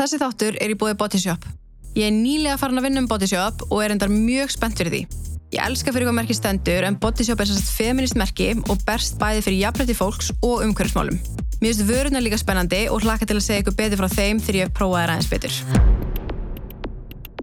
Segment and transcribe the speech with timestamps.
[0.00, 1.42] Þessi þáttur er í búið Bodyshop.
[1.92, 5.00] Ég er nýlega farin að vinna um Bodyshop og er endar mjög spennt fyrir því.
[5.52, 9.42] Ég elska fyrir hvað merki stendur en Bodyshop er sérst feminist merki og berst bæði
[9.44, 11.18] fyrir jafnrætti fólks og umhverfsmálum.
[11.60, 14.58] Mér finnst vöruna líka spennandi og hlaka til að segja ykkur betur frá þeim þegar
[14.62, 15.54] ég prófaði það aðeins betur.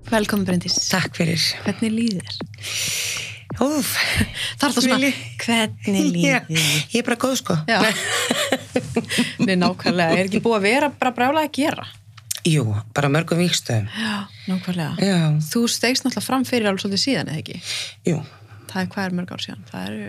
[0.09, 0.79] Velkomin Bryndís.
[0.89, 1.45] Takk fyrir.
[1.67, 2.41] Hvernig líður þér?
[3.67, 3.93] Úf,
[4.57, 5.13] Það er það svona,
[5.45, 6.65] hvernig líður þér?
[6.95, 7.61] ég er bara góð sko.
[9.45, 10.17] Nei, nákvæmlega.
[10.17, 11.89] Er ekki búið að vera bara brjálega að gera?
[12.47, 12.63] Jú,
[12.95, 13.87] bara mörgum vikstöðum.
[13.91, 14.93] Já, nákvæmlega.
[15.03, 15.17] Já,
[15.49, 17.57] Þú stegst náttúrulega fram fyrir alveg svolítið síðan, eða ekki?
[18.07, 18.21] jú,
[18.67, 19.65] Það er hvað er mörg ár síðan?
[19.71, 20.07] Það eru...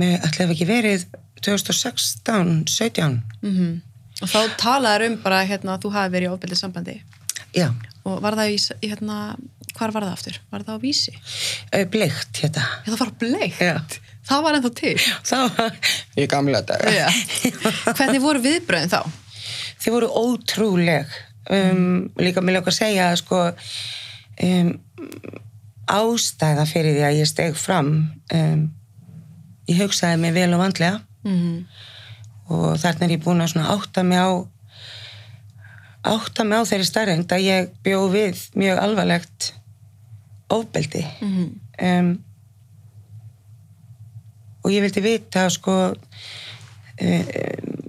[0.00, 1.06] mér ætlaði ekki verið
[1.44, 3.18] 2016, 17.
[3.44, 3.80] Mm
[4.22, 6.92] Og þá talaður um bara hérna, að þú hafi verið í ofbeldið sambandi.
[7.56, 7.72] Já,
[8.06, 9.16] Og var það í, í hérna,
[9.78, 10.38] hvar var það aftur?
[10.50, 11.14] Var það á vísi?
[11.90, 12.64] bleikt hérna.
[12.84, 13.60] Já, það var bleikt.
[13.62, 13.74] Já.
[14.28, 14.94] Það var ennþá til.
[15.26, 15.76] Það var,
[16.18, 16.62] ég gamla.
[16.94, 17.08] Já.
[17.98, 19.00] Hvernig voru viðbröðin þá?
[19.82, 21.14] Þið voru ótrúleg.
[21.50, 23.38] Um, líka mér lóka að segja að sko
[24.46, 24.68] um,
[25.90, 27.88] ástæða fyrir því að ég steg fram
[28.34, 28.60] um,
[29.66, 31.00] ég hugsaði mig vel og vandlega.
[31.26, 31.64] Mm
[32.52, 34.30] og þarna er ég búin að átta mig á
[36.02, 39.52] átta mig á þeirri starrend að ég bjó við mjög alvarlegt
[40.52, 41.04] ofbeldi.
[41.20, 41.48] -hmm.
[41.88, 42.24] um,
[44.62, 45.94] og ég vildi vita sko
[47.02, 47.80] um,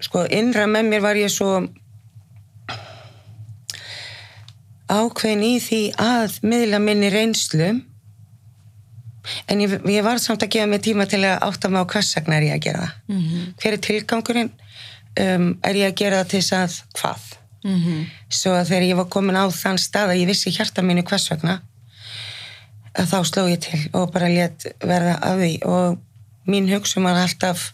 [0.00, 1.68] sko innra með mér var ég svo
[4.88, 7.70] ákveðin í því að miðla minni reynslu.
[9.50, 12.12] En ég, ég var samt að gefa mig tíma til að átta mig á hvers
[12.14, 12.92] vegna er ég að gera það.
[13.10, 13.24] Mm
[13.62, 14.52] hver er tilgangurinn?
[15.16, 17.26] Um, er ég að gera það til þess að hvað?
[17.66, 18.02] -hmm.
[18.28, 21.30] svo að þegar ég var komin á þann stað að ég vissi hjarta mínu hvers
[21.30, 21.60] vegna
[22.96, 25.52] að þá sló ég til og bara let verða af því.
[25.64, 25.98] Og
[26.46, 27.72] mín hugsun var alltaf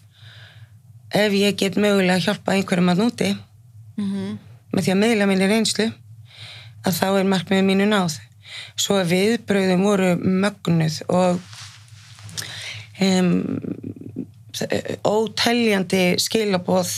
[1.12, 3.36] ef ég get mögulega að hjálpa einhverjum að núti
[3.96, 4.38] Mm
[4.72, 5.86] með því að miðla minni reynslu
[6.86, 8.18] að þá er markmiðið mínu náð.
[8.76, 11.40] Svo að viðbröðum voru mögnuð og
[13.02, 13.32] um,
[15.08, 16.92] óteljandi skilaboð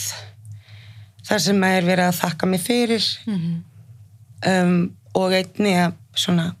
[1.25, 3.07] þar sem að er verið að þakka mig fyrir.
[3.25, 3.55] -hmm.
[4.51, 4.77] um,
[5.15, 6.53] og einni að svona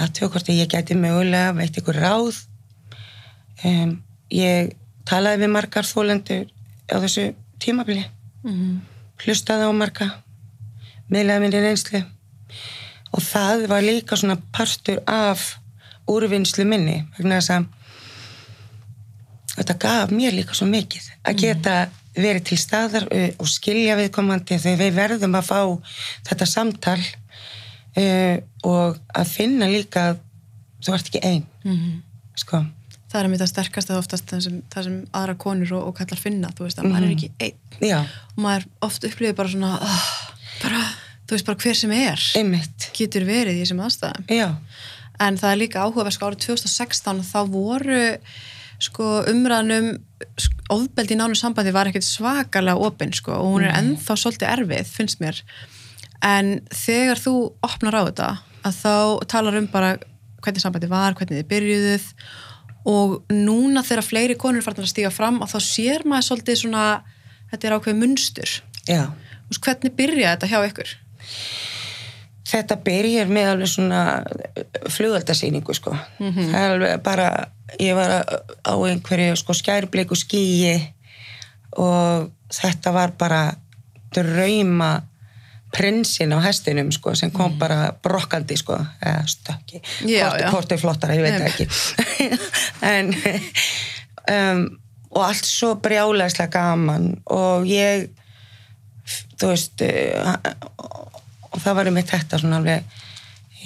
[0.00, 2.44] að tjókvort ég gæti mögulega veit ykkur ráð.
[3.64, 4.72] Um, ég
[5.04, 6.48] talaði við margar þólendur
[6.92, 8.04] á þessu tímabili.
[8.42, 8.80] Mm
[9.22, 10.08] hlustaði á marga
[11.12, 12.02] miðlaði minni reynslu
[13.12, 15.56] og það var líka svona partur af
[16.10, 17.66] úrvinnslu minni vegna þess að
[19.56, 21.74] þetta gaf mér líka svo mikið að geta
[22.16, 23.06] verið til staðar
[23.40, 25.60] og skilja viðkomandi þegar við verðum að fá
[26.28, 28.36] þetta samtal uh,
[28.68, 30.22] og að finna líka að
[30.82, 32.00] þú ert ekki einn -hmm.
[32.36, 32.64] sko,
[33.12, 35.94] Það er mér það sterkast að oftast það sem, það sem aðra konur og, og
[35.98, 37.16] kallar finna, þú veist að maður er Mhm.
[37.18, 37.58] ekki einn.
[37.90, 37.98] já,
[38.36, 40.06] Og maður oft upplifir bara svona, oh,
[40.62, 40.80] bara,
[41.26, 44.26] þú veist bara hver sem er einmitt getur verið í þessum aðstæðum.
[44.32, 44.48] já,
[45.22, 48.06] En það er líka áhugaversk árið 2016 þá voru
[48.82, 49.92] sko umræðanum
[50.72, 55.20] ofbeldi nánu sambandi var ekkert svakalega opinn sko og hún er ennþá svolítið erfið, finnst
[55.22, 55.38] mér.
[56.26, 58.30] En þegar þú opnar á þetta
[58.66, 58.96] að þá
[59.30, 59.92] talar um bara
[60.42, 62.08] hvernig sambandi var, hvernig þið byrjuðuð
[62.90, 66.86] og núna þegar fleiri konur farin að stíga fram og þá sér maður svolítið svona,
[67.52, 68.56] þetta er ákveð munstur.
[68.88, 69.04] já
[69.60, 70.92] hvernig byrjaði þetta hjá ykkur?
[72.52, 74.02] Þetta byrjar með alveg svona
[74.92, 75.94] flugaldarsýningu sko.
[76.18, 77.28] Það er alveg bara
[77.80, 80.76] ég var á einhverju sko skærbleiku skýi
[81.80, 83.46] og þetta var bara
[84.12, 84.92] drauma
[85.72, 88.76] prinsinn á hestinum sko sem kom bara brokkandi sko.
[89.00, 89.80] Eða stökki,
[90.50, 91.68] hvort, er flottara ég veit það ekki.
[92.92, 93.14] En
[94.28, 94.64] um,
[95.12, 98.10] og allt svo brjálæslega gaman og ég
[99.40, 99.82] þú veist
[101.52, 103.00] og það var um eitt þetta svona alveg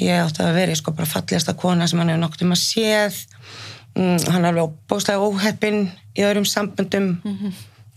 [0.02, 3.20] ég átti að vera sko bara fallegasta kona sem hann hefur nokkuð um að séð.
[3.96, 5.80] Mm, hann er alveg bóðslega óheppinn
[6.16, 7.14] í öðrum samböndum.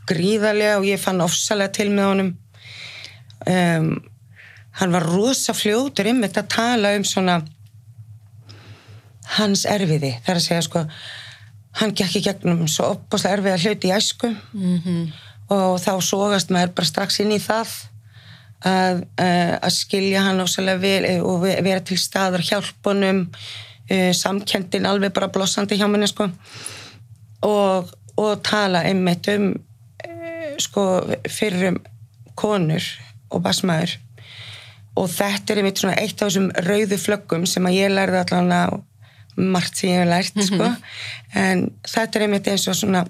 [0.09, 2.31] Gríðarlega og ég fann ofsalega til með honum.
[3.49, 3.89] Um,
[4.79, 7.41] hann var rosa fljótur um þetta að tala um svona
[9.37, 10.15] hans erfiði.
[10.25, 10.85] Þar að segja sko
[11.79, 14.31] hann gekk í gegnum svo opbúslega erfiða hluti í æsku.
[14.53, 15.11] Mm -hmm.
[15.49, 17.67] og þá sógast maður bara strax inn í það
[18.67, 24.11] að, uh, að skilja hann ósælega vel eh, og ve- vera til staðar hjálpunum uh,
[24.15, 26.27] samkendin alveg bara blossandi hjá minni sko.
[27.47, 29.53] Og, og tala einmitt um
[30.59, 30.83] sko
[31.31, 31.77] fyrrum
[32.35, 32.83] konur
[33.31, 33.93] og basmaður
[34.99, 38.51] og þetta er einmitt svona eitt af þessum rauðu flöggum sem að ég lærði allan
[38.51, 38.63] á
[39.39, 40.67] margt sem ég hef lært sko.
[41.39, 43.05] En þetta er einmitt eins og svona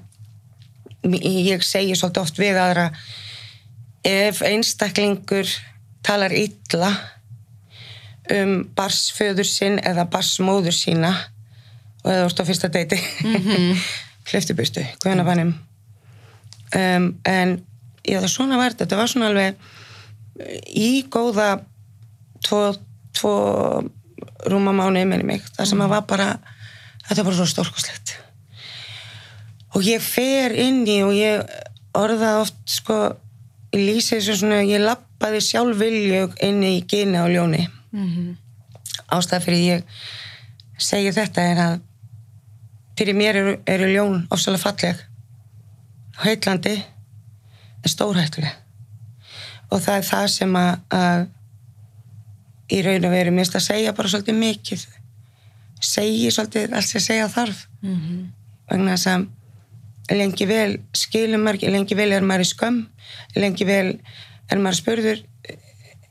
[1.09, 2.89] ég segi svolítið oft við aðra
[4.03, 5.49] ef einstaklingur
[6.05, 6.91] talar illa
[8.29, 11.13] um barsföður sinn eða barsmóður sína
[12.03, 13.81] og eða úrst á fyrsta deiti mm -hmm.
[14.29, 15.53] hliftubustu, guðanabænum
[16.75, 17.65] um, en
[18.07, 19.55] já það svona var þetta, var svona alveg
[20.67, 21.59] í góða
[22.45, 22.75] tvo,
[23.13, 23.33] tvo
[24.45, 26.39] rúma mánu með mig, það sem að var bara
[27.07, 28.15] þetta var bara svo stórkoslegt
[29.75, 31.43] og ég fer inn í og ég
[31.97, 32.99] orðað oft sko
[33.73, 38.35] ég lýsi þessu svona, ég lappaði sjálf viljug inn í gina og ljóni mm -hmm.
[39.07, 39.83] ástæða fyrir ég
[40.77, 41.75] segi þetta er að
[42.97, 45.05] fyrir mér eru, eru ljón ofsalega falleg
[46.23, 46.75] heitlandi
[47.83, 48.55] en stórhættuleg
[49.69, 51.27] og það er það sem að, að
[52.69, 54.85] í raun og veru mist að segja bara svolítið mikið
[55.79, 58.25] segi svolítið allt sem segja þarf mm -hmm.
[58.71, 59.27] vegna þess að
[60.09, 62.79] lengi vel skilum maður, lengi vel er maður í skömm
[63.35, 63.99] lengi vel
[64.49, 65.23] er maður spurður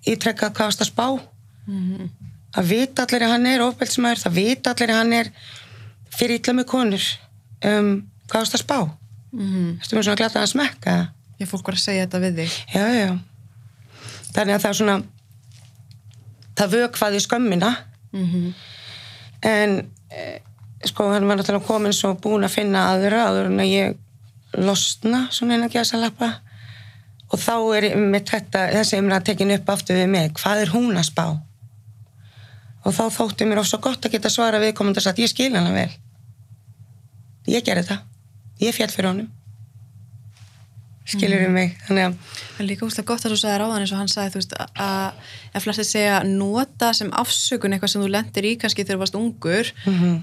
[0.07, 2.11] ítrekka hvað það spá mm -hmm.
[2.55, 5.33] að vita allir að hann er ofbeldsmaður, það vita allir að hann er
[6.19, 7.05] fyrir ítla með konur
[7.65, 7.93] um,
[8.31, 9.71] hvað það spá mm -hmm.
[9.83, 12.87] Þú erum svona glata að smekka Ég fólk var að segja þetta við þig Já,
[12.95, 13.19] já
[14.35, 15.03] Þannig að það er svona
[16.59, 17.71] það vökvaði skömmina
[18.13, 18.55] mm -hmm.
[19.43, 20.41] en e,
[20.87, 23.97] sko hann var náttúrulega komin svo búin að finna aðra aður en að ég
[24.59, 26.31] losna svona einn að gæsa lappa
[27.29, 30.31] og þá er með þetta þessi umræða tekin upp aftur við mig.
[30.39, 31.27] Hvað er hún að spá?
[32.87, 35.75] Og þá þóttu mér ofsa gott að geta svara við komandi að ég skil hana
[35.75, 35.91] vel.
[37.49, 38.07] Ég gerði það.
[38.63, 39.29] Ég fjall fyrir honum.
[41.09, 41.55] Skilur við mm.
[41.57, 41.77] mig?
[41.87, 42.17] Þannig að
[42.59, 44.55] Það er líka úrslega gott að þú sagði ráðan eins og hann sagði þú veist
[44.59, 49.03] að ef flestið segja nota sem afsökun eitthvað sem þú lendir í kannski þegar þú
[49.05, 49.71] varst ungur.
[49.87, 50.19] Mm -hmm.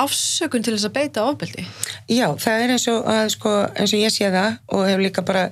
[0.00, 1.64] Afsökun til þess að beita ofbeldi
[2.08, 5.24] Já, það er eins og, að, sko, eins og ég sé það og hefur líka
[5.28, 5.48] bara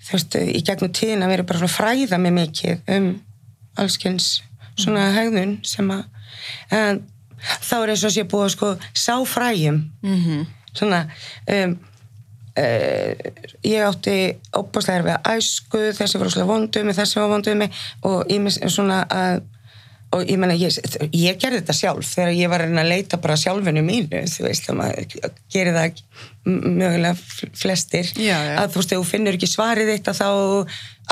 [0.00, 3.10] þú veist, í gegnum tíðin að vera bara svona fræða með mikið um
[3.80, 4.30] allskynns
[4.74, 5.14] svona mm.
[5.18, 6.02] hegðun sem að
[6.74, 7.04] en,
[7.40, 10.42] þá er eins og sé búið að sko sá fræjum mm -hmm.
[10.72, 11.00] svona
[11.54, 11.78] um,
[12.58, 13.12] uh,
[13.64, 14.16] ég átti
[14.56, 17.70] óbúslega erfið æsku þessi var óslega vonduð mig, þessi var vonduð mig
[18.02, 19.42] og ég með svona að
[20.10, 20.74] og ég menna, ég,
[21.14, 24.78] ég gerði þetta sjálf þegar ég var að leita bara sjálfinu mínu þú veist, það
[24.80, 26.00] maður gerir það
[26.50, 27.12] mögulega
[27.58, 28.08] flestir.
[28.16, 28.54] Já, já.
[28.58, 30.30] að þú veist, þú finnur ekki svarið þitt að þá,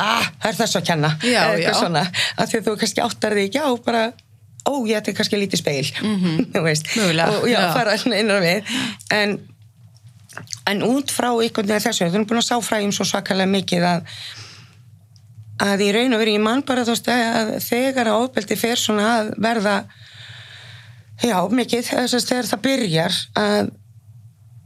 [0.03, 1.13] ah, það er þess að kenna.
[1.23, 2.03] Já, eitthvað svona,
[2.35, 4.03] að því að þú kannski áttar þig ekki á bara,
[4.65, 5.87] ó, ég ætti kannski lítið speil.
[6.03, 6.43] Mm -hmm.
[6.57, 8.75] þú veist, mögulega, og já, fara innan við.
[9.15, 9.39] En,
[10.67, 13.91] en út frá einhvern veginn þessu, þú erum búin að sá fræðum svo svakalega mikið
[13.95, 14.03] að
[15.59, 18.79] að í raun og veru ég mann bara þú veist að þegar að ofbeldi fer
[18.79, 19.77] svona að verða
[21.25, 23.71] já mikið þess að þegar það byrjar að,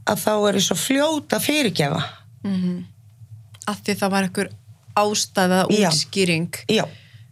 [0.05, 2.01] að þá er það svo fljóta fyrirgefa
[2.43, 2.83] mm -hmm.
[3.71, 4.51] að því það var einhver
[4.93, 6.85] ástæða útskýring já, já.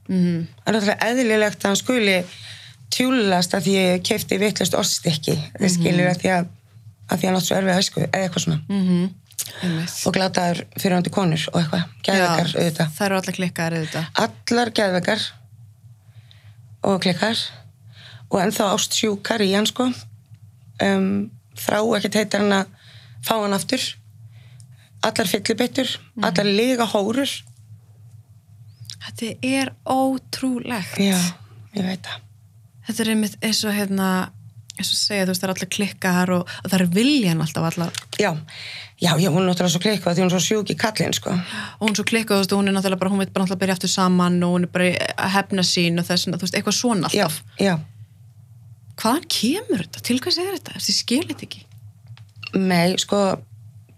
[0.10, 0.48] Mm -hmm.
[0.64, 2.18] það er alltaf eðlilegt að hann skuli
[2.92, 5.70] tjúlast að því ég kefti vittlust ostykki mm -hmm.
[5.70, 6.46] skilur að því að,
[7.10, 9.21] að því að hann átt svo erfið að æsku eða eitthvað svona mhm
[10.06, 12.94] og glataður fyrir hundi konur og eitthvað, gæðveikar auðvitað.
[12.98, 14.10] það eru allar klikkar auðvitað.
[14.26, 15.28] Allar gæðveikar
[16.90, 17.44] og klikkar
[18.32, 19.90] og ennþá ástsjúkar í hann sko.
[20.82, 21.30] Um,
[21.60, 22.76] þrá ekkert heitar hann að
[23.26, 23.86] fá hann aftur.
[25.06, 26.28] Allar fyllibittur, mm.
[26.30, 27.32] allar lega hórur.
[29.02, 31.00] Þetta er ótrúlegt.
[31.02, 31.18] Já,
[31.78, 32.28] ég veit það.
[32.86, 34.12] Þetta er einmitt eins og hérna
[34.82, 37.68] eins og segja þú veist það er allar klikkar og, og það er viljan alltaf
[37.70, 38.32] allar já
[39.02, 41.32] Já, já, hún er náttúrulega svo klikkað því hún er svo sjúk í kallin, sko.
[41.34, 43.58] Og hún er svo klikkað, þú veist, hún er náttúrulega bara, hún veit bara náttúrulega
[43.58, 44.86] að byrja aftur saman og hún er bara
[45.18, 47.36] að hefna sín og þess, þú veist, eitthvað svona alltaf.
[47.58, 47.76] Já, já.
[49.02, 50.00] Hvaðan kemur þetta?
[50.06, 50.74] Til hvað segir þetta?
[50.76, 51.62] Þess að ég skilir þetta ekki?
[52.62, 53.18] Nei, sko,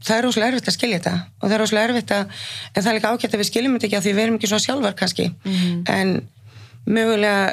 [0.08, 2.24] það er óslega erfitt að skilja þetta og það er óslega erfitt að,
[2.72, 4.50] en það er líka ágætt að við skiljum þetta ekki að því við erum ekki
[4.52, 5.78] svona sjálfar kannski, mm -hmm.
[5.92, 6.10] en
[6.86, 7.44] mögulega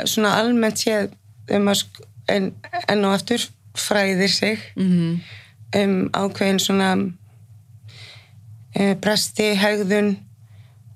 [9.01, 10.15] bresti, hegðun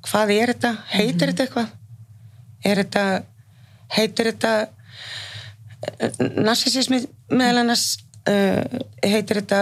[0.05, 0.77] hvað er þetta?
[0.93, 1.31] Heitir -hmm.
[1.31, 1.69] þetta eitthvað?
[2.65, 3.05] Er þetta
[3.95, 4.53] heitir þetta
[5.99, 6.13] eh,
[6.45, 8.63] narsisismi meðal annars uh,
[9.05, 9.61] heitir þetta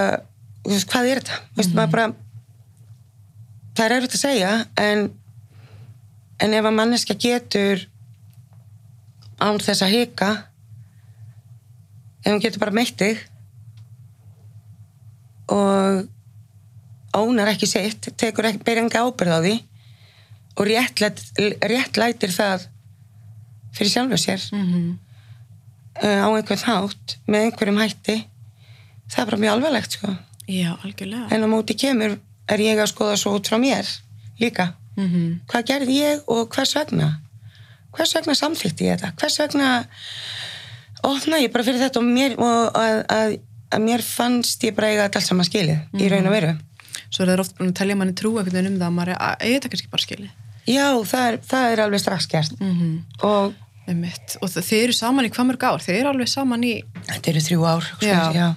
[0.62, 1.40] hvað er þetta?
[1.56, 1.90] Mm -hmm.
[1.90, 2.06] bara,
[3.74, 5.10] það er erfitt að segja en,
[6.38, 7.88] en ef að manneska getur
[9.40, 10.30] án þess að hika
[12.22, 13.18] ef hún getur bara meittið
[15.50, 16.08] og
[17.16, 19.54] ónar ekki sitt, tekur ekki, ber enga ábyrð á því
[20.56, 21.22] og réttlæt,
[21.64, 22.66] réttlætir það
[23.72, 24.92] fyrir sjálfu sér mm -hmm.
[26.04, 28.16] uh, á einhvern hátt með einhverjum hætti.
[29.08, 30.08] Það er bara mjög alvarlegt sko.
[30.48, 31.26] Já, algjörlega.
[31.30, 33.86] En á móti kemur er ég að skoða svo út frá mér
[34.40, 34.74] líka.
[34.96, 35.40] Mm -hmm.
[35.48, 37.20] hvað gerði ég og hvers vegna?
[37.92, 39.12] Hvers vegna samþýtti ég þetta?
[39.16, 39.84] Hvers vegna
[41.02, 43.38] opna ég bara fyrir þetta og, mér, og að, að,
[43.70, 46.52] að mér fannst ég bara eiga allt saman skilið í raun og veru
[47.12, 49.12] Svo er það oft búin að telja manni trú einhvern veginn um það að maður
[49.12, 50.30] er að þetta kannski bara skili.
[50.66, 54.36] já, það er, það er alveg strax gert Mm og Einmitt.
[54.40, 55.80] Og þa- þið eru saman í hvað mörg ár?
[55.82, 56.74] Þið eru alveg saman í,
[57.08, 58.20] þetta eru þrjú ár sko, Já.
[58.32, 58.48] já.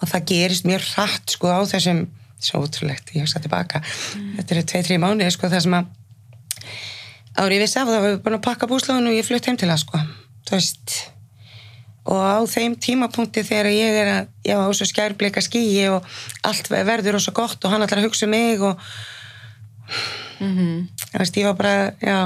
[0.00, 2.04] og það gerist mjög hratt sko á þessum
[2.38, 5.88] svo ótrúlegt, ég hugsa tilbaka þetta eru tvei, þrjú mánuði sko það sem að
[7.42, 9.80] árið vissi af það var búin að pakka búsláðun og ég flutt heim til það
[9.82, 10.00] sko
[10.46, 10.94] þú veist
[12.08, 16.06] og á þeim tímapunkti þegar ég er að ég var á svo skærbleika skýi og
[16.48, 18.80] allt verður og svo gott og hann að hugsa um mig og
[20.38, 22.18] Mm þú veist, ég var bara, já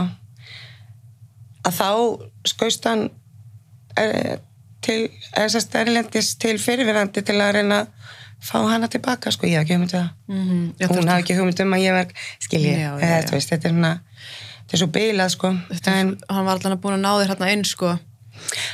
[1.63, 1.89] að þá
[2.51, 3.05] skaust hann
[3.97, 4.41] er,
[4.83, 7.93] til, eða sérst erlendis til fyrirverandi til að reyna að
[8.43, 10.89] fá hana tilbaka, sko, ég haf ekki hugmynd um það -hmm.
[10.91, 12.09] Hún hafði ekki hugmynd um að ég var
[12.41, 13.27] skilji, Já, já, eða já.
[13.29, 14.01] þú veist, þetta er svona
[14.59, 15.49] þetta er svo bilað, sko
[15.87, 17.99] en hann var alltaf búin að ná þér hérna inn sko.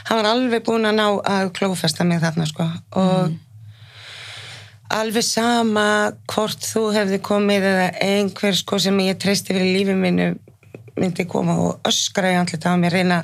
[0.08, 1.06] Hann var alveg búin að ná
[1.36, 2.66] að klófesta mig þarna, sko.
[2.98, 3.36] Og
[4.98, 5.86] alveg sama
[6.32, 10.30] hvort þú hefði komið eða einhver, sko, sem ég treysti fyrir lífi mínu
[10.98, 13.22] myndi koma og öskra í andlita á mér, reyna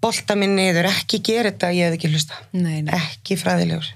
[0.00, 2.92] bolta mig niður, ekki gera þetta ég hefði ekki hlusta, Nei, nei.
[2.96, 3.88] ekki fræðilegur.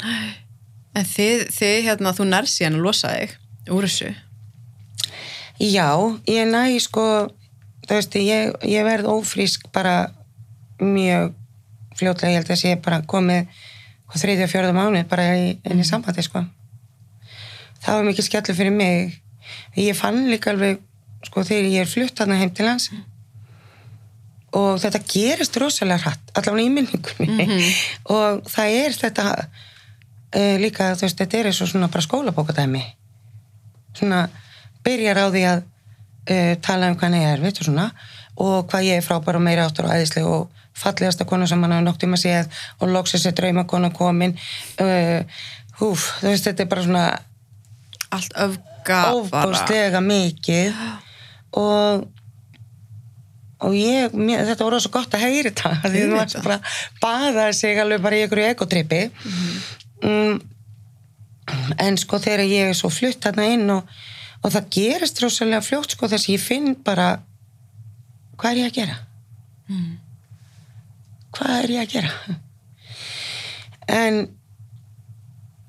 [0.94, 3.34] En þið, þið hérna, þú nær síðan að losa þig
[3.74, 4.10] úr þessu.
[5.64, 5.88] Já,
[6.28, 7.06] ég næ sko,
[7.86, 10.12] þú veist, ég, ég verð ófrísk bara
[10.80, 11.32] mjög
[11.98, 13.62] fljótlega, ég held að sé bara komið
[14.14, 16.44] þriðja fjörða mánu bara í, inn í sambandi sko.
[17.84, 19.16] Það var mikið skellur fyrir mig.
[19.76, 20.78] Ég fann líka alveg,
[21.26, 22.90] sko, þegar ég er flutt hana heim til hans.
[24.54, 27.62] Og þetta gerist rosalega hratt, allavega í minningunni.
[28.14, 32.84] Og það er þetta uh, líka, þú veist, þetta er eins og svona bara skólabókadæmi
[33.94, 34.26] svona
[34.84, 37.88] byrjar á því að uh, tala um hvað hann er og svona
[38.34, 41.76] og hvað ég er frábær og meira áttur og æðisleg og fallegasta kona sem hann
[41.76, 44.34] hafa nokt um að séð og loksins er draumakona komin.
[44.80, 45.22] Uh,
[45.80, 47.04] húf, þú veist, þetta er bara svona
[48.14, 49.14] Allt öfga bara.
[49.20, 50.74] ofbústlega mikið.
[51.58, 52.08] Og
[53.64, 56.44] og ég, mér, þetta voru svo gott að heyri þetta því þú varst það.
[56.44, 58.98] bara að baða sig alveg bara í einhverju ekotripi
[60.04, 60.34] mm,
[61.86, 63.88] en sko þegar ég er svo flutt þarna inn og,
[64.42, 67.08] og það gerist rosalega fljótt sko þess að ég finn bara
[68.36, 68.98] hvað er ég að gera
[71.34, 72.38] hvað er ég að gera?
[73.90, 74.22] En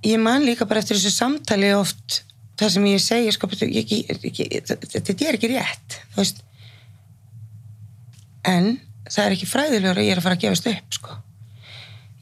[0.05, 2.21] ég man líka bara eftir þessu samtali oft
[2.59, 6.41] það sem ég segi sko, þetta er ekki rétt þú veist.
[8.45, 8.75] En
[9.09, 11.21] það er ekki fræðilegur að ég er að fara að gefast upp sko.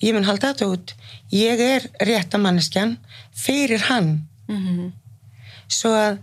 [0.03, 0.93] ég mun halda þetta út.
[1.31, 2.97] Ég er rétta manneskjan
[3.31, 4.27] fyrir hann.
[4.47, 4.91] Mhm.
[5.67, 6.19] svo að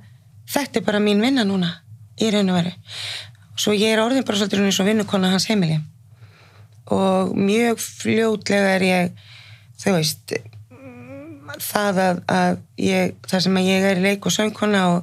[0.47, 1.81] þetta er bara mín vinna núna
[2.21, 2.73] í raun og veru.
[3.57, 5.81] Svo ég er orðin bara svolítið eins og vinnukonna hans heimili
[6.90, 9.11] og mjög fljótlega er ég
[9.80, 10.35] þú veist
[11.61, 15.00] það að, að ég, það sem að ég er leik og söngkona og,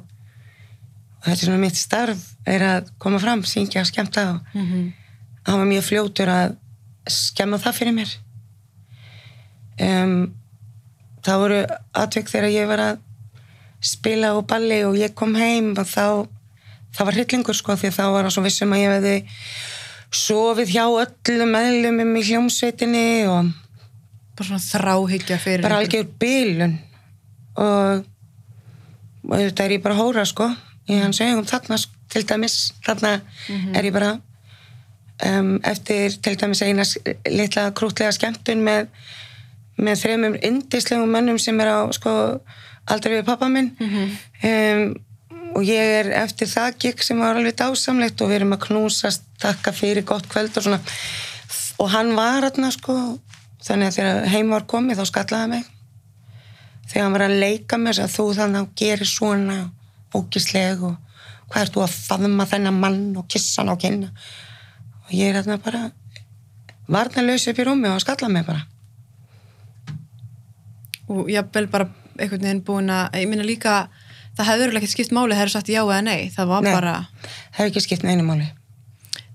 [1.18, 4.94] og þetta er svona mitt starf er að koma fram, syngja, skemmta og Mhm.
[5.48, 6.56] hann var mjög fljótur að
[7.08, 8.10] skemma það fyrir mér
[9.80, 10.16] um,
[11.24, 11.60] það voru
[12.04, 12.98] atvik þegar ég var að
[13.84, 16.28] spila á balli og ég kom heim og þá
[16.98, 19.16] það var hryllingur sko því þá var hann svo vissum að ég hefði
[20.14, 23.54] sofið hjá öllum meðlumum í hljómsveitinni og
[24.38, 26.76] Bara svona þráhyggja fyrir bara algjör bílun
[27.58, 28.04] og,
[29.26, 30.52] og þetta er ég bara hóra sko.
[30.88, 31.80] Í hans augum þarna
[32.14, 33.16] til dæmis þarna
[33.74, 34.12] er ég bara
[35.26, 36.86] um, eftir til dæmis eina
[37.34, 38.92] litla krútlega skemmtun með
[39.78, 42.14] með þremum indislegum mönnum sem er á sko
[42.88, 43.74] aldrei við pappa minn.
[44.46, 44.96] Um,
[45.56, 49.26] og ég er eftir það gikk sem var alveg dásamlegt og við erum að knúsast
[49.42, 50.80] takka fyrir gott kvöld og svona.
[51.82, 52.96] Og hann var þarna sko
[53.64, 55.68] þannig að þegar heim var komið þá skallaði mig.
[56.88, 59.58] Þegar hann var að leika þess að þú þannig að gerir svona
[60.16, 60.96] ógisleg og
[61.48, 64.10] hvað ert þú að faðma þennan mann og kissa hann á kynna
[65.08, 65.84] og ég er þarna bara
[66.92, 68.66] varnarlaus upp í rúmi og skallaði mig bara.
[71.08, 71.88] Og jafnvel bara
[72.18, 73.78] einhvern veginn búin að, ég minna líka
[74.38, 76.30] það hefur örugglega ekkert skipt máli þegar þú sagt já eða nei.
[76.34, 76.72] Það var Nei.
[76.74, 78.50] bara, það hefur ekki skipt neinu máli.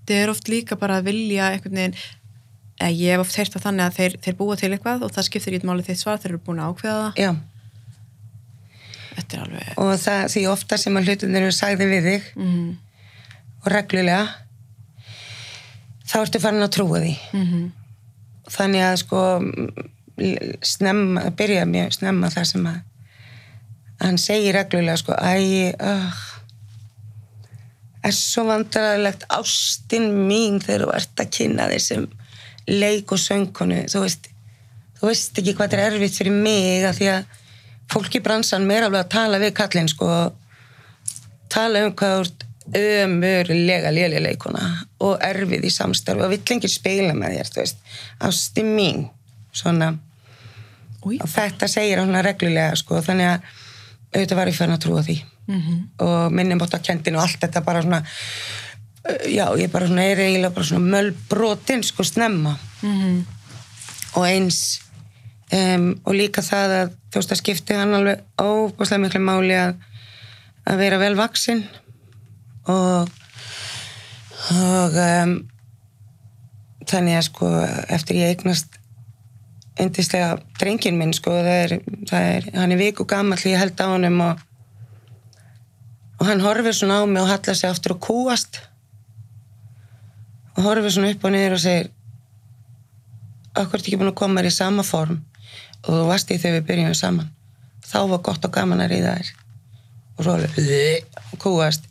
[0.02, 1.97] Það er oft líka bara að vilja einhvern veginn
[2.82, 5.56] ég hef oft heyrt að þannig að þeir, þeir búa til eitthvað og það skiptir
[5.59, 7.21] ekki máli þitt svar þeir eru búin að ákveða það.
[7.23, 7.32] Já.
[9.12, 12.71] Er alveg og það því ofta sem að hlutinir eru sagði við þig mm,
[13.61, 14.25] og reglulega
[16.09, 17.12] þá ertu farin að trúa því.
[17.37, 17.71] Mm
[18.52, 19.21] þannig að sko
[20.66, 22.80] snemma, byrja mjög snemma þar sem að
[24.02, 26.23] hann segir reglulega sko æ, uh,
[28.02, 32.09] er svo vandrarlegt ástin mín þegar þú ert að kynna þessum
[32.66, 33.82] leik og söngkonu.
[33.90, 34.28] Þú veist,
[34.99, 37.40] þú veist ekki hvað er erfitt fyrir mig að því að
[37.92, 40.09] fólk í bransan mér alveg að tala við kallinn sko.
[41.52, 42.47] Tala um hvað ert
[42.78, 44.62] ömurlega lélega leikuna
[45.02, 47.82] og erfið í samstarfi og vill enginn speila með þér þú veist,
[48.23, 49.04] ástin mín
[49.52, 49.94] svona.
[51.02, 51.16] Új.
[51.18, 53.62] og þetta segir hann reglulega sko, þannig að
[54.12, 55.78] auðvitað var ég fyrir að trúa því -hmm.
[56.07, 60.04] og minnum bótt að kendin og allt þetta bara svona uh, já, ég bara svona
[60.04, 63.23] er eiginlega bara svona mölbrotin sko snemma -hmm.
[64.14, 64.81] og eins
[65.52, 69.75] um, og líka það að þú veist að skipti hann alveg óbúslega miklu máli að
[70.66, 71.64] að vera vel vaksinn
[72.71, 73.11] og
[74.52, 75.35] og um,
[76.87, 77.50] þannig að sko
[77.88, 78.78] eftir ég eignast
[79.81, 81.76] endislega drengin minn sko það er,
[82.11, 84.43] það er, hann er viku gammal ég held á honum og
[86.21, 88.61] og hann horfir svona á mig og hallar sig aftur og kúast
[90.57, 91.91] og horfir svona upp og niður og segir
[93.59, 95.23] okkur er ekki búin að koma þér í sama form
[95.83, 97.31] og þú varst í þegar við byrjum saman?
[97.83, 99.33] Þá var gott og gaman að ríða þér.
[100.12, 101.88] Og svo alveg kúast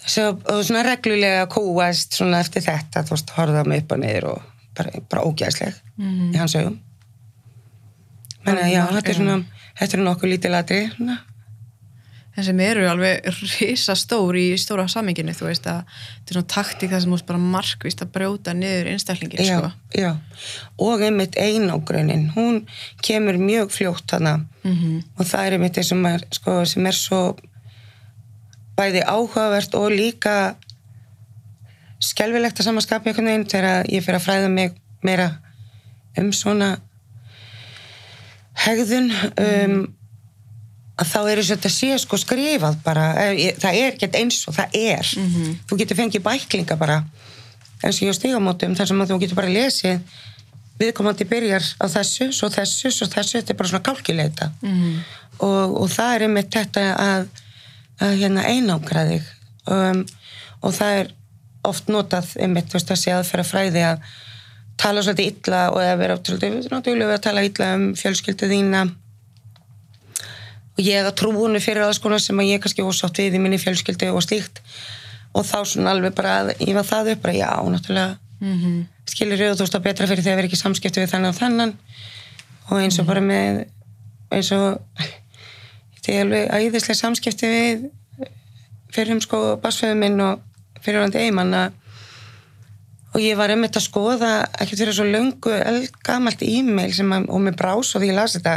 [0.00, 4.28] svo, og svona reglulega kúast svona eftir þetta þú veist, horfða mig upp og niður
[4.32, 4.48] og
[4.80, 6.30] bara, bara ógæðsleg Mhm.
[6.34, 6.78] í hans augum
[8.44, 9.40] menn að já, þetta er svona
[9.80, 11.18] þetta er nokkuð lítið svona
[12.38, 13.26] en sem eru alveg
[13.60, 17.38] risastór í stóra saminginu þú veist að þetta er svona taktík það sem múst bara
[17.42, 19.70] markvist að brjóta niður einstaklingin já, sko.
[19.98, 20.12] já.
[20.78, 22.62] og einmitt einangrunin hún
[23.02, 25.02] kemur mjög fljótt hana Mhm.
[25.18, 27.36] og það er einmitt það sem er, sko, sem er svo
[28.78, 30.54] bæði áhugavert og líka
[32.00, 35.30] skelvilegt að samaskapja einhvern veginn þegar ég fyrir að fræða mig meira
[36.18, 36.74] um svona
[38.60, 39.76] hegðun um,
[41.00, 44.40] að þá er þess að þetta sé sko skrifað bara, Eh, það er ekkert eins
[44.48, 45.12] og það er.
[45.68, 46.98] Þú getur fengið bæklinga bara
[47.80, 50.00] eins og ég á stigamótum þar sem þú getur bara lesið
[50.80, 54.50] viðkomandi byrjar á þessu, svo þessu, svo þessu þetta er bara svona kálkileita.
[54.62, 55.00] Mhm.
[55.40, 57.28] og, og það er einmitt þetta að,
[58.00, 59.28] að hérna einangra þig.
[59.70, 60.04] Um,
[60.60, 61.10] og það er
[61.66, 64.04] oft notað einmitt, þú veist, að sé aðferða fræði að
[64.80, 68.84] tala svolítið illa og eða vera náttúrulega að tala illa um fjölskyldu þína.
[70.78, 73.58] Og ég að trúinu fyrir alls konar sem að ég kannski ósátt við í minni
[73.60, 74.62] fjölskyldu og slíkt.
[75.36, 78.86] Og þá svona alveg bara að ég var það upp bara já, náttúrulega Mhm.
[79.04, 81.36] skilur auðvitað þú veist að betra fyrir því að vera ekki samskipti við þennan og
[81.36, 81.72] þennan.
[82.70, 83.66] Og eins og bara með
[84.32, 84.80] eins og
[86.00, 87.90] þetta er alveg æðislega samskipti við
[88.94, 90.40] fyrir um sko basföðu minn og
[90.84, 91.76] fyrirvændi eigimann að
[93.10, 97.42] og ég var einmitt að skoða ekkert fyrir svo löngu eldgamalt e-mail sem að, og
[97.42, 98.52] mér brás og því ég las þetta.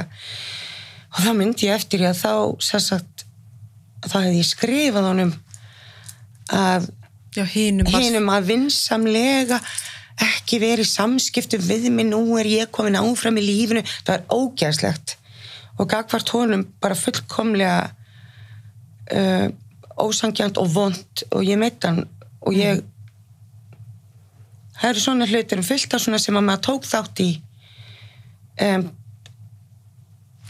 [1.13, 3.25] Og þá myndi ég eftir ég að þá sagt,
[4.05, 5.33] þá hefði ég skrifað honum
[6.53, 6.87] að
[7.33, 9.59] já, hinum hinum að vinsamlega
[10.21, 12.11] ekki verið samskiptu við mig.
[12.11, 13.81] Nú er ég komin áfram í lífinu.
[14.05, 15.17] Það er ógæðslegt
[15.81, 17.87] og gagvart honum bara fullkomlega
[19.17, 19.47] uh,
[19.97, 22.03] ósangjant og vond og ég meitt hann
[22.43, 22.83] og ég
[24.79, 27.29] það eru svona hlutir um svona sem að maður tók þátt í
[28.67, 28.85] um,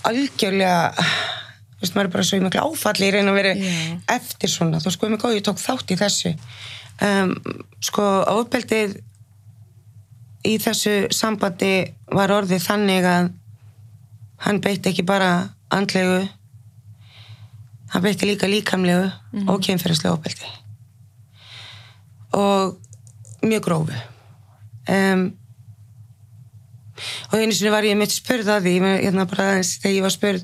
[0.10, 3.73] algjörlega þú veist maður er bara svo í miklu áfalli í raun að vera Já.
[4.15, 6.34] eftir svona, þú sko góð, ég tók þátt í þessu.
[7.03, 7.34] Um,
[7.84, 8.97] sko ofbeldið
[10.47, 11.73] í þessu sambandi
[12.12, 13.29] var orðið þannig að
[14.43, 15.29] hann beitti ekki bara
[15.73, 16.23] andlegu
[17.93, 19.08] hann beitti líka líkamlegu
[19.47, 20.62] og kynferðislega ofbeldi
[22.34, 22.78] og
[23.43, 23.98] mjög grófu
[24.89, 25.24] um,
[27.32, 30.13] og einu sinni var ég mitt spurð að því hérna bara aðeins þegar ég var
[30.13, 30.43] spurð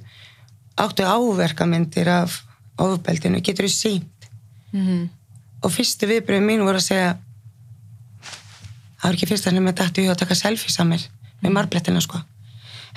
[0.79, 2.39] áttu áverkamyndir af
[2.79, 4.27] ofbeldinu, getur þú sínt
[4.71, 5.09] Mhm.
[5.65, 7.17] og fyrstu viðbröðum mín voru að segja
[8.99, 11.05] það var ekki fyrst að nefna dættu í að taka selfies að mér
[11.41, 12.19] með marblettina sko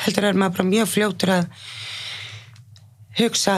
[0.04, 1.46] heldur er maður bara mjög fljótur að
[3.18, 3.54] hugsa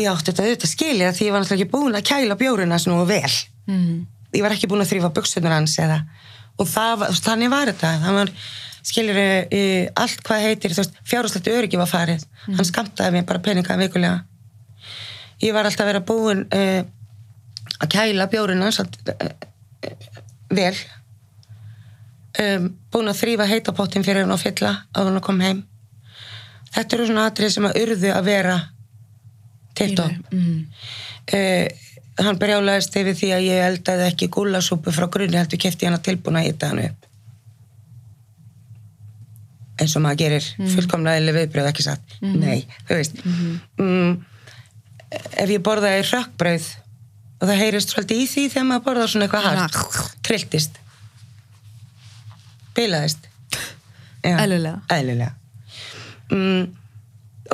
[0.00, 3.06] ég átti þetta auðvitað skilja því ég var náttúrulega ekki búin að kæla bjóruna svona
[3.08, 3.34] vel
[3.66, 4.06] Mhm.
[4.34, 6.00] Ég var ekki búin að þrýfa buksunar hans eða
[6.60, 7.90] og það, þannig var þetta.
[8.04, 8.30] Það var,
[8.90, 9.18] skiljur
[10.02, 10.74] allt hvað heitir,
[11.08, 12.24] fjárhúslegt öryggi var farið.
[12.46, 14.22] Hann skamtaði mér bara peninga vikulega.
[15.40, 16.82] Ég var alltaf að vera búin uh,
[17.80, 19.30] að kæla bjórina hans uh,
[20.52, 20.74] vel.
[22.40, 25.64] Um, búin að þrýfa heitapottin fyrir hann og fylla að hann kom heim.
[26.70, 28.58] Þetta eru svona atrið sem að urðu að vera
[29.80, 30.66] tipptopp Mhm.
[31.34, 31.88] uh,
[32.26, 36.04] hann brjálaðist yfir því að ég eldaði ekki gúlasúpu frá grunni heldur kefti hann að
[36.10, 37.06] tilbúna að hita hann upp.
[39.80, 40.48] Eins og maður gerir.
[40.74, 42.16] Fullkomlega eða viðbröð ekki satt?
[42.20, 43.22] Nei, þú veist.
[43.80, 44.18] Mm,
[45.40, 46.66] ef ég borðaði rökkbrauð
[47.40, 50.76] og það heyrist svolítið í því þegar maður borðar svona eitthvað hart trilltist.
[52.76, 53.24] Bilaðist.
[54.20, 55.30] Eðlilega.
[56.30, 56.66] Mm,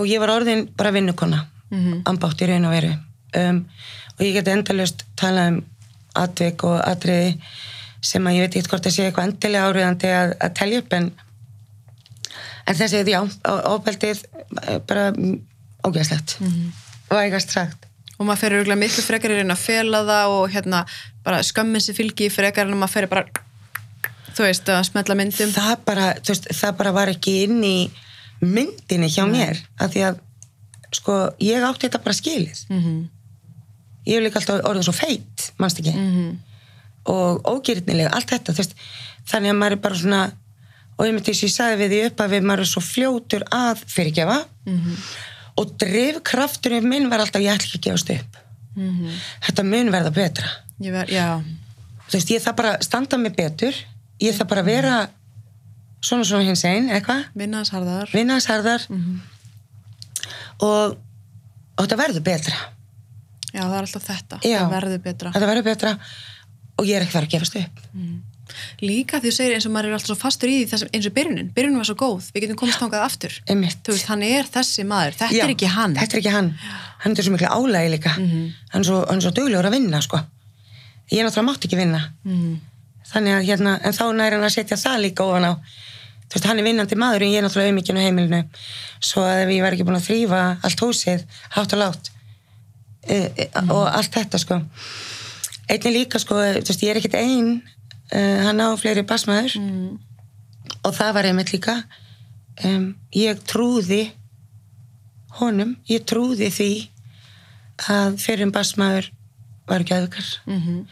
[0.02, 2.02] og ég var orðin bara vinnukonna Mhm.
[2.06, 2.92] ambátt í raun og veru.
[3.34, 3.64] Um,
[4.16, 5.62] og ég geti endalust talað um
[6.16, 7.36] atvik og atriði
[8.06, 10.92] sem að ég veit ekki hvort það sé eitthvað endilega áriðandi að, að telja upp
[10.96, 11.10] en
[12.66, 13.20] en þessi, já,
[13.72, 14.22] ofbeldið
[14.62, 15.36] eh, bara mm,
[15.86, 16.46] ógeðslegt mm.
[16.46, 16.70] -hmm.
[17.10, 20.84] vægast sagt og maður fer örgulega miklu frekar í reyna að fela það og hérna
[21.24, 23.26] bara skömmin sér fylgi frekar en að maður fer bara
[24.36, 27.90] þú veist að smetla myndum það bara, veist, það bara var ekki inn í
[28.40, 30.18] myndinni hjá mér af því að,
[30.92, 32.96] sko, ég átti þetta bara skilið Mhm.
[34.06, 36.38] Ég hef líka alltaf orðið svo feitt mannst ekki, Mhm.
[37.06, 38.74] og ógýrnilega allt þetta, þú veist,
[39.30, 40.32] þannig að maður er bara svona
[40.98, 42.80] og ég myndi þess að ég sagði við því upp að við maður er svo
[42.80, 44.38] fljótur að fyrirgefa.
[44.66, 44.96] Mhm.
[45.58, 48.36] og drifkrafturinn minn var alltaf, ég ætla ekki að gefast upp.
[48.76, 49.10] Mhm.
[49.42, 50.48] þetta mun verða betra.
[50.80, 51.06] Ég ver,
[52.12, 53.72] veist, ég þarf bara standa mig betur.
[54.20, 55.08] Ég þarf bara vera
[56.02, 57.24] svona svona hins einn, eitthvað
[58.12, 59.20] vinnaðsharðar Mhm.
[60.60, 60.96] og,
[61.78, 62.54] og þetta verður betra
[63.56, 64.58] já, það er alltaf þetta, Já.
[64.60, 65.32] það verður betra.
[65.34, 65.92] Þetta verður betra
[66.76, 67.84] og ég er ekki verið að gefast upp.
[68.80, 71.14] Líka því þú segir eins og maður er alltaf svo fastur í því eins og
[71.16, 72.28] byrjunin, byrjunin var svo góð.
[72.34, 73.34] Við getum komast þangað aftur.
[73.50, 73.80] Einmitt.
[73.82, 75.96] þú veist, hann er þessi maður, þetta Já, er ekki hann.
[75.98, 76.50] Þetta er ekki hann,
[77.02, 78.12] hann er svo miklu álægi líka.
[78.14, 80.22] Hann, er svo, hann er svo duglegur að vinna sko.
[81.10, 82.00] ég náttúrulega mátti ekki vinna.
[82.24, 82.56] Mhm.
[83.06, 85.52] þannig að hérna, en þá næri hann að setja það líka ofan á.
[86.26, 88.40] Þú veist, hann er vinnandi maður en ég er náttúrulega auðmikinn á heimilinu
[88.98, 91.22] svo að ef ég var ekki búin að þrýfa allt húsið,
[91.54, 92.10] hátt og látt
[93.08, 94.60] e, og allt þetta sko.
[95.68, 97.48] Einnig líka sko, þú veist, ég er ekkit ein
[98.12, 99.98] uh, hann á fleiri basmaður Mhm.
[100.84, 101.74] og það var einmitt líka
[102.64, 104.12] um, ég trúði
[105.40, 106.70] honum, ég trúði því
[107.90, 109.10] að fyrir basmaður
[109.68, 110.86] var ekki aðvikar Mhm.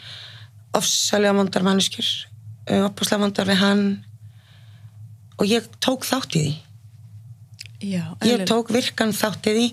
[0.74, 2.08] ofsalega mondar manneskjur
[2.88, 4.04] opaslega mondar við hann.
[5.38, 6.54] Og ég tók þátt í því.
[7.84, 9.66] Já, ég tók virkan þátt í því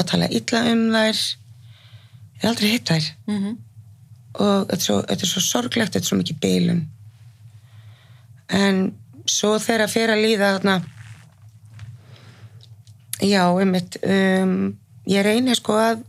[0.00, 1.18] að tala illa um þær
[2.38, 3.10] ég hef aldrei hitt þær.
[3.26, 3.56] Mhm.
[4.38, 6.82] og þetta er svo, þetta er svo sorglegt þetta er svo mikið beilun
[8.54, 8.82] en
[9.28, 10.76] svo þegar að fyrir að líða þarna
[13.20, 16.02] já, einmitt um, ég reyni sko að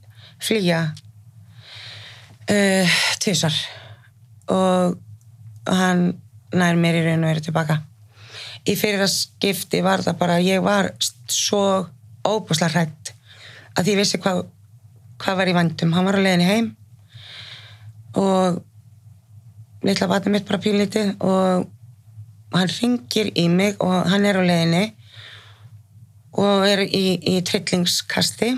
[0.44, 0.82] flýja
[2.50, 3.56] uh, tvisar
[4.50, 4.98] og
[5.70, 6.10] hann
[6.56, 7.76] nær mér í raun og veru tilbaka.
[8.66, 10.92] Í fyrir að skipti var það bara ég var
[11.30, 11.62] svo
[12.26, 13.14] óbúslega hrætt
[13.78, 14.48] að ég vissi hvað
[15.20, 16.70] hvað var í vandum, hann var á leiðinni heim
[18.20, 18.62] og
[19.86, 21.68] litla vatni mitt bara pínlítið og
[22.56, 24.86] hann ringir í mig og hann er á leiðinni
[26.40, 28.54] og er í, í trillingskasti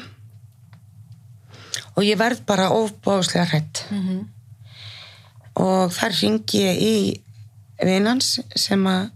[1.95, 4.21] og ég verð bara óbáslega hrætt Mhm.
[5.56, 7.21] og þar ringi ég í
[7.84, 9.10] vinans sem að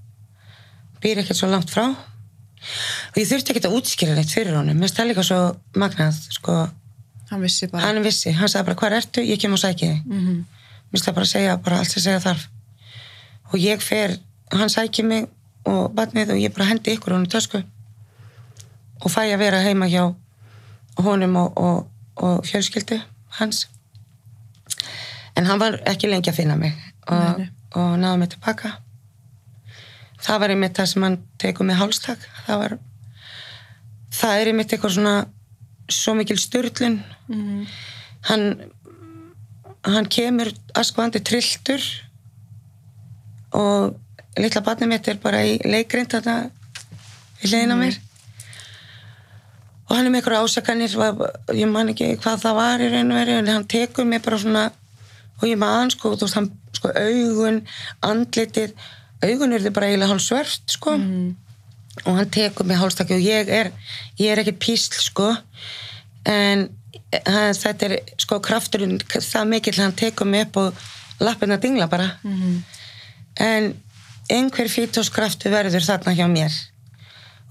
[1.01, 1.86] býr ekkert svo langt frá.
[1.93, 4.77] Og ég þurfti ekkert að útskýra neitt fyrir honum.
[4.79, 6.55] Mér stæði líka svo magnað sko,
[7.29, 7.85] hann vissi bara.
[7.88, 10.03] Hann vissi, hann sagði bara hvað ertu, ég kem og sæki þig.
[10.05, 10.43] Mhm.
[10.91, 12.47] mér stæði bara að segja bara allt sem segja þarf.
[13.53, 14.17] Og ég fer,
[14.51, 15.27] hann sæki mig
[15.65, 17.63] og batnið og ég bara hendi ykkur honum tösku.
[19.01, 20.15] Og fæ að vera heima hjá
[20.97, 23.01] honum og, og, og fjölskyldu
[23.39, 23.67] hans.
[25.35, 26.73] En hann var ekki lengi að finna mig
[27.07, 28.77] og, og náði mig tilbaka
[30.25, 32.27] það var einmitt það sem hann tekur með hálstak.
[32.47, 32.75] Það var
[34.15, 35.15] það er einmitt eitthvað svona
[35.89, 37.67] svo mikil styrlun Mhm.
[38.30, 38.71] hann
[39.86, 41.82] hann kemur askvandi trilltur
[43.54, 43.95] og
[44.38, 46.50] litla barnið mitt er bara í leikrind þarna
[47.43, 47.98] hliðina á mér.
[49.86, 50.95] Og hann er með eitthvað ásakanir
[51.54, 54.38] ég man ekki hvað það var í raun og veru en hann tekur mig bara
[54.41, 54.65] svona
[55.41, 57.62] og ég man sko, þú veist, hann sko augun,
[58.02, 58.74] andlitið
[59.24, 60.95] augun eru bara eiginlega hálf svört sko
[62.05, 63.71] og hann tekur mig hálstakki og ég er
[64.19, 65.29] ég er ekki písl sko.
[66.25, 66.67] En
[67.25, 70.84] hann, þetta er sko krafturinn það mikill hann tekur mig upp og
[71.23, 72.12] lappina dingla bara.
[72.23, 72.63] Mhm.
[73.38, 73.73] en
[74.31, 76.53] einhver fítóskraftu verður þarna hjá mér.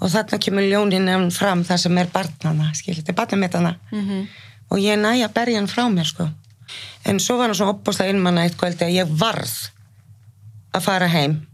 [0.01, 4.29] Og þarna kemur ljónin fram það sem er barnana, skil, þetta er barnametana Mhm.
[4.71, 6.31] og ég næ að berja hann frá mér sko.
[7.05, 9.71] En svo var hann svo opbúslega innmanna eitt kvöldi að ég varð
[10.75, 11.47] að fara heim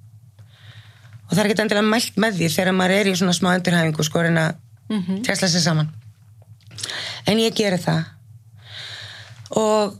[1.30, 4.04] og það er ekki endilega mælt með því þegar maður er í svona smá endurhæfingu
[4.04, 4.54] sko en að
[4.90, 5.22] Mhm.
[5.22, 5.88] tesla sér saman.
[7.26, 8.04] En ég geri það.
[9.56, 9.96] Og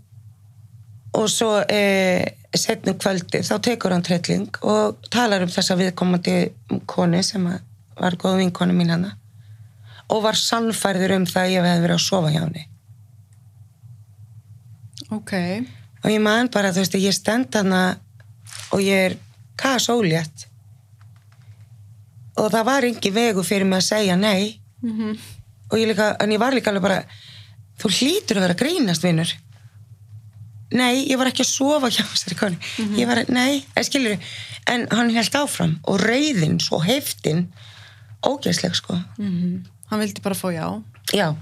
[1.15, 6.53] og svo e, setnum kvöldi þá tekur hann trelling og talar um þessa viðkomandi
[6.87, 7.45] konu sem
[8.01, 9.17] var góð vinkonu mín hana
[10.09, 12.67] og var sannfærður um það að ég hefði verið að sofa hjá henni.
[15.11, 15.33] Ok.
[16.05, 17.97] Og ég man bara, þú veist, ég stend hana
[18.73, 19.17] og ég er
[19.59, 20.47] kasólétt
[22.41, 24.57] og það var engi vegu fyrir mig að segja nei.
[24.83, 25.19] Mhm.
[25.71, 27.05] og ég líka, en ég var líka alveg bara
[27.79, 29.31] þú hlýtur að vera grínast vinnur
[30.75, 32.57] nei, ég var ekki að sofa hjá þessari konu.
[32.99, 34.17] Ég var, nei, en skilur
[34.71, 37.49] en hann held áfram og reyðin svo heiftin
[38.27, 38.99] ógeðsleg sko.
[39.19, 39.65] Mhm.
[39.91, 40.83] hann vildi bara fá já.
[41.13, 41.37] Já.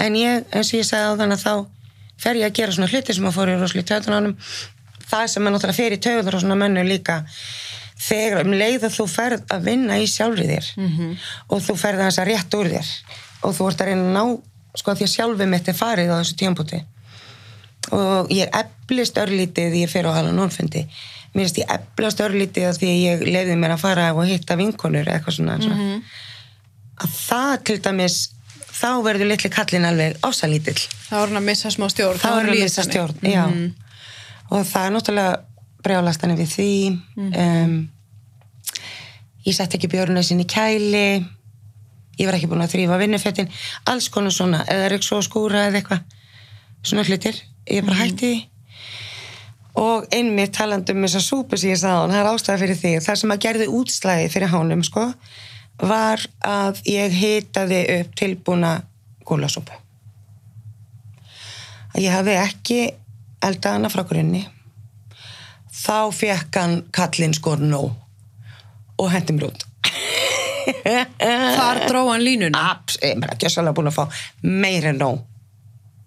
[0.00, 1.66] En ég, eins og ég sagði á þannig að þá
[2.18, 4.34] fer ég að gera svona hluti sem að fór í rosalega töðunanum
[5.06, 7.20] það sem er náttúrulega fyrir töður og svona mönnu líka
[8.00, 11.14] þegar um leið að þú ferð að vinna í sjálfri þér -hmm.
[11.48, 12.90] og þú ferð að þess að rétt úr þér
[13.42, 14.24] og þú ert að reyna að ná
[14.74, 16.84] sko því að sjálfi mitt er farið á þessu tímpúti
[17.92, 20.86] og ég eflist örlítið ég fer á halvan nónfundi
[21.34, 25.36] mér finnst ég eflast örlítið því ég leiði mér að fara og hitta vinkonur eitthvað
[25.36, 26.02] svona mm
[27.02, 28.18] að það til dæmis
[28.74, 32.36] þá verður litli kallin alveg ásalítill þá er hann að missa smá stjórn þá er
[32.36, 33.44] hann að missa stjórn já.
[33.48, 33.66] Mhm.
[34.50, 35.34] og það er náttúrulega
[35.84, 36.70] brjálast hann við því.
[37.20, 37.76] Um,
[39.44, 41.22] ég sett ekki björnuna sinni í kæli.
[42.18, 43.50] Ég var ekki búin að þrýfa vinnufettin
[43.90, 46.18] alls konar svona, eða er ekki svo skúra eða eitthvað,
[46.86, 47.40] svona hlutir.
[47.70, 48.42] Ég bara hætti því.
[49.82, 52.96] Og einmitt talandi um þessa súpu sem ég sagði hann, er ástæða fyrir því.
[53.02, 55.08] Það sem að gerði útslæði fyrir hánum sko,
[55.82, 58.76] var að ég hitaði upp tilbúna
[59.26, 59.74] gólasúpu
[62.00, 62.78] ég hafði ekki
[63.44, 64.42] eldað hana frá grunni
[65.84, 67.92] þá fekk hann kallinn sko nóg
[68.98, 69.66] og hendi mér út.
[70.84, 72.64] Þar dró hann línuna?
[72.72, 74.04] Abs, ég er ekki svolítið búin að fá
[74.42, 75.22] meira en nóg.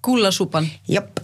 [0.06, 0.70] Gúlasúpan?
[0.90, 1.22] Jöp,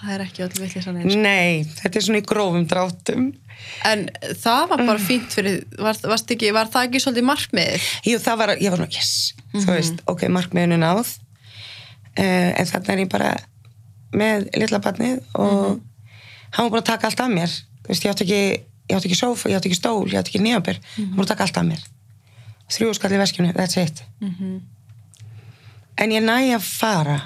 [0.00, 1.16] það er ekki öll villis hann eins.
[1.20, 3.26] Nei, þetta er svona í grófum dráttum.
[3.86, 4.06] En
[4.40, 7.90] það var bara fínt fyrir var, ekki, var það ekki svolítið markmiðið?
[8.08, 9.12] Jú, það var, ég var svona, yes,
[9.52, 11.12] þú veist, ok, markmiðinu náð.
[12.16, 13.34] Uh, en þannig er ég bara
[14.16, 15.78] með litla barnið og
[16.50, 17.56] hann var búin að taka allt af mér.
[17.88, 18.42] Veist, ég átti ekki,
[18.90, 21.26] ég átti ekki sófa, ég átti ekki stól ég átti ekki nýjabir, hann var búin
[21.26, 21.88] að taka allt af mér.
[22.70, 24.04] Þrjú skall í veskinu, that's it.
[25.98, 27.18] En ég næ að fara.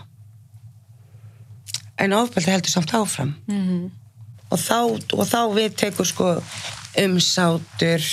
[2.01, 3.37] En ofbeldi heldur samt áfram.
[3.47, 3.93] Mm
[4.55, 4.79] og þá,
[5.19, 6.31] og þá við tekur sko
[7.03, 8.05] umsátur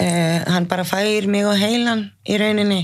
[0.00, 2.82] uh, hann bara fær mig og heilan í rauninni.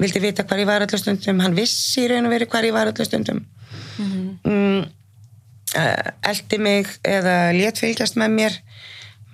[0.00, 1.40] Vildi vita hvar ég var allir stundum.
[1.44, 3.42] Hann vissi í raun og veri hvar ég var allir stundum.
[4.00, 4.84] Mm,
[5.74, 8.58] eldi mig eða lét fylgjast með mér.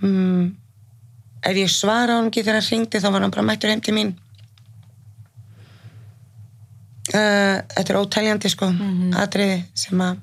[0.03, 0.55] Mm,
[1.47, 3.97] ef ég svara hann ekki þegar hann ringdi þá var hann bara mættur heim til
[3.97, 4.15] mín.
[7.07, 8.67] Uh, þetta er ótæljandi sko
[9.23, 10.19] atriði sem að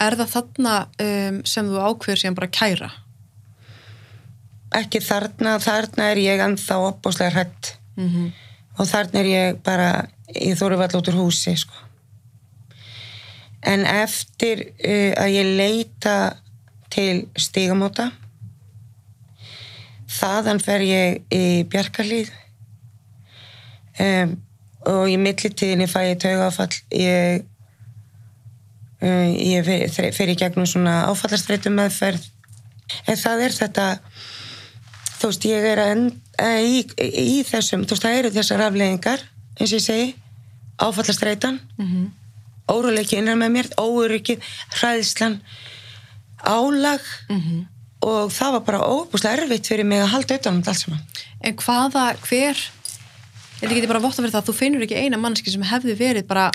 [0.00, 2.90] er það þarna um, sem þú ákveður síðan bara kæra?
[4.76, 8.30] Ekki þarna, þarna er ég ennþá opbáslega hrætt mm
[8.80, 9.88] og þarna er ég bara
[10.32, 11.74] ég þóru vall út úr húsi sko.
[13.66, 16.16] En eftir uh, að ég leita
[16.90, 18.10] til stígamóta
[20.10, 22.32] þaðan fer ég í Bjarkarlíð
[24.00, 24.34] um,
[24.90, 27.44] og í millitíðinni fæ ég taugafall ég
[29.04, 32.26] uh, ég fer, fer í gegnum svona áfallastreitum meðferð
[33.06, 33.86] en það er þetta
[35.20, 36.06] þú veist, ég er að
[36.40, 36.80] að í,
[37.36, 39.24] í þessum, þú veist, það eru þessar afleðingar,
[39.58, 40.08] eins og ég segi
[40.80, 42.06] áfallastreitan -hmm.
[42.72, 44.40] Óruleiki innan með mér, óuryggið
[44.78, 45.40] hræðislan
[46.46, 47.00] álag.
[47.28, 47.66] Mhm.
[48.02, 51.00] og það var bara óbúslega erfitt fyrir mig að halda utan um þetta allt saman.
[51.44, 52.56] En hvaða, hver
[53.60, 56.24] ég geti bara votta fyrir það að þú finnur ekki eina mannski sem hefði verið
[56.26, 56.46] bara,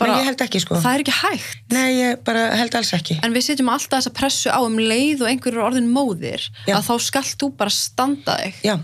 [0.00, 0.74] bara Nei, ég held ekki, sko.
[0.82, 1.60] það er ekki hægt.
[1.70, 3.20] Nei, ég bara held alls ekki.
[3.22, 6.74] En við setjum alltaf þessa pressu á um leið og einhverjur er orðin móðir Já.
[6.80, 8.58] að þá skalt þú bara standa þig.
[8.66, 8.74] Já,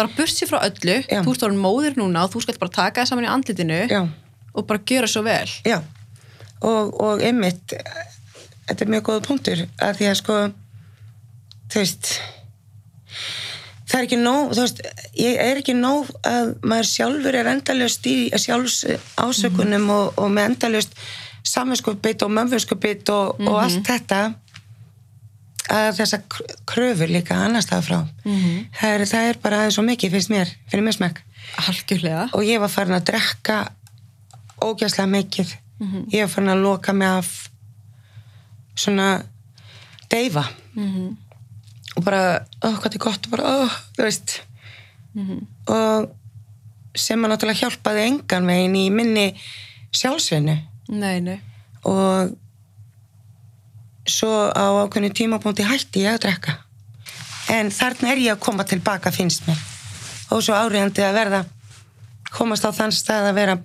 [0.00, 1.20] bara bursi frá öllu, Já.
[1.20, 3.82] þú ert orðin móðir núna og þú skalt bara taka þið saman í andlitinu.
[3.92, 4.08] Já,
[4.54, 5.50] og bara gjöra svo vel.
[5.66, 5.82] Já
[6.64, 7.74] og, og einmitt
[8.64, 10.38] þetta er mjög góða punktur að því að sko
[11.72, 12.12] þú veist
[13.90, 14.80] það er ekki nóg veist,
[15.20, 18.80] ég er ekki nóg að maður sjálfur er endalust í sjálfs
[19.20, 20.96] ásökunum og, og með endalust
[21.44, 24.22] saminskupið og mömfinskupið og, og allt þetta
[25.74, 26.18] að þessa
[26.68, 27.98] kröfur líka annars það frá.
[28.24, 28.56] Mhm.
[28.76, 31.22] það, er, það er bara aðeins svo mikið finnst mér, fyrir mér
[31.60, 32.26] algjörlega.
[32.36, 33.56] Og ég var farin að drekka
[34.70, 35.54] ógæslega mikið.
[36.12, 37.50] Ég var farin að loka mig af
[38.74, 39.24] svona
[40.10, 40.48] deyfa.
[40.74, 41.16] Mhm.
[41.96, 44.40] og bara, ó, hvað er gott og bara, ó, þú veist.
[45.14, 45.46] Mhm.
[45.68, 46.10] og
[46.94, 49.34] sem að náttúrulega hjálpaði engan veginn í minni
[51.20, 51.40] nei
[51.84, 52.34] og
[54.06, 56.56] svo á ákveðinu tímapunkti hætti ég að drekka.
[57.52, 59.60] En þarna er ég að koma tilbaka finnst mér.
[60.32, 61.40] Og svo áriðandi að verða
[62.34, 63.56] komast á þann stað að vera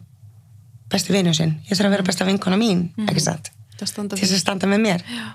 [0.92, 1.56] besti vinnu sinn.
[1.70, 3.52] Ég þarf að vera besta vinkona mín, ekki satt?
[3.80, 5.06] Það standa til þess að standa með mér.
[5.06, 5.26] Já.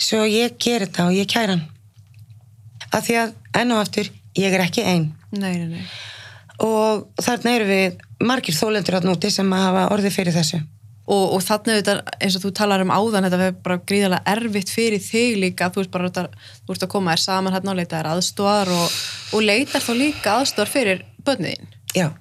[0.00, 1.64] svo ég ger þetta og ég kæra hann.
[2.90, 5.10] Af því að enn og aftur ég er ekki ein.
[5.30, 5.86] Nei, nei, nei.
[6.64, 10.60] og þarna eru við margir þólendur átt núti sem að hafa orðið fyrir þessu.
[11.10, 14.70] Og, og þannig auðvitað, eins og þú talar um áðan, þetta verður bara gríðarlega erfitt
[14.70, 17.78] fyrir þig líka, þú ert bara þetta, þú ert að koma þér saman hérna og
[17.80, 18.98] leita þér aðstóðar og,
[19.34, 22.12] og leitar þá líka aðstóðar fyrir börniðin já,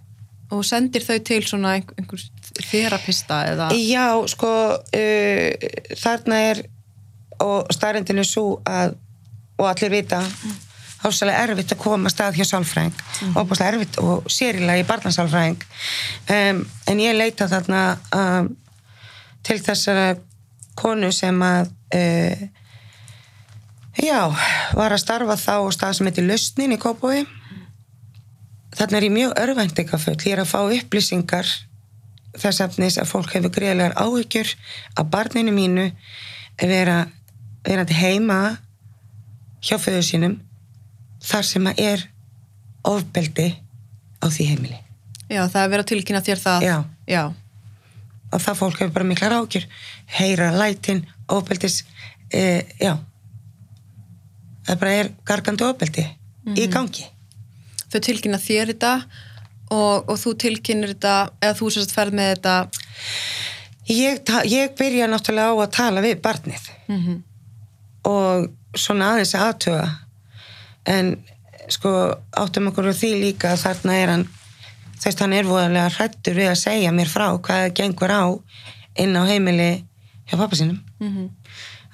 [0.50, 2.24] og sendir þau til svona einhver, einhver
[2.70, 3.70] þerapista eða...
[3.76, 6.64] já sko uh, þarna er
[7.40, 8.98] og starrendinu svo að
[9.60, 10.22] og allir vita
[11.00, 12.96] hássalega erfitt að koma að stað hjá sálfræðing.
[12.96, 13.36] Mm.
[13.40, 15.66] óbúslega erfitt og sérilega í barnasálfræðing.
[16.36, 17.84] Um, en ég leita þarna
[18.16, 18.50] um,
[19.48, 20.08] til þessara
[20.80, 22.44] konu sem að uh,
[24.00, 24.22] já,
[24.76, 27.24] var að starfa þá á stað sem heitir Lausnin í Kópói
[28.76, 31.50] þarna er ég mjög örvæntingafull ég er að fá upplýsingar
[32.38, 34.54] þess efnis að fólk hefur greiðlegar áhyggjur
[35.00, 35.88] að barninu mínu
[36.60, 37.00] vera
[37.66, 38.40] verandi heima
[39.66, 40.38] hjá föðu sínum
[41.24, 42.06] þar sem að er
[42.88, 43.50] ofbeldi
[44.24, 44.80] á því heimili.
[45.30, 46.66] Já, það er verið að tilkynna þér það.
[46.66, 46.78] Já.
[47.10, 47.24] Já,
[48.30, 49.68] og það fólk hefur bara miklar ágjur
[50.20, 51.84] heyra lætin, ofbeldis
[52.32, 52.94] e, já.
[54.68, 56.06] Það bara er gargandi ofbeldi
[56.56, 57.08] í gangi
[57.89, 58.93] þau tilkynna þér þetta
[59.69, 62.56] og, og þú tilkynir þetta, eða þú sérst ferð með þetta.
[63.89, 67.23] ég, ég byrja náttúrulega á að tala við barnið Mm
[68.08, 69.88] og svona aðeins að aðtuga
[70.89, 71.10] en
[71.69, 71.91] sko
[72.39, 74.25] áttum okkur á því líka að þarna er hann
[74.99, 78.23] þess hann er voðalega hrættur við að segja mér frá hvað það gengur á
[79.04, 79.69] inn á heimili
[80.30, 81.30] hjá pappa sínum -hmm.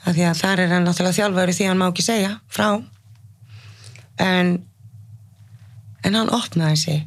[0.05, 2.84] af því að þar er hann náttúrulega þjálfari því að hann má ekki segja frá
[4.17, 4.63] en
[6.06, 7.04] en hann opnaði sig.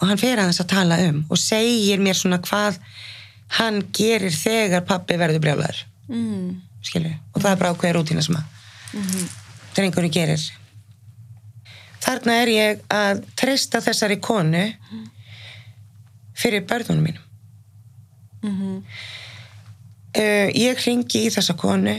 [0.00, 2.80] Og hann fer aðeins að tala um og segir mér svona hvað
[3.58, 6.60] hann gerir þegar pappi verður brjálæður Mm.
[6.82, 8.96] skilur, og það er bara ákveður rútína sem að
[9.76, 10.42] drengurinn gerir.
[12.02, 14.64] Þarna er ég að treysta þessari konu
[16.34, 17.22] fyrir börnunum mínum.
[18.42, 18.82] Mm
[20.18, 21.94] uh, ég hringi í þessa konu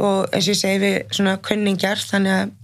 [0.00, 2.58] og eins og ég segi við svona kunningjar þannig að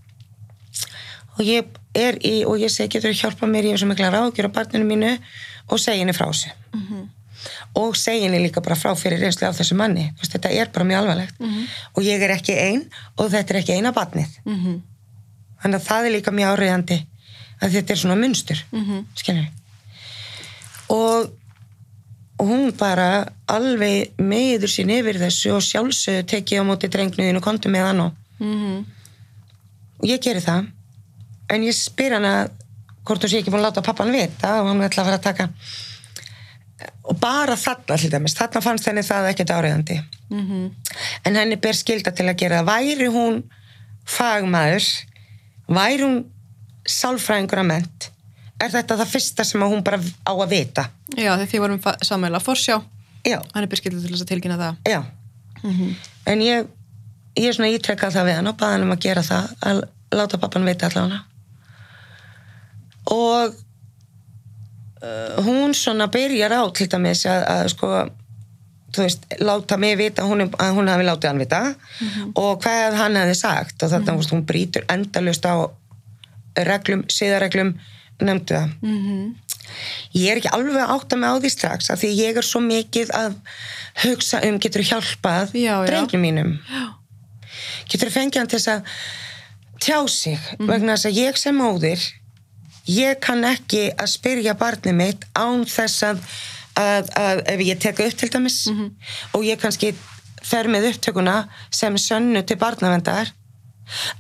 [1.39, 4.49] og ég er í og ég segi getur þú hjálpa mér í þessu mikla ráðgjur
[4.49, 5.15] á barninu mínu
[5.69, 6.51] og segi henni frá þessu.
[7.79, 10.71] Og segi henni líka bara frá fyrir reynslu af þessu manni Þú veist, þetta er
[10.75, 11.35] bara mjög alvarlegt.
[11.95, 12.83] Og ég er ekki ein
[13.17, 14.31] og þetta er ekki eina barnið.
[14.45, 14.81] -hmm.
[15.63, 16.99] þannig að það er líka mjög áriðandi
[17.63, 19.05] að þetta er svona munstur mm Mhm.
[19.15, 19.47] skilur
[20.89, 21.31] og,
[22.39, 27.69] hún bara alveg meður sín yfir þessu og sjálfsögðu tekið á móti drengnuðin og kontu
[27.69, 28.85] með hann og Mm
[30.01, 30.69] og ég geri það
[31.49, 32.33] en ég spyr hana
[33.07, 35.27] hvort þú sé ekki búin að láta pappan vita og hann ætla að fara að
[35.29, 35.49] taka
[37.09, 39.97] og bara þarna til dæmis, þarna fannst henni það ekkert áriðandi
[40.31, 40.71] -hmm.
[41.25, 43.43] en henni ber skilda til að gera væri hún
[44.07, 44.85] fagmaður
[45.69, 46.25] væri hún
[46.89, 48.11] sálfræðingur að ment
[48.61, 50.89] er þetta það fyrsta sem að hún bara á að vita?
[51.15, 52.81] Já, þegar þið vorum sammeila forsjá,
[53.25, 54.75] já, hann er byrskildið til þess að tilkynna það.
[54.85, 55.01] já.
[56.27, 56.67] En ég
[57.39, 59.83] ég er svona ítrekkað það við hann og baða hann um að gera það að
[60.19, 61.21] láta pappan vita allavega
[63.15, 63.57] og
[65.03, 67.91] uh, hún svona byrjar á til dæmis að, að sko
[68.95, 71.61] þú veist, láta mig vita að hún, að hún hafi látið hann vita
[72.35, 73.83] og hvað hann hefði sagt.
[73.83, 75.69] Og þetta, mm hún brýtur endalust á
[76.69, 77.77] reglum, siðareglum
[78.25, 78.73] nefndu það.
[78.83, 79.37] Mm
[80.17, 82.61] ég er ekki alveg að átta mig á því strax af því ég er svo
[82.65, 83.35] mikið að
[84.05, 85.87] hugsa um getur hjálpað Já, já.
[85.91, 86.55] drengjum mínum?
[87.91, 88.81] Getur fengið hann til þess að
[89.85, 90.39] tjá sig?
[90.59, 90.71] Mhm.
[90.71, 92.07] vegna þess að ég sem móðir
[92.89, 96.21] ég kann ekki að spyrja barnið mitt án þess að,
[96.81, 98.91] að, að ef ég teka upp til dæmis Mhm.
[99.35, 99.95] og ég kannski
[100.43, 103.33] fer með upptökuna sem sönnu til barnavendar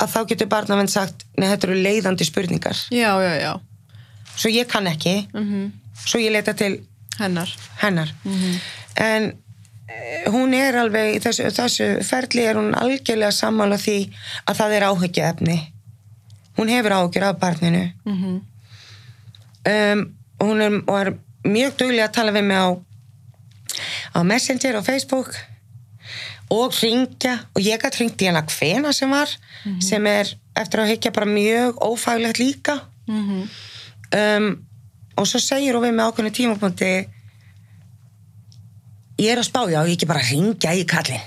[0.00, 2.76] að þá getur barnavend sagt neða þetta eru leiðandi spurningar.
[2.90, 3.52] Já, já, já.
[4.36, 5.28] svo ég kann ekki.
[5.34, 5.72] Mm
[6.06, 6.78] svo ég leita til
[7.18, 7.48] Hennar.
[7.80, 8.08] hennar.
[8.96, 9.32] En
[9.88, 13.96] eh, hún er alveg þessu, þessu ferli er hún algjörlega sammála því
[14.46, 15.56] að það er áhyggjaefni
[16.58, 17.82] hún hefur áhyggjur af barninu.
[18.06, 18.40] Mm
[19.66, 20.04] um,
[20.38, 21.12] og hún er, og er
[21.48, 22.68] mjög duglega að tala við mig á
[24.14, 25.34] á Messenger og Facebook
[26.50, 29.32] og ringja og ég gætt ringt í hana hvena sem var
[29.84, 32.80] sem er eftir að hyggja bara mjög ófaglegt líka.
[33.06, 33.48] -hmm.
[34.18, 34.64] um,
[35.16, 37.08] og svo segir hún við með ákveðinu tímapunkti
[39.18, 41.24] ég er að spá já, ég ekki bara ringja í kallin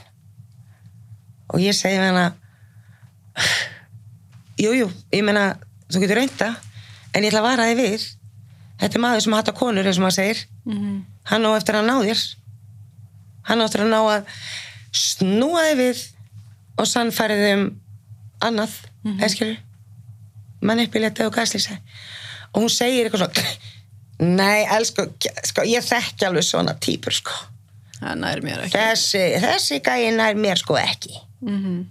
[1.51, 2.33] og ég segi við hana
[4.57, 5.57] jú, jú, ég meina
[5.91, 6.55] þú getur reynda,
[7.13, 8.05] en ég ætla að vara þig við
[8.81, 10.45] þetta er maður sem hattar konur eins og maður segir.
[10.65, 12.21] Mm hann á eftir að ná þér.
[13.47, 14.31] Hann á eftir að ná að
[14.91, 16.01] snúa þig við
[16.81, 17.67] og sannfærið um
[18.41, 18.73] annað
[19.03, 19.25] mm -hmm.
[19.25, 19.57] eskilur
[20.61, 21.77] manipuletta og gaslýsa
[22.53, 23.45] og hún segir eitthvað svona
[24.41, 25.07] nei, elsku,
[25.43, 27.31] sko, ég þekki alveg svona típur sko.
[28.69, 31.13] Þessi, þessi gæi nær mér sko ekki.
[31.41, 31.85] Mhm.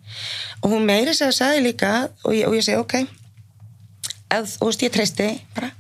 [0.62, 2.95] og hún meiri sagði líka og ég, og ég segi ok.
[4.30, 5.72] Ef, þú veist ég treysti bara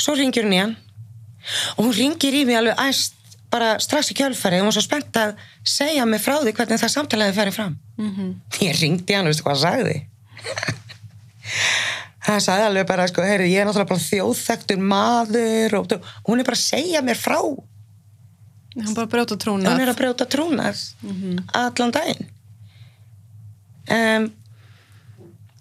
[0.00, 0.76] svo ringir hún í hann.
[1.78, 3.16] Og hún ringir í mig alveg æst
[3.50, 5.32] bara strax í kjölfari og hún var svo spennt að
[5.66, 7.78] segja mig frá því hvernig það samtalaði færi fram.
[7.98, 8.34] Mhm.
[8.62, 9.96] ég ringdi hann og veistu hvað hann sagði?
[12.20, 16.42] Það sagði alveg bara sko, heyri, ég er náttúrulega bara þjóðþektur maður og, og hún
[16.42, 17.38] er bara að segja mér frá.
[18.76, 20.82] Hann bara brjóta trúna hún er að brjóta trúnað
[21.58, 22.28] allan daginn.
[23.90, 24.28] Um,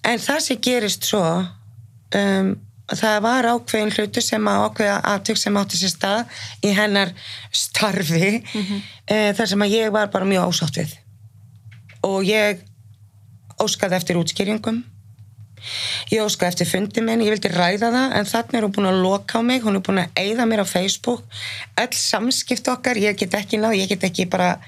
[0.05, 2.51] en það sem gerist svo um,
[2.97, 7.13] það var ákveðin hlutu sem að ákveða aðtök sem átti sér stað í hennar
[7.51, 8.79] starfi mm
[9.09, 10.91] þar sem að ég var bara mjög ásátt við.
[12.05, 12.59] Og ég
[13.59, 14.83] óskaði eftir útskýringum.
[16.13, 19.01] Ég óskaði eftir fundi minn, ég vildi ræða það en þannig er hún búin að
[19.03, 21.25] loka á mig hún er búin að eyða mér á Facebook.
[21.81, 24.59] Öll samskipt okkar, ég get ekki náð ég get ekki bara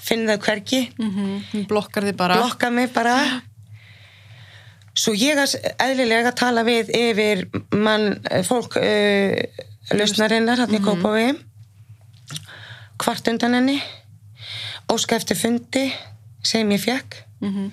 [0.00, 0.80] finna þau hvergi.
[0.98, 1.44] Mhm.
[1.52, 2.40] hún blokkar þið bara.
[2.40, 3.42] Blokka mig bara
[5.00, 7.44] svo ég að eðlilega tala við yfir
[7.80, 9.38] mann, fólk uh,
[9.96, 11.30] lausnarinnar hann í Kópaví
[13.00, 13.78] hvart undan henni.
[14.92, 15.86] Óska eftir fundi
[16.44, 17.70] sem ég fekk Mhm.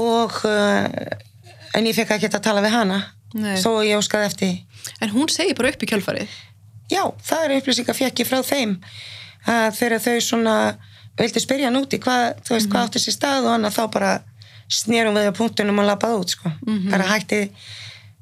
[0.00, 0.86] og uh,
[1.76, 3.00] en ég fekk ekki að tala við hana.
[3.34, 3.60] Nei.
[3.62, 4.56] svo ég óskaði eftir
[5.00, 6.28] en hún segir bara upp í kjölfarið?
[6.90, 8.72] Já, það er upplýsingar fekk ég frá þeim.
[9.46, 10.54] Að þegar þau svona
[11.20, 14.10] vildi spyrja hann úti hvað, veist, hvað átti sér stað og annað þá bara
[14.70, 16.52] snérum við á punktunum og lappaði út, sko.
[16.92, 17.40] Bara hætti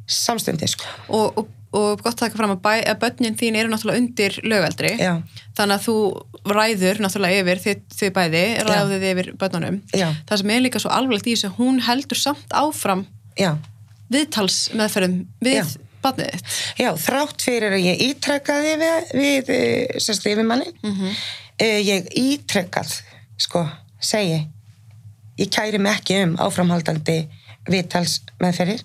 [0.08, 0.84] samstundi, sko.
[1.12, 4.38] Og, og, og gott að taka fram að, bæ, að börnin þín eru náttúrulega undir
[4.48, 4.94] lögaldri.
[4.96, 5.18] Já.
[5.58, 5.96] þannig að þú
[6.54, 9.80] ræður náttúrulega yfir þið, þið bæði, ræðið yfir börnunum.
[9.92, 10.06] Já.
[10.30, 13.02] það sem er líka svo alvarlegt í þessu hún heldur samt áfram
[13.36, 13.50] já,
[14.08, 15.64] viðtals meðferðum við Já.
[16.06, 16.54] barnið þitt.
[16.80, 21.12] Já, þrátt fyrir að ég ítrekkaði við, við eh, sem skrifum manni Mhm.
[21.90, 22.94] ég ítrekkað
[23.36, 23.66] sko,
[24.00, 24.46] segi
[25.38, 27.18] ég kæri mig ekki um áframhaldandi
[27.68, 28.84] viðtals meðferðir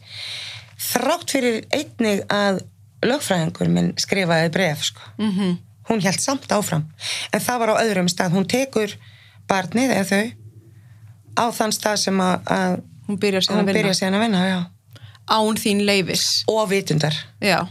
[0.84, 2.64] þrátt fyrir einnig að
[3.04, 5.14] lögfræðingur minn skrifaði bref sko.
[5.18, 5.56] mm
[5.90, 6.86] hún held samt áfram
[7.34, 8.94] en það var á öðrum stað, hún tekur
[9.50, 10.26] barnið eða þau
[11.34, 12.78] á þann stað sem að, að
[13.08, 14.46] hún byrja síðan að vinna.
[14.48, 14.60] já.
[15.28, 17.68] án þín leifis og vitundar, já.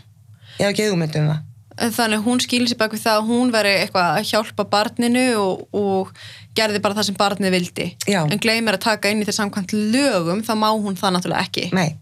[0.58, 1.48] Ég hef ekki hugmynd um það.
[1.96, 5.62] Þannig hún skýlir sér bak við það að hún veri eitthvað að hjálpa barninu og,
[5.72, 6.10] og
[6.54, 8.22] gerði bara það sem barnið vildi Já.
[8.28, 11.68] en gleymir að taka inn í þetta samkvæmt lögum þá má hún það náttúrulega ekki
[11.72, 11.96] Nei.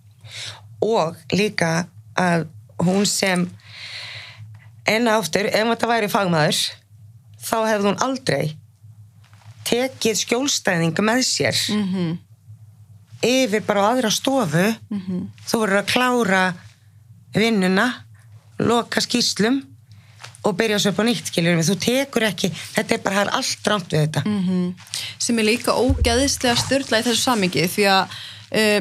[0.82, 1.86] Og líka
[2.18, 2.46] að
[2.82, 3.46] hún sem
[4.90, 6.58] enn aftur, ef þetta væri fagmaður
[7.44, 8.56] þá hefði hún aldrei
[9.70, 12.18] tekið skjólstæðing með sér Mhm.
[13.22, 14.66] yfir bara á aðra stofu
[15.46, 16.42] þú verður að klára
[17.34, 17.84] vinnuna
[18.58, 19.60] loka skýslum
[20.44, 23.32] og byrja svo upp á nýtt skilur þú tekur ekki, þetta er bara það er
[23.38, 24.74] allt rámt við þetta Mhm.
[25.18, 28.14] sem er líka ógæðislega styrla í þessu samingi því að
[28.56, 28.80] uh,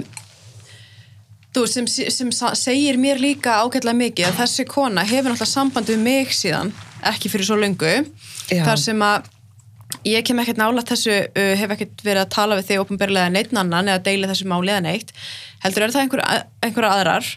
[1.55, 5.99] þú sem, sem segir mér líka ágætlega mikið að þessi kona hefur náttúrulega samband við
[6.05, 6.71] mig síðan
[7.09, 7.91] ekki fyrir svo löngu
[8.53, 8.63] Já.
[8.67, 9.27] þar sem að
[10.05, 13.51] ég kem ekkert nála þessu, uh, hef ekkert verið að tala við þig ópenbarlega neitt
[13.57, 15.11] annan eða deila þessu máli eða neitt
[15.65, 16.23] heldur er það einhver,
[16.63, 17.31] einhverja aðrar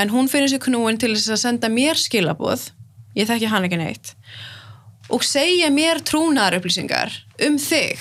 [0.00, 2.70] en hún finnir sér knúin til þess að senda mér skilabóð
[3.18, 4.14] ég þekki hann ekki neitt.
[5.12, 7.14] Og segja mér trúnaðar upplýsingar
[7.46, 8.00] um þig.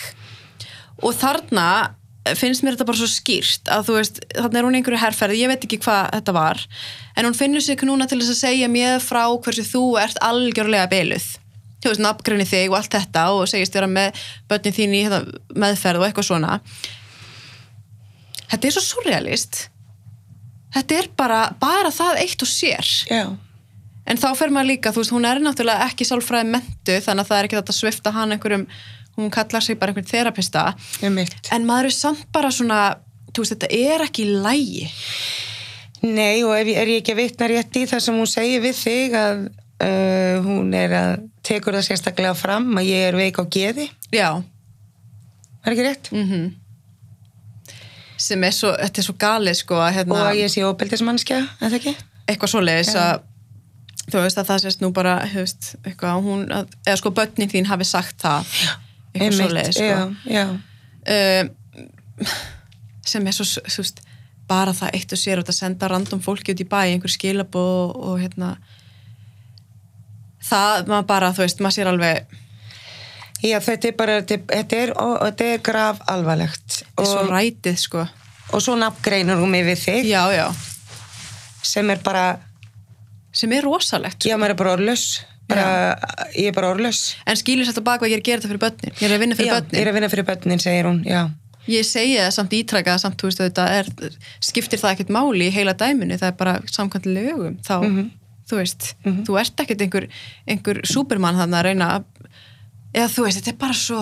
[1.02, 1.68] Og þarna
[2.38, 5.50] finnst mér þetta bara svo skýrt að þú veist, þarna er hún einhverju herrferði, ég
[5.50, 6.60] veit ekki hvað þetta var
[7.18, 10.86] en hún finnur sig núna til þess að segja mér frá hversu þú ert algjörlega
[10.92, 11.26] byluð
[11.82, 15.22] þú veist, nafngrinni þig og allt þetta og segist vera með börnin þín í hérna,
[15.64, 16.58] meðferð og eitthvað svona.
[18.52, 19.62] Þetta er svo surrealist.
[20.76, 22.92] Þetta er bara, bara það eitt og sér.
[23.10, 23.24] Já,
[24.10, 27.30] En þá fer maður líka, þú veist, hún er náttúrulega ekki sálfræði mentu, þannig að
[27.30, 28.66] það er ekki þetta að svifta hann einhverjum,
[29.20, 30.64] hún kallar sig bara einhvern þerapista,
[31.06, 32.80] en maður er samt bara svona,
[33.32, 34.88] þú veist, þetta er ekki lægi.
[36.02, 38.80] Nei, og ef er ég ekki að vitna rétt í það sem hún segir við
[38.80, 39.44] þig að
[39.86, 41.12] uh, hún er að
[41.46, 44.42] tekur það sérstaklega fram að ég er veik á geði, Já,
[45.62, 46.10] er ekki rétt?
[46.16, 46.50] mhm.
[48.22, 51.40] Sem er svo, þetta er svo galið, sko, að hérna, Og að ég sé óbyldismannskja,
[51.58, 51.94] er það ekki?
[52.30, 53.00] eitthvað svoleiðis Já.
[53.02, 53.24] að,
[54.12, 57.52] þú veist, að það sést nú bara, veist, eitthvað, að hún, að, eða sko, börnin
[57.52, 58.54] þín hafi sagt það,
[59.12, 60.46] eitthvað Einmitt, svoleiðis, sko.
[61.12, 61.52] Um,
[63.12, 64.04] sem er svo, þú veist,
[64.52, 67.98] bara það eitt og sér að senda random fólki út í bæ, einhver skilabóð og,
[68.12, 68.54] og hérna.
[70.42, 72.40] Það, maður bara, þú veist, maður sér alveg
[73.42, 78.04] Já, þetta er bara, þetta er, er, er graf alvarlegt þetta er svo rætið, sko.
[78.54, 80.10] og svo nafngreinur mig við þig.
[80.12, 80.46] Já, já,
[81.66, 82.26] sem er bara,
[83.34, 84.26] sem er rosalegt.
[84.28, 85.06] Já, maður er bara orðlaus.
[85.52, 85.68] Bara,
[86.38, 87.16] ég er bara orðlaus.
[87.28, 88.94] En skilur þetta bak að ég er að gera þetta fyrir börnin.
[89.02, 89.76] Ég er að vinna fyrir Já, börnin.
[89.76, 91.22] ég er að vinna fyrir börnin, segir hún, já.
[91.70, 93.90] Ég segi það samt ítrækað samt, þú veist, þetta er,
[94.42, 98.08] skiptir það ekkert máli í heila dæminu, það er bara samkvæmt lögum, þá, Mhm.
[98.50, 98.88] þú veist
[99.28, 100.08] þú ert ekkert einhver,
[100.48, 102.04] einhver supermann þannig að reyna að
[102.94, 104.00] eða þú veist, þetta er bara svo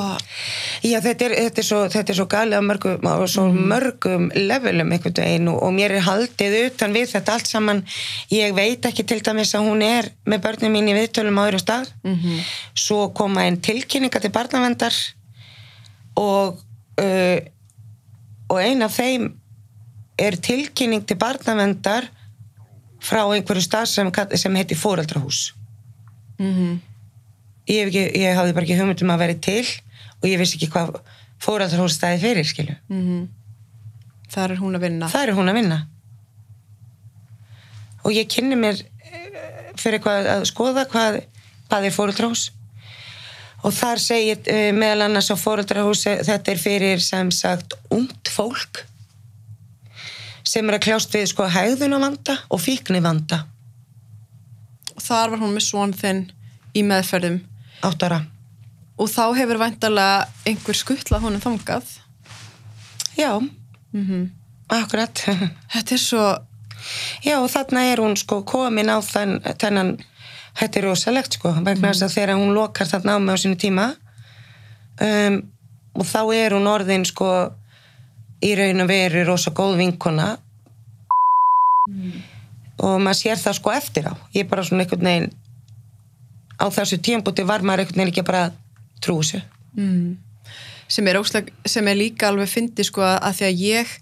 [0.83, 3.67] Já, þetta er, þetta er svo, þetta er svo galið á mörgum, á svo Mhm.
[3.71, 7.83] mörgum levelum einhvern veginn og, og mér er haldið utan við þetta allt saman.
[8.31, 11.59] Ég veit ekki til dæmis að hún er með börnum mín í viðtölum á öðru
[11.61, 11.91] stað.
[12.03, 12.39] Mhm.
[12.75, 14.93] Svo koma einn tilkynninga til barnavendar
[16.17, 16.57] og,
[16.99, 17.39] uh,
[18.49, 19.33] og ein af þeim
[20.17, 22.09] er tilkynning til barnavendar
[22.99, 25.53] frá einhverju stað sem, sem heitir fóreldrahús.
[26.39, 26.79] mm
[27.69, 29.65] Ég, ekki, ég hafði bara ekki hugmynd um að vera til
[30.19, 30.95] og ég vissi ekki hvað
[31.39, 32.75] fóreldrahús staði fyrir, skilju.
[32.89, 33.27] -hmm.
[34.29, 35.79] þar er hún að vinna Það er hún að vinna.
[38.03, 41.21] Og ég kynni mér eh, fyrir hvað að skoða hvað,
[41.69, 42.51] hvað er fóreldrahús.
[43.63, 48.85] Og þar segir uh, meðal annars á fóreldrahús þetta er fyrir sem sagt ungt fólk
[50.49, 53.43] sem er að kljást við sko hægðunavanda og fíknivanda
[54.99, 56.23] þar var hún með svon þinn
[56.77, 57.39] í meðferðum
[57.85, 58.19] átt ára.
[58.99, 61.95] og þá hefur væntalega einhver skuttlað honum þangað
[63.19, 63.39] Já,
[63.93, 64.29] mm
[64.69, 65.23] akkurat.
[65.73, 66.25] þetta er svo
[67.25, 69.89] Já, og þarna er hún sko komin á þann, þennan,
[70.55, 73.57] þetta er rosalegt sko, vegna þess að þegar hún lokar þarna á mig á sínu
[73.59, 73.87] tíma
[75.03, 75.35] um,
[75.99, 77.27] og þá er hún orðin sko
[78.45, 80.29] í raun og veru rosa góð vinkona
[82.79, 84.13] og maður sér það sko eftir á.
[84.31, 85.31] Ég er bara svona einhvern veginn,
[86.59, 88.49] á þessu tímpúti var maður veginn ekki bara
[88.99, 89.41] þessu.
[89.75, 90.17] mm,
[90.87, 91.21] sem er,
[91.65, 93.95] sem er líka alveg fyndi sko að því að ég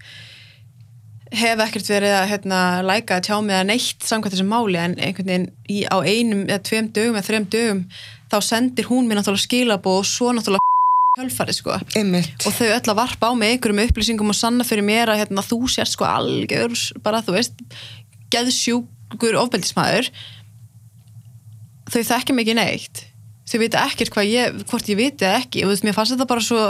[1.36, 4.96] hef ekkert verið að hérna, læka að tjá mig að neitt samkvæmt þessu máli en
[4.96, 7.84] einhvern veginn í, á einum eða tveim dögum eða þreim dögum
[8.32, 10.64] þá sendir hún mér náttúrulega skilabó og svo náttúrulega
[11.18, 12.48] kjölfarið sko Einmitt.
[12.48, 15.44] og þau öll að varpa á mig einhverjum upplýsingum og sanna fyrir mér að hérna,
[15.44, 17.60] þú sérst sko algjör bara þú veist
[18.32, 20.12] geðsjúkur ofbeldismæður
[21.94, 23.04] þau þekki mig ekki neitt.
[23.48, 25.62] Þau vita ekkert hvað ég, hvort ég viti eða ekki.
[25.64, 26.64] Og þú veist, mér fannst þetta bara svo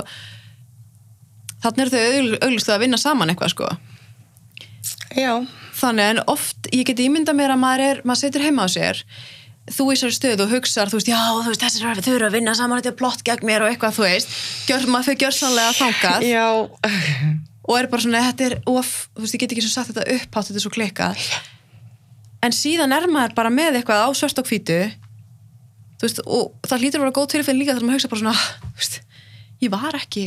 [1.64, 3.70] þannig eru þau augljóslega að vinna saman eitthvað sko.
[5.18, 5.34] Já,
[5.80, 9.02] þannig en oft, ég geti ímyndað mér að maður er, maður setur heima á sér
[9.68, 12.28] þú í sér stöð og hugsar, þú veist, já, þú veist, þessir eru- þau eru
[12.30, 14.30] að vinna saman, þetta er plott gegn mér og eitthvað, þú veist,
[14.70, 16.24] gjör, maður þau gjör sannlega þangað.
[16.24, 16.46] Já,
[17.68, 20.06] og er bara svona, þetta er of, þú veist, ég get ekki svo sagt þetta
[20.16, 21.26] upphátt, þetta er svo klikkað.
[22.48, 24.80] En síðan er maður bara með eitthvað á svört og hvítu
[26.06, 28.76] veist, og það hlýtur að vera góð tilfinn líka þegar maður hugsa bara svona, þú
[28.82, 29.00] veist,
[29.62, 30.26] ég var ekki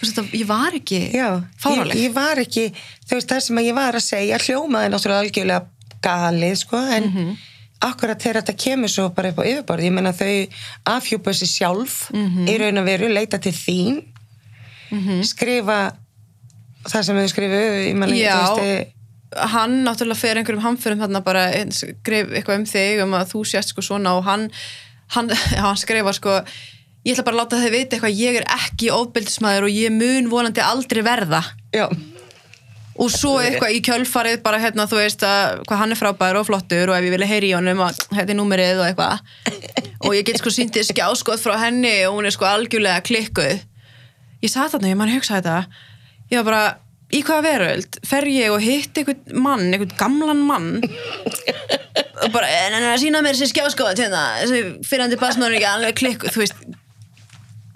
[0.00, 1.26] veist, ég var ekki já.
[1.36, 2.64] Ég, fáraleg ég var ekki,
[3.08, 5.66] þú veist, það sem ég var að segja hljómaði náttúrulega algjörlega
[6.06, 7.36] galið, sko, en Mhm.
[7.82, 10.48] akkurat þegar þetta kemur svo bara upp á yfirborð, ég menna þau
[10.86, 12.46] afhjúpa sig sjálf Mhm.
[12.48, 14.02] í raun og veru, leita til þín
[15.26, 15.92] skrifa
[16.86, 18.92] það sem þau skrifu, ég menna, þú veist,
[19.52, 23.72] hann náttúrulega fer einhverjum hamförum þarna bara skrif eitthvað um þig um að þú sést
[23.74, 24.50] sko svona og hann
[25.14, 25.30] hann,
[25.62, 26.40] hann skrifa sko
[27.06, 28.18] ég ætla bara að láta þau vita eitthvað.
[28.18, 31.42] Ég er ekki ofbeldismæður og ég mun vonandi aldrei verða.
[31.76, 31.86] Já,
[32.96, 36.46] og svo eitthvað í kjölfarið bara hérna þú veist að hvað hann er frábær og
[36.48, 39.44] flottur og ef ég vilja heyri í honum að þetta er númerið og eitthvað.
[40.06, 43.62] Og ég get sko síntið skjáskot frá henni og hún er sko algjörlega klikkuð.
[44.44, 45.84] Ég satt þarna, ég mann hugsa þetta.
[46.32, 46.64] Ég var bara,
[47.12, 50.70] í hvaða veröld fer ég og hitt einhvern mann einhvern gamlan mann
[52.24, 55.68] og bara, en hann er að sína mér þessi skjáskot hérna, þessi fyrrandi basmaður ekki
[55.70, 56.62] alveg klikkuð, þú veist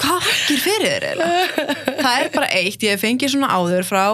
[0.01, 1.75] hvað hakkir fyrir þér eiginlega?
[2.01, 4.05] það er bara eitt, ég hef fengið svona áður frá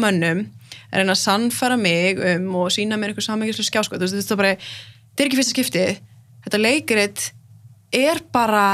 [0.00, 0.46] mönnum
[0.90, 4.36] að reyna að sannfæra mig um og sína mér einhver sammyggislega skjáskot þú veist, þetta
[4.36, 4.54] er bara,
[5.10, 5.86] þetta er ekki fyrsta skipti
[6.46, 7.26] þetta leikrit
[8.00, 8.66] er bara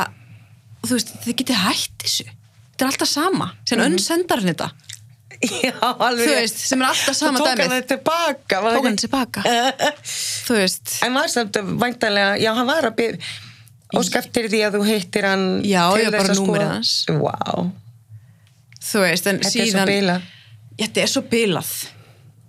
[0.86, 4.70] þú veist, þið getið hætt þessu þetta er alltaf sama, sem mm önnsendar hann þetta
[5.66, 7.74] já, alveg þú veist, sem er alltaf sama Svo tók hann dæmið.
[7.76, 9.42] þetta tilbaka var tók hann ekki- tilbaka.
[10.46, 13.34] Þú veist, En var samt væntanlega, já, hann var að byrja
[13.96, 16.72] ósk eftir því að þú hittir hann Já, til ég þess bara að númerið skoða-
[16.72, 16.94] hans.
[17.08, 17.70] Vá,
[18.86, 20.16] þú veist en þetta er svo síðan, bila
[20.76, 21.70] þetta er svo bilað.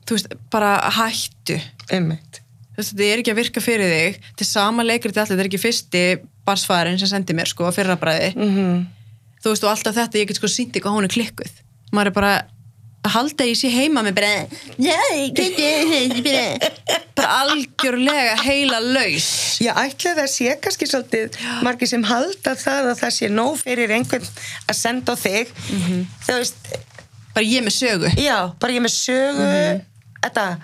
[0.07, 1.55] Þú veist, bara hættu.
[1.91, 2.41] Einmitt.
[2.75, 4.17] þú veist, þetta er ekki að virka fyrir þig.
[4.31, 6.03] Þetta er sama leikur til allir, þetta er ekki fyrsti
[6.47, 8.85] barsfæðurinn sem sendi mér sko fyrra bræði Mm
[9.37, 11.51] þú veist og alltaf þetta, ég get sko sýnt ekki að hún er klikkuð
[11.93, 12.31] maður er bara
[13.05, 14.31] að halda ég sé heima með bara
[14.77, 16.61] "Nei, hvernig-
[17.15, 19.57] bara- algjörlega heila laus.
[19.61, 23.89] Já, ætla það sé kannski svolítið margir sem halda það að það sé nóg fyrir
[23.95, 24.27] einhvern
[24.69, 25.47] að senda á þig.
[26.27, 26.55] Þú veist,
[27.33, 28.09] bara ég með sögu.
[28.17, 29.81] já, bara ég með sögu.
[30.23, 30.57] Þetta,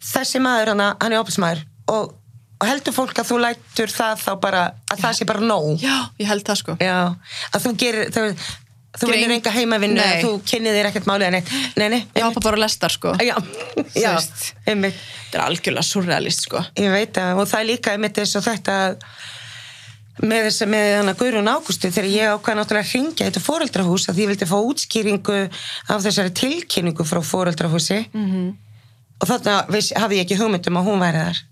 [0.00, 2.14] þessi maður hana, hann er ópilsmaður og,
[2.60, 5.80] og heldur fólk að þú lætur það þá bara, að það sé bara nóg.
[5.82, 6.76] Já, ég held það sko.
[6.80, 7.14] Já,
[7.52, 8.24] að þú gerir þú,
[9.00, 11.06] þú ein- enga heimavinnu að þú kynnið þér ekkert
[11.92, 13.14] nei, ég hoppa bara að lestar sko.
[13.20, 13.36] Já,
[13.94, 14.12] já,
[14.66, 16.62] þetta er algjörlega surrealist sko.
[16.76, 18.96] Ég veit það og það er líka einmitt eins og þetta að
[20.24, 24.06] með þess að með hana Guðrún Ágústu þegar ég ákvað náttúrulega að ringja þetta fóreldrahús
[24.08, 25.40] að ég vildi fá útskýringu
[25.92, 28.46] af þessari tilkynningu frá fóreldrahúsi -hmm.
[29.20, 31.42] og þarna hafði ég ekki hugmyndum að hún væri þar.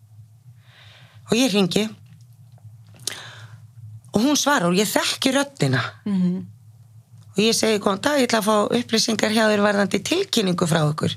[1.29, 1.85] Og ég ringi
[4.15, 5.83] og hún svarar og ég þekki röddina.
[6.07, 6.54] Mhm.
[7.35, 10.80] Og ég segi góðan dag, ég ætla að fá upplýsingar hjá þér varðandi tilkynningu frá
[10.91, 11.16] ykkur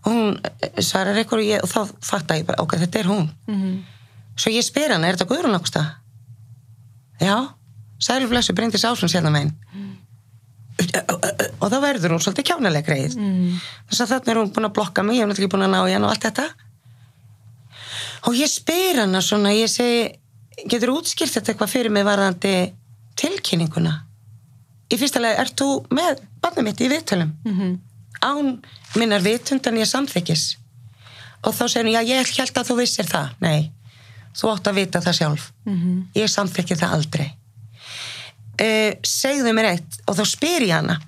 [0.00, 3.08] og hún eh, svarar ykkur og, ég, og þá fatta ég bara, ok, þetta er
[3.10, 3.26] hún.
[3.48, 3.74] Mhm.
[4.40, 5.82] svo ég spyr hana, er þetta Guðrún Ágústa?
[7.20, 7.36] já,
[8.00, 9.52] sæluflessu breyndis ásum sérna megin.
[11.60, 13.58] Og þá verður hún svolítið kjánaleg greið Mm.
[13.90, 15.74] þess að þarna er hún búin að blokka mig ég hef náttúrulega ekki búin að
[15.74, 16.46] ná í hann og allt þetta.
[18.28, 20.16] Og ég spyr hana svona, ég segi
[20.68, 22.54] getur útskýrt þetta eitthvað fyrir mig varðandi
[23.20, 23.92] tilkynninguna
[24.90, 27.32] í fyrsta lega, ert þú með barnið mitt í viðtölum?
[27.46, 27.78] Mhm.
[28.20, 28.48] án
[28.96, 30.56] minnar vitundan ég samþykis
[31.44, 33.30] og þá segir hún, já ég held að þú vissir það.
[33.40, 33.70] Nei,
[34.36, 35.52] þú átt að vita það sjálf.
[35.64, 36.02] Mhm.
[36.14, 37.32] ég samþykki það aldrei.
[38.60, 40.98] Uh, segðu mér eitt og þá spyr ég hana.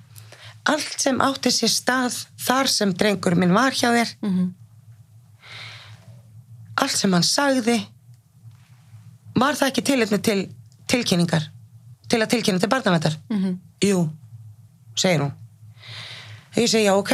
[0.65, 4.15] Allt sem átti sér stað þar sem drengur minn var hjá þér.
[4.23, 4.53] Mhm.
[6.77, 7.77] allt sem hann sagði
[9.37, 10.39] var það ekki tilitni til
[10.89, 11.45] tilkynningar
[12.09, 13.59] til að tilkynna til barnavættar Mhm.
[13.83, 14.09] jú,
[14.95, 15.31] segir hún.
[16.55, 17.11] Ég segi já, ok.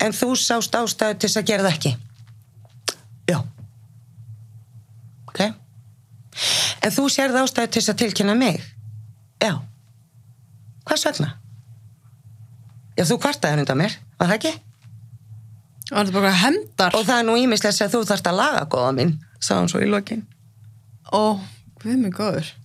[0.00, 1.96] En þú sást ástæðu til þess að gera það ekki?
[3.28, 3.38] Já.
[5.28, 5.40] Ok.
[6.82, 8.60] En þú sérð ástæðu til þess að tilkynna mig?
[9.42, 9.58] Já.
[10.84, 11.34] Hvers vegna?
[12.96, 14.52] Já, þú kvartaði undan mér, var það ekki?
[15.92, 16.06] og
[16.94, 19.80] og það er nú ímislegt að þú þarft að laga góða minn sá hún svo
[19.84, 20.22] í lokin.
[21.12, 21.40] Og
[21.84, 22.46] við mig góður.
[22.46, 22.63] þetta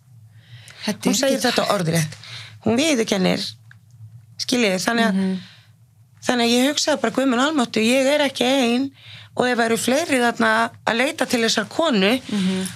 [1.10, 2.18] hún segir þetta orðrétt.
[2.66, 3.44] Hún viðurkennir
[4.40, 5.16] skiljiði, þannig að
[6.28, 8.90] þannig að ég hugsaði bara Guðmund Almáttu, ég er ekki ein
[9.40, 10.50] og ef það eru fleiri þarna
[10.86, 12.10] að leita til þessar konu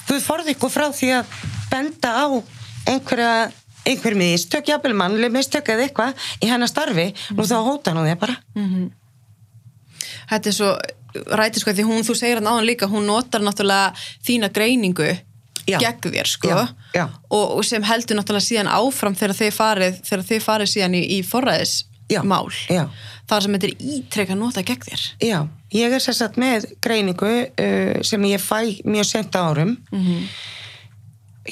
[0.07, 1.25] þú forði ykkur frá því að
[1.71, 2.25] benda á
[2.87, 3.51] einhverja
[3.85, 8.19] einhver mistök, jafnvel mannleg mistök eða eitthvað í hennar starfi nú þá hóta hann þér
[8.21, 8.37] bara.
[10.29, 10.69] Þetta er svo
[11.35, 13.91] ræti sko því hún, þú segir hann áðan líka hún notar náttúrulega
[14.25, 15.09] þína greiningu
[15.67, 15.77] Já.
[15.79, 17.05] gegn þér sko Já, já.
[17.29, 21.03] Og, og sem heldur náttúrulega síðan áfram þegar þið farið, þegar þið farið síðan í,
[21.17, 22.49] í forræðismál
[23.29, 25.37] þar sem þetta er ítrekka nota gegn þér Já,
[25.73, 29.77] ég er sérstætt með greiningu uh, sem ég fæ mjög sent á árum.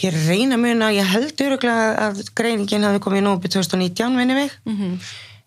[0.02, 4.38] Ég reyna að muna, ég held öruglega að greiningin hafi komið í nógu 2019, minni
[4.38, 4.54] mig.
[4.68, 4.94] Mhm.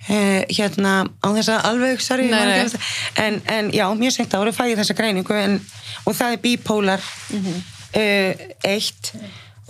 [0.05, 0.91] Uh, hérna,
[1.25, 2.27] á þess að alveg, sorry,
[3.25, 5.55] en, en já, mjög sent á árum fæ ég þessa greiningu en,
[6.05, 7.01] og það er bipolar
[7.33, 7.55] Mhm.
[7.55, 7.62] uh,
[7.95, 9.13] eitt.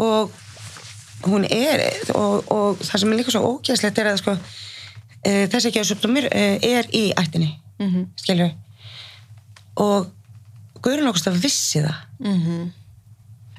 [0.03, 0.33] Og
[1.25, 1.83] hún er
[2.15, 5.89] og, og það sem er líka svo ógæslegt er að sko, uh, þessi ekki að
[5.91, 8.05] sjúkdómur uh, er í ættinni mm Mhm.
[8.17, 8.53] skilur
[9.83, 10.11] og
[10.85, 11.97] Guðrún okkur að vissi það.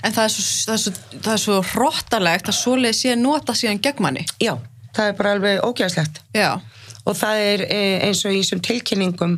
[0.06, 0.92] En það er svo, það er svo,
[1.26, 4.26] það er svo hróttalegt að svoleið sé nota síðan gegn manni.
[4.40, 4.54] Já,
[4.94, 6.62] það er bara alveg ógæslegt já,
[7.04, 9.36] og það er eh, eins og í þessum tilkynningum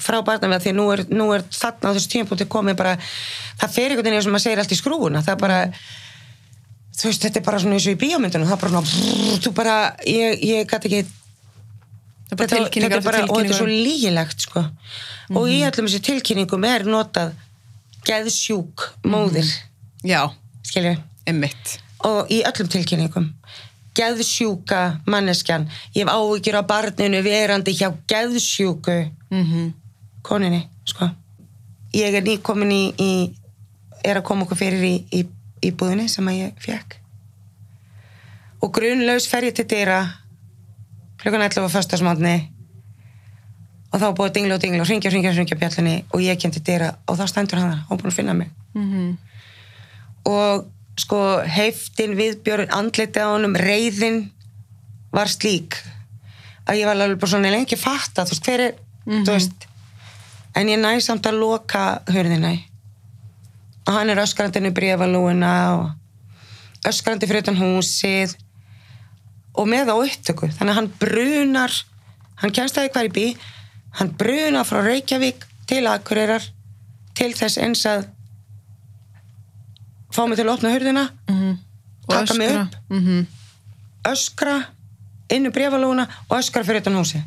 [0.00, 2.96] frá barnaveða því nú er, nú er þarna á þessu tímapunkti komið bara
[3.60, 5.60] það fer einhvern veginn eins og maður segir allt í skrúuna það bara
[7.00, 9.54] þú veist, þetta er bara svona eins og í bíómyndunum það er bara svona, þú
[9.56, 9.76] bara
[10.08, 13.70] ég, ég gæti ekki það er bara tilkynningar þetta er bara, og þetta er svo
[13.70, 14.64] lígilegt sko.
[15.36, 17.36] og í allum þessu tilkynningum er notað
[18.06, 19.48] geðsjúk móðir.
[20.06, 20.30] Já,
[20.66, 20.96] skilju
[21.28, 21.76] einmitt.
[22.06, 23.28] Og í öllum tilkynningum.
[23.96, 25.66] Geðsjúka manneskjan.
[25.94, 28.98] Ég hef áhyggjur á barninu verandi hjá geðsjúku.
[29.30, 29.74] Mm
[30.22, 31.10] koninni sko.
[31.96, 33.12] ég er nýkomin í, í
[34.04, 35.26] er að koma okkur fyrir í, í,
[35.66, 36.96] í búðinni sem að ég fekk
[38.60, 40.00] og grunlaus fer ég til dyra
[41.20, 42.34] klukkan 11 á föstasmátni
[43.90, 46.52] og þá búið að dingla og dingla og hringja, hringja, hringja bjallinni og ég kem
[46.54, 49.16] til dyra og þá stendur hann þar, hann búin að finna mig -hmm.
[50.30, 50.68] og
[51.00, 54.30] sko heiftin viðbjörn andliti á honum, reyðin
[55.12, 55.76] var slík
[56.68, 58.74] að ég var alveg bara svona lengi fatta þú veist, hver er,
[59.06, 59.66] þú veist
[60.54, 62.52] en ég næ samt að loka hörðina
[63.86, 64.20] og hann er
[64.68, 68.36] í brefalúina og öskrandi fyrir utan húsið
[69.54, 71.74] og með á upptöku þannig að hann brunar
[72.42, 72.54] hann
[72.88, 73.26] í hver í bí
[73.98, 76.42] hann bruna frá Reykjavík til Akureyrar
[77.14, 78.06] til þess eins að
[80.14, 81.08] fá mig til að opna hurðina
[82.10, 82.62] Og Taka mig öskra.
[82.62, 82.76] upp.
[82.90, 83.26] Mhm.
[84.04, 84.64] öskra
[85.30, 87.26] inn í brefalóna og öskra fyrir utan húsi Hann er búin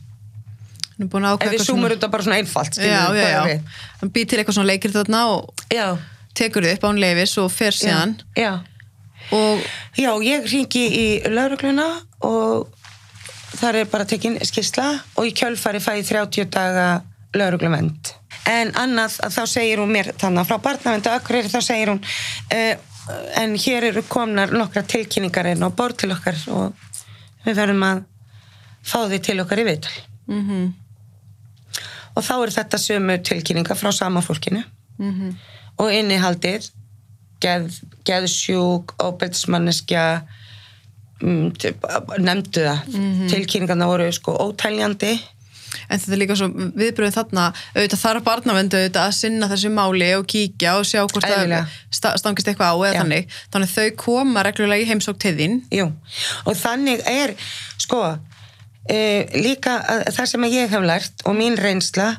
[0.83, 3.60] að ef við eitthvað súmur þetta bara svona einfalt Já, já, já.
[4.02, 5.88] Hann býr til eitthvað svona leikir þarna og já,
[6.38, 8.54] tekur þið upp án leifis og fer síðan já.
[9.32, 9.66] og
[9.98, 11.88] Já, ég ringi í laurugluna
[12.26, 12.70] og
[13.60, 14.88] þar er bara tekin skýrsla
[15.18, 16.88] og í kjölfari fæði 30 daga
[17.34, 18.14] laurugluvend.
[18.50, 22.74] En annað að þá segir hún mér þannig frá barnavendu akkurir þá segir hún uh,
[23.41, 26.74] en hér eru komnar nokkra tilkynningar inn á borð til okkar og
[27.46, 28.04] við verðum að
[28.84, 30.00] fá því til okkar í viðtal.
[30.28, 30.74] mm
[32.16, 34.64] Og þá eru þetta sömu tilkynningar frá sama fólkinu.
[35.82, 36.68] Og innihaldið
[37.41, 37.70] geð,
[38.07, 40.03] geðsjúk, óbeltsmanneskja
[41.22, 41.51] mm,
[42.24, 42.84] nefndu það.
[42.93, 45.14] Mm tilkynningarna voru sko ótæljandi
[45.89, 46.47] en þetta er líka svo
[46.78, 47.43] viðbröðið þarna
[47.74, 51.64] auðvitað þarf barnavendu auðvitað að sinna þessu máli og kíkja og sjá hvort Eðlilega.
[51.66, 52.99] það sta- stangist eitthvað á eða Já.
[53.01, 53.32] þannig.
[53.55, 55.55] Þannig þau koma reglulega í heimsók til þín.
[55.74, 55.88] Jú.
[56.45, 57.34] og þannig er
[57.82, 58.03] sko
[58.90, 59.00] e,
[59.40, 62.16] líka að, það sem ég hef lært og mín reynsla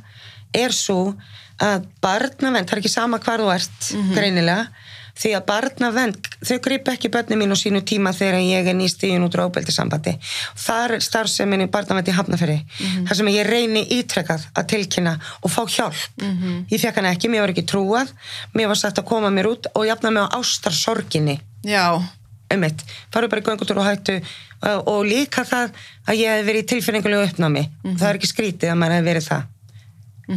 [0.55, 1.15] er svo
[1.63, 4.67] að barnavend, það er ekki sama hvar þú ert greinilega,
[5.15, 9.23] því að barnavend þau gripa ekki börni mín á sínu tíma þegar ég er nýstíðin
[9.23, 10.17] út á óbeldisambandi
[10.65, 12.65] þar er starfsemin í barnavend í Hafnafyrir,
[13.07, 16.27] þar sem ég reyni ítrekkað að tilkynna og fá hjálp.
[16.73, 18.11] Ég fekk hana ekki, mér var ekki trúað.
[18.59, 21.39] Mér var sagt að koma mér út og jafna mig á ástarsorginni.
[21.63, 22.03] Já,
[22.51, 22.83] einmitt,
[23.15, 24.19] farið bara í göngutúr og hættu
[24.65, 25.73] og, líka það
[26.09, 27.65] að ég hef verið í tilfinningulegu uppnámi.
[27.85, 29.47] Það er ekki skrítið að maður hef verið það.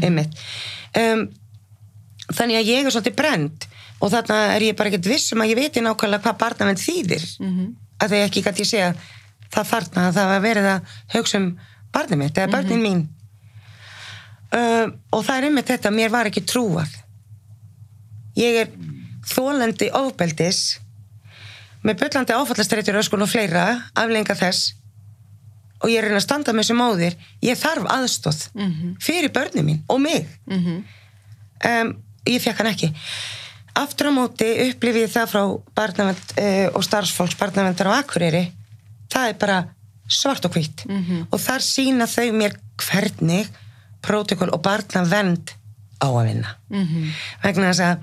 [0.03, 0.39] Einmitt.
[0.99, 1.25] Um,
[2.33, 3.67] þannig að ég er svolítið brend
[3.97, 7.27] og þarna er ég bara ekkert viss um að ég veit nákvæmlega hvað barnavend þýðir.
[7.39, 7.75] Mhm.
[7.97, 8.89] að því ekki gæti ég segja
[9.49, 11.47] það þarna að það var verið að hugsa um
[11.95, 13.07] barnið mitt eða barnin mín.
[14.53, 16.91] Um, og það er einmitt þetta mér var ekki trúað.
[18.37, 18.69] Ég er
[19.27, 20.79] þólandi ofbeldis
[21.87, 23.63] með byllandi áfallastreitur öskun og fleira
[23.95, 24.73] aflenga þess.
[25.83, 27.15] Og ég er reyna að standa með sem móðir.
[27.45, 28.39] Ég þarf aðstóð
[29.03, 30.27] fyrir börnin mín og mig.
[30.49, 30.83] Mhm,
[31.69, 31.91] um,
[32.27, 32.91] ég fekk hann ekki.
[33.77, 35.43] Aftur á móti upplifið ég það frá
[35.77, 38.51] barnavend uh, og starfsfólks barnavendar á Akureyri.
[39.13, 39.59] Það er bara
[40.09, 40.85] svart og hvitt
[41.31, 43.47] og þar sína þau mér hvernig
[44.01, 45.51] protokól og barnavend
[46.01, 46.55] á að vinna.
[46.69, 47.11] Mhm,
[47.43, 47.97] vegna þess að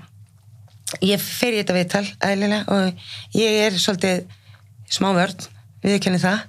[1.03, 4.25] ég fer í þetta viðtal eðlilega og ég er svolítið
[4.95, 5.47] smá vörn,
[5.83, 6.45] viðkenni það.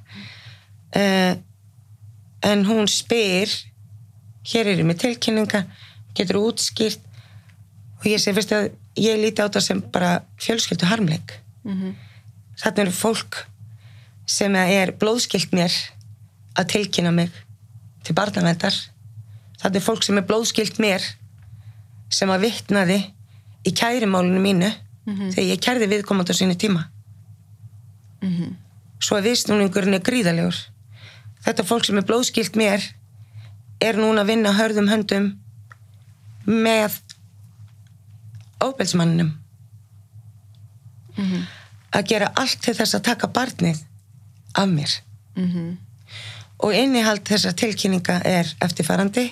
[0.97, 1.35] Uh,
[2.47, 3.51] en hún spyr
[4.47, 5.65] hér eru með tilkynninga
[6.17, 7.03] getur útskýrt?
[7.97, 11.37] Og ég segi, veistu að ég líti á þetta sem bara fjölskyldu harmleik
[11.67, 11.93] mhm,
[12.61, 13.43] þarna eru fólk
[14.27, 15.75] sem er blóðskilt mér
[16.57, 17.35] að tilkynna mig
[18.07, 18.75] til barnavendar
[19.61, 21.05] þarna er fólk sem er blóðskilt mér
[22.13, 22.99] sem að vitnaði
[23.67, 24.71] í kærimálinu mínu
[25.07, 26.87] þegar ég kærði viðkomandi á sínu tíma.
[28.23, 28.55] Mhm,
[28.99, 30.57] svo að viðsnúningurinn er gríðalegur
[31.47, 32.85] þetta fólk sem er blóðskilt mér
[33.85, 35.27] er núna að vinna hörðum höndum
[36.47, 36.97] með
[38.65, 39.35] óbelsmanninum
[41.17, 41.45] mhm,
[41.93, 43.83] að gera allt til þess að taka barnið
[44.57, 44.93] af mér.
[45.37, 45.77] Mhm,
[46.65, 49.29] og innihald þessar tilkynninga er eftirfarandi,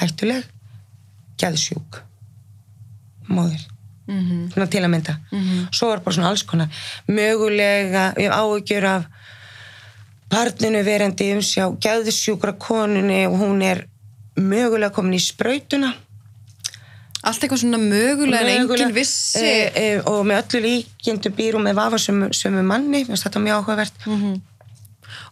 [0.00, 0.48] hættuleg
[1.38, 2.02] gæðsjúk
[3.28, 3.66] móðir.
[4.06, 5.16] Mhm, svona til að mynda.
[5.32, 5.68] Mhm.
[5.72, 6.68] svo er bara svona alls konar.
[7.08, 9.04] Mögulega, áhyggjur af
[10.30, 13.86] barninu verandi um sjá gæðsjúkra konunni og hún er
[14.36, 15.94] mögulega komin í sprautuna
[17.26, 19.42] allt eitthvað svona mögulega en enginn Mögulega, vissi.
[19.42, 23.42] E, e, og með öllu líkindu býr hún með vafasömu sömu manni, mér finnst þetta
[23.42, 24.06] mjög áhugavert.
[24.06, 24.36] Mhm.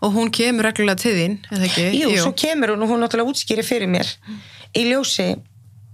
[0.02, 1.84] og hún kemur reglulega til þín ekki?
[1.98, 4.06] Jú, svo kemur hún og hún náttúrulega útskýri fyrir mér
[4.74, 5.34] í ljósi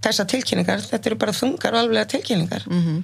[0.01, 3.03] þessa tilkynningar, þetta eru bara þungar og alveg tilkynningar Mhm,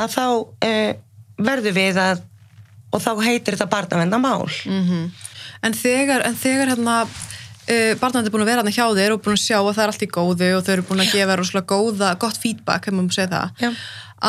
[0.00, 0.92] að þá uh,
[1.40, 2.26] verður við að
[2.90, 5.10] og þá heitir þetta barnavenda mál mhm.
[5.66, 9.22] en þegar, en þegar hérna uh, barnandi er búin að vera hérna hjá þér og
[9.24, 11.38] búin að sjá að það er allt í góðu og þau eru búin að gefa
[11.38, 13.70] rosalega góða, gott feedback, hefur maður segja það Já.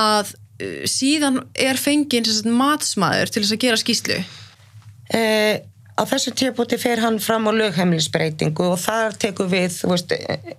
[0.01, 5.55] að uh, síðan er fengið matsmaður til þess að gera skýslu uh,
[5.97, 10.53] á þessu tíapúti fer hann fram á lögheimilisbreytingu og þar tekur við veist, eh,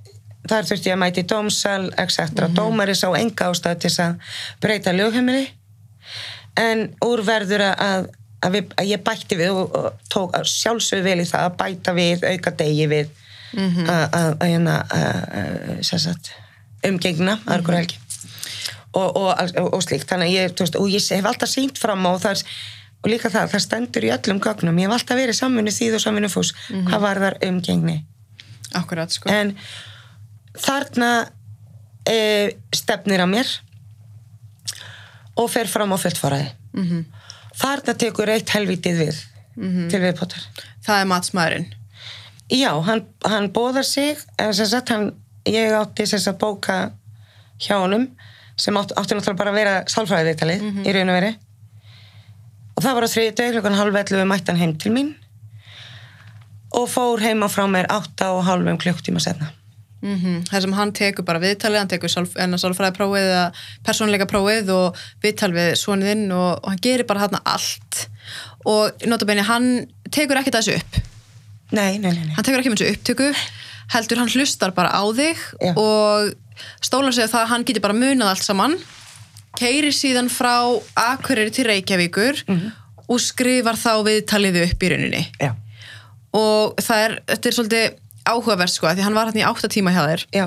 [0.49, 2.49] þar þurfti ég að mæti dómsal, etc.
[2.57, 5.47] Dómari sá enga ástæð til þess að breyta lögheimili.
[6.59, 8.11] En úr verður að,
[8.43, 11.95] að, við, að ég bætti við og, og tók sjálfsög vel í það að bæta
[11.97, 13.19] við, auka degi við
[13.53, 13.85] Mhm.
[13.85, 14.77] að, að, hérna,
[16.89, 17.99] umgengna aðra mm helgi.
[18.93, 20.09] Og, og, og, slíkt.
[20.09, 22.43] Þannig að ég, veist, og ég hef alltaf sínt fram á er
[23.03, 24.81] og líka það, það stendur í öllum gögnum.
[24.81, 27.97] Ég hef alltaf verið samvinnu þýð og samvinnu fús hvað var þar umgengni.
[28.77, 29.29] Akkurat, sko.
[29.33, 29.55] En
[30.59, 31.11] þarna
[32.09, 33.49] e, stefnir á mér
[35.39, 37.05] og fer fram á fjöldfaraði mm -hmm.
[37.57, 39.23] þarna tekur eitt helvítið við
[39.93, 40.43] til viðbótar.
[40.81, 41.67] Það er matsmaðurinn.
[42.53, 45.13] Já, hann, hann bóðar sig en sem sagt hann
[45.49, 46.93] ég átti sem sagt bóka
[47.61, 48.09] hjá honum
[48.57, 51.33] sem átti, átti náttúrulega bara að vera sálfræði viðtalið í raun og veri
[52.77, 55.11] og það var á þriði dög klokkan halv 11 mætti hann heim til mín
[56.77, 59.51] og fór heima frá mér átta og halvum klukktíma setna
[60.03, 63.45] mm þar sem hann tekur bara viðtalið hann tekur sálf, sálfræði prófið eða
[63.87, 68.07] persónleika prófið og viðtal við svoniðinn og, og hann gerir bara þarna allt.
[68.67, 70.99] Og notabenni hann tekur ekkert þessu upp.
[71.73, 72.35] Nei, nei, nei, nei.
[72.37, 73.31] hann tekur ekki með þessu upptöku
[73.93, 75.73] heldur hann hlustar bara á þig Já.
[75.77, 76.35] og
[76.85, 78.77] stólar sig að það að hann getur bara munað allt saman
[79.59, 82.45] keirir síðan frá Akureyri til Reykjavíkur
[83.09, 85.23] og skrifar þá viðtalið upp í rauninni.
[85.41, 85.53] Já,
[86.37, 87.99] og það er, þetta er svolítið
[88.29, 90.27] áhugavert sko, því hann var hann í átta tíma hjá þér.
[90.37, 90.47] Já,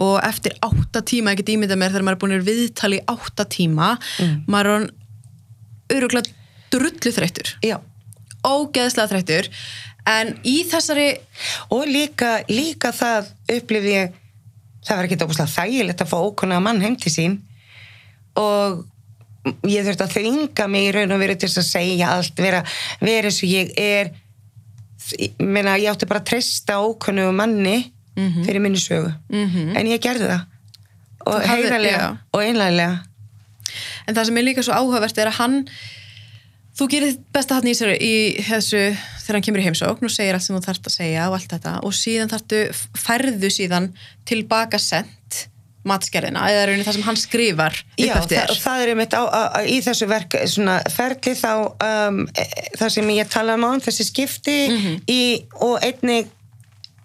[0.00, 3.04] og eftir átta tíma, ég get ímyndað mér þegar maður er búin að viðtali í
[3.12, 3.90] átta tíma
[4.50, 6.32] maður er öruglega
[6.72, 7.54] drullu þreyttur.
[8.44, 9.50] Ógeðslega þreyttur.
[10.08, 11.14] En í þessari
[11.72, 14.16] og líka, líka það upplifi ég
[14.84, 17.38] það var ekki óbúslega þægilegt að fá ókona mann heim til sín.
[18.40, 18.82] Og
[19.68, 22.60] ég þurfti að þvinga mig í raun og veru til að segja allt, vera,
[23.04, 24.12] vera eins og ég er
[25.38, 29.10] meina, ég átti bara að treysta ókonu manni fyrir minni sögu.
[29.30, 29.76] Mhm.
[29.76, 30.46] en ég gerði það.
[31.26, 33.02] Og heiðarlega og einlæglega.
[34.06, 35.68] En það sem er líka svo áhugavert er að hann
[36.74, 38.82] þú gerir besta hann í, þessu
[39.24, 41.52] þegar hann kemur í heimsókn og segir allt sem þú þarft að segja og allt
[41.54, 41.74] þetta.
[41.86, 42.60] Og síðan þarftu,
[42.98, 43.92] færðu síðan
[44.28, 45.23] tilbaka sent
[45.84, 48.54] matskerðina eða raunin það sem hann skrifar upp Já, eftir þér.
[48.64, 52.46] það er einmitt á, á, á, í þessu verk svona ferli þá um, e,
[52.80, 54.96] það sem ég talaði um á þessi skipti Mhm.
[55.12, 55.20] í,
[55.60, 56.30] og einnig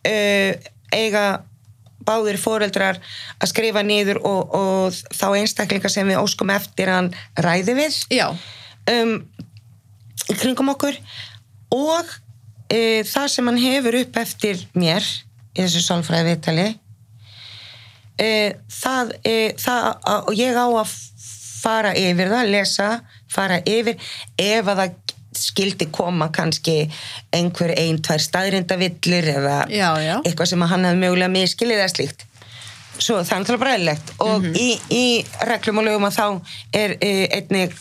[0.08, 0.54] uh,
[0.96, 1.26] eiga
[2.08, 2.98] báðir foreldrar
[3.38, 8.30] að skrifa niður og, og þá einstaklingar sem við óskum eftir hann ræði við Já,
[8.90, 9.18] um,
[10.32, 10.96] í kringum okkur
[11.76, 12.08] og
[12.72, 15.04] e, það sem hann hefur upp eftir mér
[15.54, 16.68] í þessu sálfræði viðtali
[18.20, 19.88] það, e, það
[20.28, 20.96] og ég á að
[21.60, 22.90] fara yfir það, lesa
[23.32, 23.96] fara yfir
[24.40, 24.98] ef að það
[25.40, 26.78] skildi koma kannski
[27.36, 30.16] einhver ein, tvær staðrindavillur eða Já, já.
[30.26, 32.26] eitthvað sem hann hefði mögulega miskilið eða slíkt
[33.00, 34.56] svo það er náttúrulega bræðilegt og Mhm.
[34.60, 36.26] í, í reglum og lögum að þá
[36.76, 37.78] er e, einnig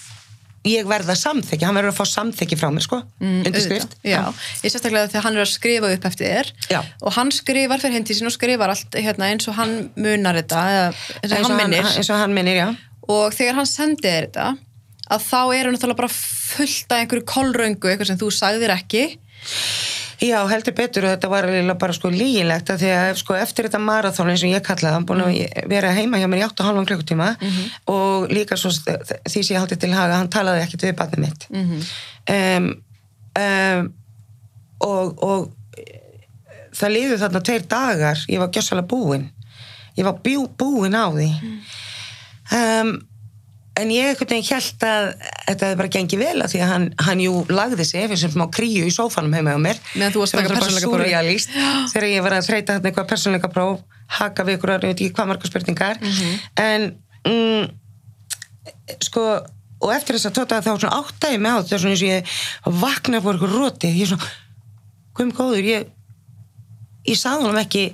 [0.67, 4.23] ég verða samþykki, hann verður að fá samþykki frá mér sko, Mm, undirskrift auðvitað, Já,
[4.65, 6.81] ég sérstaklega þegar hann er að skrifa upp eftir þér Já.
[7.03, 10.63] og hann skrifar fyrir hendi sín og skrifar allt hérna, eins og hann munar þetta
[10.89, 11.87] eins og eins og hann hann, minnir.
[11.97, 12.77] eins og hann minnir,
[13.09, 14.49] og þegar hann sendi þér þetta
[15.09, 19.05] að þá eru náttúrulega bara fullt af einhverju kolröngu, eitthvað sem þú sagðir ekki
[20.19, 21.47] Já, heldur betur og þetta var
[21.79, 25.07] bara sko líginlegt að því að sko, eftir þetta marathón eins og ég kallaði hann
[25.07, 27.29] búin að vera heima hjá mér í 8,5 klukkutíma
[27.93, 31.47] og líka svo því sem ég haldið til haga, hann talaði ekkert við barnið mitt.
[32.35, 32.67] Um,
[33.39, 33.93] um,
[34.81, 35.55] og, og
[36.75, 39.29] það liður þarna tveir dagar ég var gjössalega búin.
[39.99, 41.31] Ég var bjú, búin á því.
[42.55, 42.93] Um,
[43.79, 45.05] en ég einhvern veginn held að
[45.49, 48.33] þetta hefði bara gengið vel að því að hann, hann jú lagði sig fyrir sem
[48.35, 49.83] smá kríu í sófanum heima á mér.
[49.95, 51.05] Meðan þú varst að taka persónuleikaprófið.
[51.07, 51.55] súrrealíst
[51.93, 53.85] þegar ég var að þreita þarna eitthvað persónleika próf
[54.19, 56.03] haka við ykkur, ég veit ekki hvað margar spurningar.
[56.65, 56.89] En
[57.29, 57.71] mm,
[59.05, 59.25] sko
[59.79, 62.37] og eftir þess að tóta þá svona áttaði mig á þetta svona eins og ég
[62.83, 63.93] vakna fór ykkur roti.
[63.95, 64.31] Ég svona,
[65.15, 65.89] hvað góður ég,
[67.07, 67.85] ég sagði honum ekki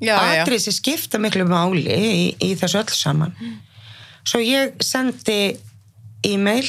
[0.00, 3.34] atrið sem skipta miklu máli í, í þessu öll saman
[4.24, 5.56] svo ég sendi
[6.26, 6.66] e-mail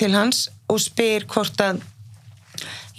[0.00, 1.82] til hans og spyr hvort að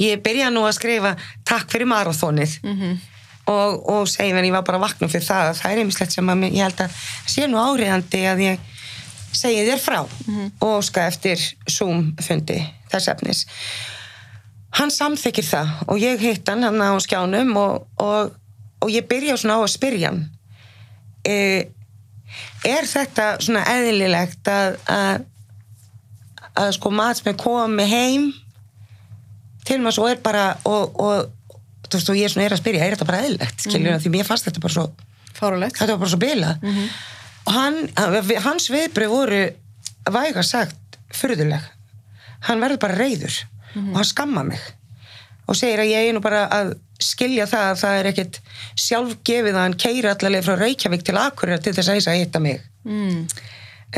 [0.01, 1.15] ég byrja nú að skrifa
[1.47, 2.97] takk fyrir marathónið -hmm.
[3.45, 6.43] og, og segi en ég var bara vakna fyrir það það er einmislegt sem að
[6.51, 6.91] ég held að
[7.27, 8.59] sé nú áriðandi að ég
[9.31, 9.99] segi þér frá
[10.59, 12.59] og óska eftir Zoom fundi
[12.91, 13.45] þess efnis.
[14.77, 18.35] Hann samþykir það og ég hitt hann hann á skjánum og, og,
[18.81, 20.21] og ég byrja svona á að spyrja hann.
[21.27, 21.35] E,
[22.67, 25.23] er þetta svona eðlilegt að að,
[26.61, 28.27] að sko matsmenn komi heim
[29.65, 31.31] til maður svo er bara og, og
[31.87, 34.27] þú veist og ég svona er að spyrja er þetta bara eðlilegt skiljur því mér
[34.29, 34.85] fannst þetta bara svo
[35.37, 36.67] fárulegt þetta var bara svo bilað.
[37.41, 37.77] Og hann,
[38.45, 39.39] hans viðbröð voru
[40.13, 41.63] væga sagt furðuleg.
[42.45, 43.33] Hann verður bara reyður
[43.91, 44.61] og hann skamma mig
[45.51, 48.37] og segir að ég er nú bara að skilja það að það er ekkit
[48.79, 52.43] sjálfgefið að hann keiri allavega frá Reykjavík til Akureyrar til þess að þess að hitta
[52.43, 52.61] mig.
[52.85, 53.25] Mm.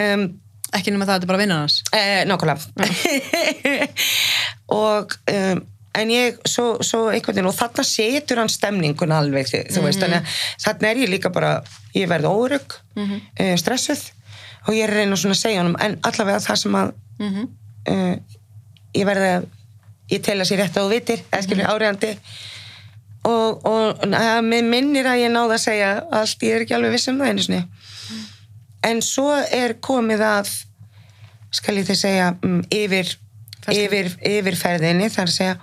[0.03, 0.23] um,
[0.73, 1.77] ekki nema það, þetta er bara vinnan hans?
[1.93, 3.87] Eh, nákvæmlega.
[4.83, 5.61] Og um,
[5.93, 10.23] en ég, svo, svo einhvern veginn og þarna setur hann stemningun alveg þú veist, þannig
[10.23, 11.51] að þarna er ég líka bara
[11.93, 13.03] ég verð órygg mm
[13.61, 14.01] stressuð
[14.63, 18.15] og ég er að svona að segja honum en allavega það sem að uh,
[18.95, 19.47] ég verði að
[20.13, 22.11] ég tel að sér rétt þú vitir eða skilur áriðandi
[23.29, 24.03] og, og
[24.43, 27.31] mér minnir að ég náða að segja allt, ég er ekki alveg viss um það
[27.31, 27.61] einu sinni.
[28.83, 30.51] En svo er komið að
[31.53, 33.13] skal ég þið segja um, yfir,
[33.71, 35.57] yfir, yfirferðinni þar að segja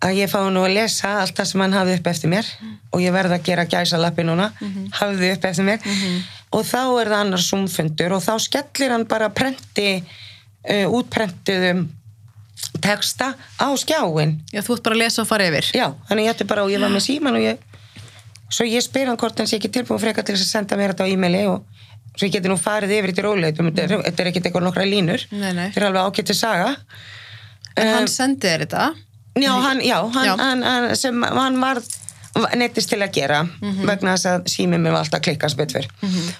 [0.00, 2.46] að ég fá nú að lesa allt það sem hann hafði upp eftir mér
[2.92, 4.46] og ég verði að gera gæsalappi núna
[4.96, 5.80] hafði upp eftir mér.
[6.56, 11.88] Og þá er það annar sumfundur og þá skellir hann bara prenti uh, útprentuðum
[12.80, 15.70] texta á skjáin Já, þú ert bara að lesa og fara yfir.
[15.74, 17.58] já, þannig ég ætti bara og ég var með síman og ég
[18.50, 20.92] svo ég spyr hann hvort hann sé ekki tilbúin frekar til þess að senda mér
[20.94, 21.62] þetta á e-maili og
[22.16, 24.86] svo ég geti nú farið yfir þetta í róleitum þetta er, er ekkit eitthvað nokkra
[24.88, 26.76] línur þetta er alveg ágætt til saga
[27.78, 28.86] En Um, hann sendi þér þetta.
[29.38, 30.32] Já, hann, já, hann, Já.
[30.40, 31.78] Hann, hann, sem hann var
[32.58, 33.86] nettist til að gera Mhm.
[33.86, 35.86] vegna þess að símið mér var alltaf klikkans betfyr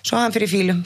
[0.02, 0.82] svo hann fyrir fílum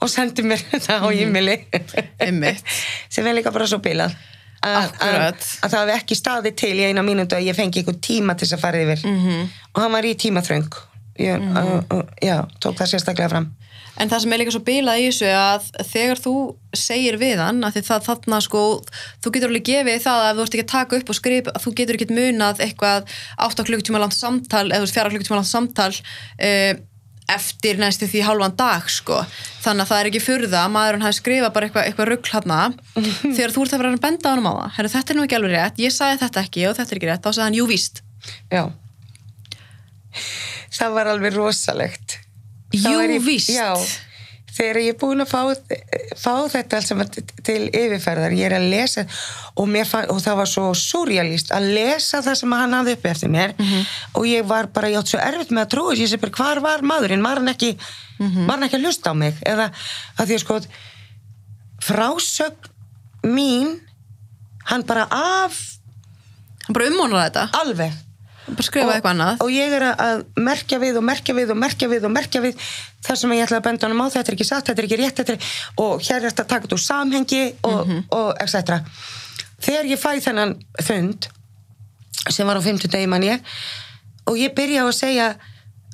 [0.00, 2.08] og sendi mér þetta á e-maili Mhm.
[2.20, 2.62] Einmitt.
[3.10, 4.14] sem er líka bara svo bilað
[4.62, 8.00] að, að, að það hefði ekki staðið til í eina mínútu að ég fengi einhvern
[8.00, 9.28] tíma til þess að fara yfir Mhm.
[9.28, 9.48] -hmm.
[9.74, 10.74] og hann var í tímaþröng
[11.18, 12.06] ég, mm -hmm.
[12.22, 13.54] já, tók það sérstaklega fram
[13.98, 16.34] En það sem er líka svo bilað í þessu að þegar þú
[16.72, 18.60] segir við hann að það þarna sko,
[19.24, 21.72] þú getur alveg gefið það að þú ert ekki að taka upp og skrifa, þú
[21.80, 23.08] getur ekki munað eitthvað
[23.48, 26.72] 8 klukktíma langt samtal eða 4 klukktíma langt samtal uh,
[27.28, 29.20] eftir næstu því hálfan dag sko.
[29.64, 32.76] þannig að það er ekki furða að maðurinn hafi skrifað bara eitthvað, eitthvað rugl hann
[33.36, 35.26] þegar þú ert að vera að benda á hann á það Herru, þetta er nú
[35.26, 37.58] ekki alveg rétt, ég sagði þetta ekki og þetta er ekki rétt, þá sagði hann,
[37.58, 38.02] jú víst.
[38.52, 38.62] Já.
[40.78, 42.18] Það var alveg rosalegt.
[42.74, 43.52] Jú, ég, víst.
[43.52, 43.72] já,
[44.58, 45.40] þegar ég er búin að fá,
[46.18, 46.80] fá þetta
[47.46, 49.04] til- yfirferðar ég er að lesa
[49.56, 53.30] og, fann, og það var svo surrealist að lesa það sem hann hafði uppi eftir
[53.30, 53.86] mér Mhm.
[54.14, 56.60] og ég var bara, ég átt svo erfitt með að trúa ég sé bara, hvar
[56.60, 57.76] var maðurinn, var hann ekki
[58.18, 58.46] Mhm.
[58.46, 59.70] var hann ekki að hlusta á mig eða
[60.18, 60.60] að því að sko
[61.80, 62.68] frásögn
[63.24, 63.80] mín
[64.64, 65.54] hann bara af
[66.66, 67.92] hann bara umvonar þetta, alveg
[68.64, 69.36] skrifa eitthvað annað.
[69.44, 72.54] og ég er að- merkja við og merkja við og merkja við og merkja við
[73.06, 74.06] þar sem ég ætla að benda honum á.
[74.14, 75.38] Þetta er ekki satt, þetta er ekki rétt þetta er,
[75.78, 78.80] og hér er þetta að taka þetta úr samhengi og, og etc.
[79.60, 81.28] Þegar ég fæ þennan fund
[82.30, 83.40] sem var á 50 degi mann ég
[84.28, 85.28] og ég byrja á að segja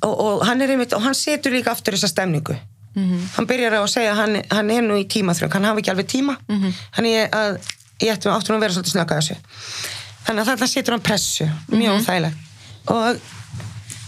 [0.03, 2.55] og, og hann er einmitt og hann setur líka aftur þessa stemningu.
[3.35, 6.07] Hann byrjar á að segja hann, hann er nú í tímaþröng hann hafi ekki alveg
[6.11, 6.37] tíma.
[6.95, 7.57] Hann er að
[8.03, 9.35] ég ætti áttur nú að vera svolítið snögga þessu.
[10.25, 12.37] Þannig að þarna setur hann pressu mjög óþægilegt
[12.93, 13.21] og,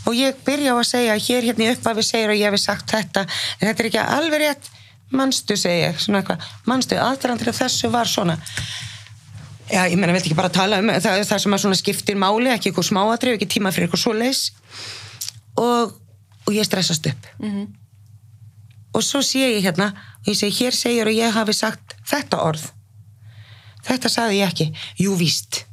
[0.08, 2.92] og ég byrja á að segja hér hérna í upphafi segir að ég hefði sagt
[2.94, 4.70] þetta en þetta er ekki alveg rétt.
[5.16, 6.44] Manstu segi ég, svona eitthvað.
[6.68, 8.36] Manstu, aðdraðandur af þessu var svona?
[9.72, 12.50] Já, ég meina, viltu ekki bara tala um það, það sem að svona skiptir máli,
[12.52, 14.42] ekki eitthvað smáatrið, ekki tíma fyrir eitthvað svo leis
[15.60, 15.94] og,
[16.48, 17.28] og ég stressast upp.
[18.96, 19.92] Og svo sé ég hérna
[20.24, 22.64] og ég segi, hér segir að ég hafi sagt þetta orð.
[23.88, 24.70] Þetta saði ég ekki,
[25.04, 25.64] jú víst.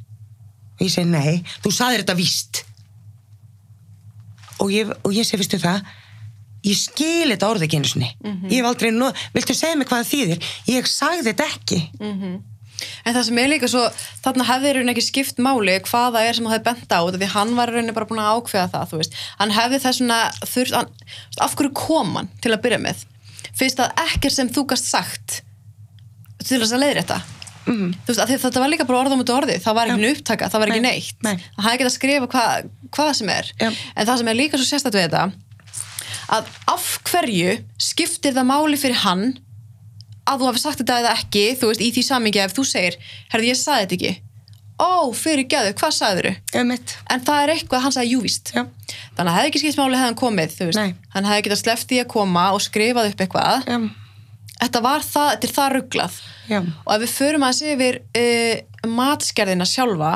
[0.75, 2.63] Og ég segi, nei, þú saðir þetta víst
[4.59, 5.85] og ég, og ég segi, vistu það
[6.65, 8.11] ég skil þetta orð ekki einu sinni
[8.49, 11.81] ég hef aldrei, no, viltu segja mig hvað það þýðir ég sagði þetta ekki
[13.05, 13.83] En það sem er líka svo,
[14.23, 17.29] þarna hefði raunin ekki skipt máli hvað það er sem það hefði bent á því
[17.35, 19.17] hann var raunin bara búin að ákveða það, þú veist.
[19.39, 20.91] Hann hefði þess svona þurft, hann,
[21.45, 23.05] af hverju kom hann til að byrja með?
[23.55, 25.39] Fyrst að ekkert sem þú gast sagt
[26.43, 27.21] til þess að leiðri þetta.
[27.65, 27.93] Mm.
[28.05, 30.49] Þú veist, að þetta var líka bara orð á mútu orði, það var ekki upptaka,
[30.53, 31.23] það var ekki Nei, neitt.
[31.25, 31.35] nei.
[31.55, 33.49] Það hefði getað að skrifa hvað, hvað sem er.
[33.61, 33.69] Já.
[33.95, 35.23] En það sem er líka svo sérstætt við þetta,
[36.35, 39.25] að af hverju skiptir það máli fyrir hann
[40.25, 42.95] að þú hafi sagt þetta eða ekki, þú veist, í því samingi ef þú segir,
[43.33, 44.13] herði ég saði þetta ekki
[44.75, 46.25] ó, fyrir gæðu, hvað sagður
[46.57, 46.95] Einmitt.
[47.13, 48.63] en það er eitthvað, hann sagði júvist Já.
[49.15, 50.95] þannig að hefði ekki skipt máli hefði hann komið veist, Nei.
[51.13, 53.77] hann hefði getað sleppt í að koma og skrifað upp eitthvað Já.
[54.61, 56.17] Þetta var það, þetta er það rugglað
[56.85, 60.11] og ef við förum að yfir uh, matskerðina sjálfa.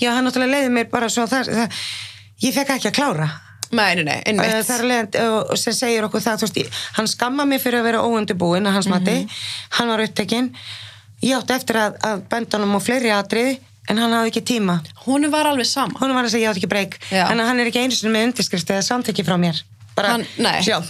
[0.00, 1.78] Já, hann náttúrulega leiði mér bara svo það, það
[2.44, 3.30] ég fekk ekki að klára.
[3.70, 6.78] Nei, nei, nei, Eh, einmitt það er leiðand og sem segir okkur það þú veist,
[6.98, 9.16] hann skamma mig fyrir að vera óundubúin að hans mati,
[9.78, 10.50] hann var upptekinn.
[11.22, 13.58] Ég átti eftir að, að benda honum á fleiri atriði
[13.90, 14.80] en hann hafði ekki tíma.
[15.06, 15.94] Hún var alveg sama.
[16.00, 18.30] Hún var að segja ég átti ekki breyk en hann er ekki einu sinni með
[18.30, 19.62] undirskrift eða samtekki frá mér
[20.00, 20.56] bara, Hann- nei.
[20.66, 20.80] já,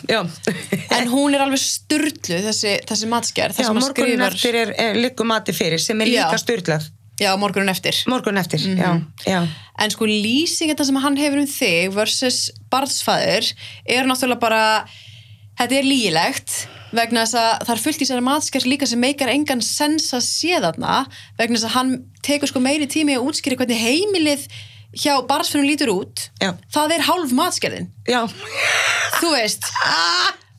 [0.97, 4.39] en hún er alveg sturlu þessi, þessi matskerð já, morgunin skrifar.
[4.39, 6.25] eftir er, er liggur mati fyrir sem er Já.
[6.25, 6.89] líka styrlað
[7.21, 7.99] já, morgunin eftir.
[8.09, 8.95] Morgun eftir, já,
[9.29, 9.41] já.
[9.81, 13.51] En sko lýsing þetta sem hann hefur um þig versus barnsfæður
[13.85, 14.63] er náttúrulega bara
[15.61, 16.55] þetta er lígilegt
[16.97, 20.25] vegna þess að það er fullt í sér matskers líka sem meikar engan sens að
[20.27, 21.03] sé þarna
[21.39, 21.93] vegna þess að hann
[22.27, 24.49] tekur sko meiri tími að útskýra hvernig heimilið
[24.97, 26.55] hjá barnsfinnum lítur út Já.
[26.73, 28.25] það er hálf matskerðin já,
[29.21, 29.69] þú veist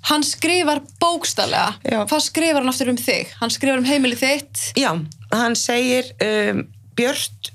[0.10, 2.04] hann skrifar bókstallega Já.
[2.10, 3.34] hvað skrifar hann aftur um þig?
[3.42, 4.62] Hann skrifar um heimilið þitt.
[4.80, 4.92] Já,
[5.36, 6.64] hann segir um,
[6.98, 7.52] Björt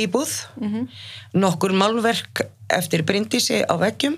[0.00, 0.30] íbúð,
[1.38, 4.16] nokkur málverk eftir Bryndísi á veggjum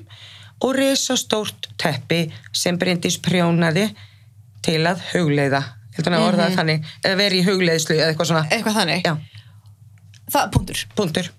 [0.64, 2.22] og risa stórt teppi
[2.56, 3.90] sem Bryndís prjónaði
[4.64, 5.60] til að hugleiða.
[5.96, 9.04] Heldur hann að orða það þannig, eða veri í hugleiðslu eða eitthvað svona, eitthvað þannig.
[9.04, 9.42] Já,
[10.32, 10.86] það, punktur.
[10.96, 11.30] Punktur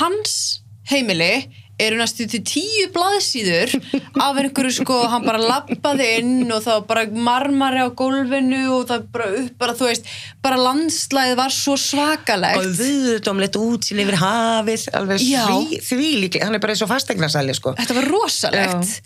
[0.00, 1.34] hans heimili
[1.82, 3.72] eru næstu til tíu blaðsíður
[4.20, 8.86] af einhverju sko, hann bara lappaði inn og það var bara marmari á gólfinu og
[8.90, 10.10] það bara upp, bara þú veist
[10.44, 15.46] bara landslæðið var svo og svakalegt viðutomlegt útsýn yfir hafið alveg Já.
[15.48, 17.74] því, líklega, hann er bara eins og fasteignarsali sko.
[17.80, 18.98] þetta var rosalegt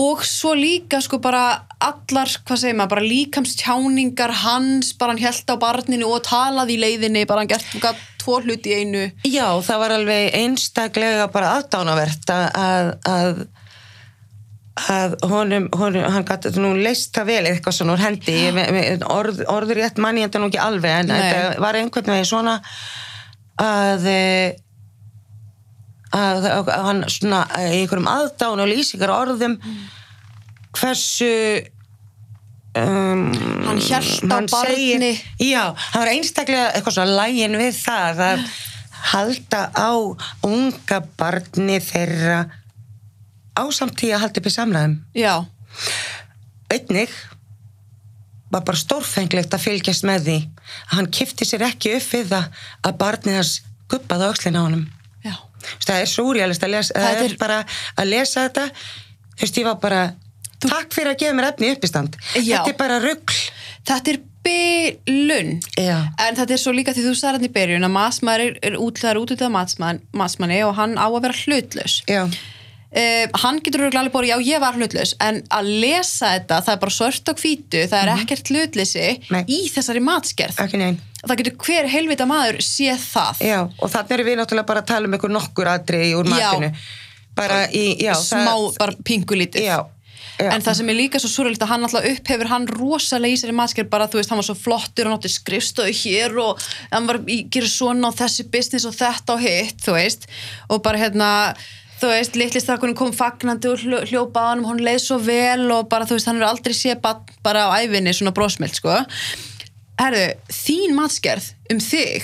[0.00, 5.52] og svo líka sko bara allar, hvað segir maður, bara líkamstjáningar hans, bara hann held
[5.52, 9.08] á barninu og talaði í leiðinni, bara hann gert tvo hluti í einu.
[9.28, 13.44] Já, það var alveg einstaklega bara aðdánavert að, að,
[14.86, 18.38] að honum, honum hann gæti nú leist það vel eitthvað svona úr hendi.
[19.12, 21.16] Orð, orður rétt manni þetta nú ekki alveg en Nei.
[21.20, 22.60] þetta var einhvern veginn svona
[23.60, 24.60] að eh,
[26.12, 29.56] að, að, að hann svona eh, í einhverjum aðdán og lýsingar orðum
[30.76, 31.30] hversu
[32.78, 33.24] um,
[33.66, 35.12] Hann hélt á hann barni.
[35.40, 38.46] já, það var einstaklega eitthvað svona lægin við það að
[39.12, 39.92] halda á
[40.46, 42.40] unga barni þeirra
[43.58, 44.96] ásamt því að halda upp í samræðum.
[45.18, 45.34] Já,
[46.72, 47.12] einnig
[48.52, 52.64] var bara stórfenglegt að fylgjast með því að hann kifti sér ekki upp við það
[52.84, 53.52] að barnið hans
[53.92, 54.82] guppaði á öxlin á veist,
[55.86, 57.60] það er súrjálist að lesa Það það er er- bara
[57.96, 58.66] að lesa þetta.
[59.36, 60.02] Þú veist, ég var bara
[60.62, 62.58] takk fyrir að gefa mér efni upp í stand Já.
[62.62, 63.40] þetta er bara rugl.
[63.88, 67.92] Þetta er bylun en þetta er svo líka því þú sagði hann í byrjun að
[67.94, 71.96] matsmaður er, er útlæðar út af matsmann, matsmanni og hann á að vera hlutlaus.
[72.10, 75.14] Já, uh, hann getur örugglega alveg búið, já ég var hlutlaus.
[75.22, 79.30] En að lesa þetta, það er bara svört og hvítu það er ekkert hlutleysi Mhm.
[79.30, 79.44] Nei.
[79.46, 80.58] í þessari matskerð
[81.28, 83.42] það getur hver helvita maður séð það.
[83.52, 86.72] Já, og þannig erum við náttúrulega bara að tala um einhver nokkur atriði úr matinu.
[87.32, 89.68] Bara í, já, smá, það, bara pingulítið
[90.40, 93.52] en það sem er líka svo súröld að hann alltaf upphefur hann rosalega í sér
[93.52, 97.06] í matsker bara þú veist, hann var svo flottur og nátti skrifstöðu hér og hann
[97.10, 100.26] var í gera svona á þessi business og þetta og hitt, þú veist.
[100.72, 101.30] Og bara hérna,
[102.00, 105.68] þú veist litlistakunum kom fagnandi og hljó, hljópa á hann og hann leið svo vel
[105.70, 109.02] og bara þú veist hann er aldrei bara, bara á æfinni svona brósmild sko
[110.00, 112.22] herðu, þín matskerð um þig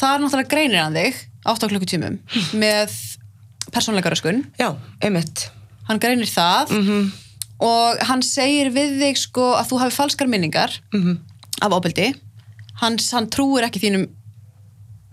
[0.00, 1.14] það er náttúrulega greinir hann þig
[1.46, 2.18] 8 klukkutímum
[2.58, 2.94] með
[3.72, 5.50] persónleikaröskun já, einmitt
[5.88, 7.12] hann greinir það Mhm.
[7.62, 11.18] og hann segir við þig sko að þú hafi falskar minningar Mhm.
[11.62, 12.14] af ábyldi
[12.80, 14.08] hann, hann trúir ekki þínum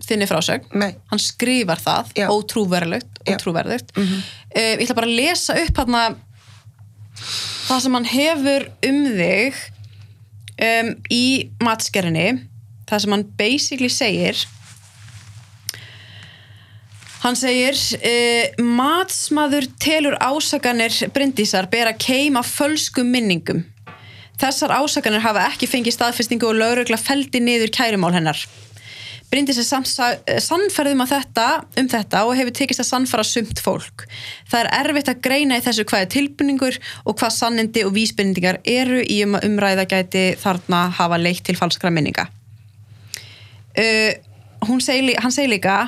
[0.02, 0.94] þinni frásögn Nei.
[1.10, 2.28] hann skrifar það, Já.
[2.28, 3.36] ótrúverulegt Já.
[3.36, 4.22] ótrúverulegt mm
[4.56, 6.16] ég ætla bara að lesa upp hann
[7.68, 9.54] það sem hann hefur um þig
[10.60, 12.28] um, í matskerinni
[12.90, 14.46] það sem hann basically segir
[17.20, 23.60] Hann segir, uh, matsmaður telur ásakanir Bryndísar bera keim af fölskum minningum.
[24.40, 28.40] Þessar ásakanir hafa ekki fengið staðfestingu og laurugla feldi niður kærumál hennar.
[29.30, 31.46] Bryndís er sannferðum að þetta,
[31.78, 34.06] um þetta og hefur tekist að sannfara sumt fólk.
[34.50, 38.58] Það er erfitt að greina í þessu hvað er tilbynningur og hvað sannindi og vísbyrningar
[38.66, 42.26] eru í um að umræða gæti þarna hafa leitt til falskra minninga.
[43.78, 44.18] Uh,
[44.66, 45.84] hún segi, hann segir líka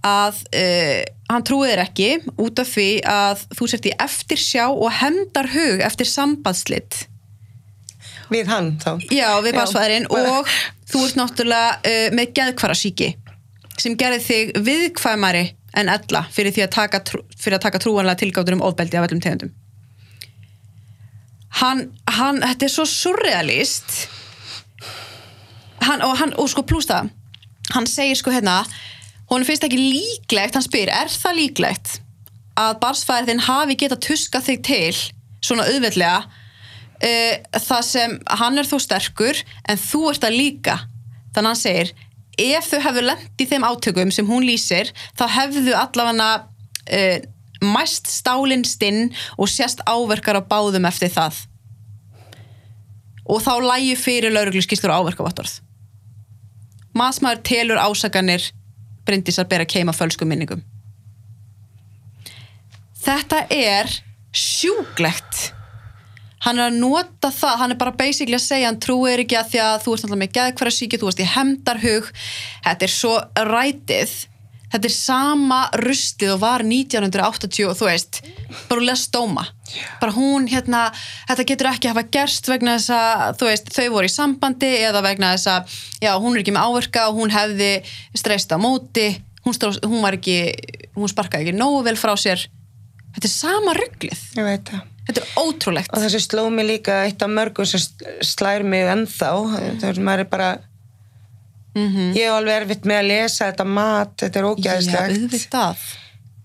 [0.00, 4.64] að uh, hann trúið þér ekki út af því að þú sért í eftir sjá
[4.70, 7.04] og hemdar hug eftir sambandslit
[8.30, 8.92] við hann þá.
[9.12, 10.50] Já, við basfæðurinn og
[10.90, 13.10] þú ert náttúrulega uh, með geðkvarasíki
[13.80, 15.44] sem gerði þig viðkvæmari
[15.80, 17.00] en ella fyrir að taka,
[17.38, 19.54] fyrir að taka trúanlega tilgáttur um ofbeldi af öllum tegundum.
[21.60, 23.94] Hann, hann þetta er svo surrealist.
[25.80, 27.08] Hann, og, hann, og sko pluss það
[27.74, 28.60] hann segir sko hérna
[29.30, 31.96] hún finnst ekki líklegt, hann spyr er það líklegt
[32.58, 35.00] að barsfæðir þinn hafi getað tuskað þig til
[35.46, 36.39] svona auðveldlega
[37.06, 40.78] uh, það sem hann er þó sterkur en þú ert það líka.
[41.34, 41.92] Þannig að hann segir
[42.40, 47.18] ef þau hefðu lent í þeim átökum sem hún lýsir þá hefðu allavega uh,
[47.60, 51.42] mæst stálinn stinn og sérst áverkar á báðum eftir það.
[53.30, 55.60] Og þá lægi fyrir lauruglu skýrstur áverkavattorð
[56.96, 58.48] Masmaður telur ásakanir
[59.06, 60.60] Bryndísar bera keima fölskum minningum.
[63.00, 63.88] Þetta er
[64.36, 65.50] sjúglegt
[66.44, 69.52] hann er að nota það, hann er bara basically að segja hann trúir ekki að
[69.52, 72.10] því að þú ert náttúrulega með geðkværa síki, þú ert í hemdarhug
[72.64, 73.14] þetta er svo
[73.50, 74.18] rætið.
[74.70, 78.20] Þetta er sama rustið og var 1980 og þú veist
[78.68, 79.42] bara hún lest dóma.
[79.98, 80.84] Bara hún hérna,
[81.26, 85.02] þetta getur ekki hafa gerst vegna þess að, þú veist, þau voru í sambandi eða
[85.02, 85.74] vegna þess að
[86.06, 87.72] já, hún er ekki með áverka og hún hefði
[88.22, 89.08] streyst á móti,
[89.42, 90.38] hún, strá, hún var ekki
[90.94, 92.46] hún sparkaði ekki nógu vel frá sér.
[93.10, 95.92] Þetta er sama rugglið ég veit það þetta er ótrúlegt.
[95.92, 97.82] Og þessi sló mig líka eitt af mörgum sem
[98.24, 99.30] slær mig ennþá.
[99.80, 100.50] Það er maður er bara
[101.74, 105.84] mm ég er alveg erfitt með að lesa þetta mat, þetta er ógæðislegt auðvitað.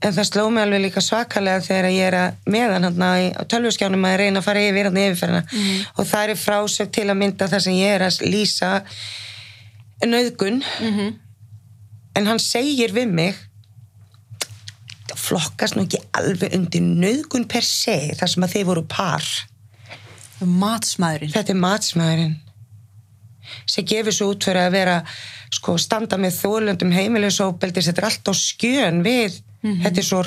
[0.06, 4.06] En það sló mig alveg líka svakalega þegar ég er að meðan hann á tölvuskjánum
[4.06, 5.44] að reyna að fara yfir hann yfirferðina.
[5.50, 5.86] Mhm.
[5.98, 8.72] og það er frásög til að mynda það sem ég er að lýsa
[10.06, 11.14] nöðgun Mhm.
[12.16, 13.36] en hann segir við mig
[15.26, 19.27] flokkast nú ekki alveg undir nöðgun per se þar sem að þeir voru par.
[20.41, 21.34] Matsmaðurinn.
[21.34, 22.35] Þetta er matsmaðurinn
[23.69, 24.95] sem gefur svo út fyrir að vera
[25.53, 30.22] sko standa með þólundum heimilisóbeldis, þetta er allt á skjön við, þetta er svo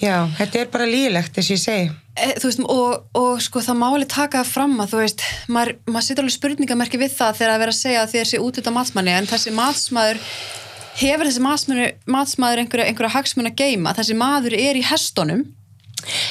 [0.00, 1.86] já, þetta er bara lílegt þess að ég segi.
[2.16, 6.24] E, veist, og, og sko það máli taka fram að þú veist, maður, maður setur
[6.24, 9.16] alveg spurningamerki við það þegar að vera að segja að þér sé út þetta matsmanni
[9.16, 10.22] en þessi matsmaður
[11.00, 15.44] hefur þessi matsmaður, matsmaður einhverja, einhverja hagsmun að geima, þessi maður er í hestunum.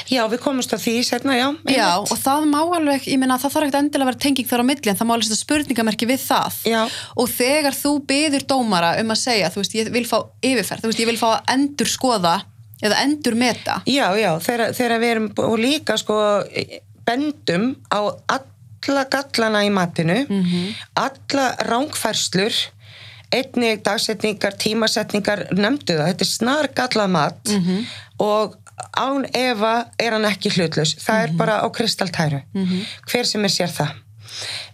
[0.08, 3.56] Já, við komumst á því setna, já, já, og það má alveg, ég meina það
[3.56, 6.08] þarf ekkert endilega að vera tenging þar á milli en það má alveg setja spurningamerki
[6.08, 6.60] við það.
[6.70, 6.80] Já.
[7.18, 10.92] og þegar þú byður dómara um að segja, þú veist, ég vil fá yfirferð, þú
[10.92, 12.36] veist, ég vil fá að endur skoða
[12.84, 16.16] eða endur meta já, já, þegar, þegar við erum og líka sko
[17.06, 18.00] bendum á
[18.36, 20.18] alla gallana í matinu
[20.94, 22.58] alla rángfærslur
[23.34, 27.52] einnig dagsetningar, tímasetningar nefndu það, þetta er snar gallað mat
[28.22, 28.56] og
[28.96, 30.96] án efa er hann ekki hlutlaus.
[31.00, 32.42] Það er bara á kristaltæru.
[33.08, 33.94] Hver sem er sér það.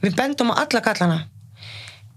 [0.02, 1.20] Við bendum á alla gallana.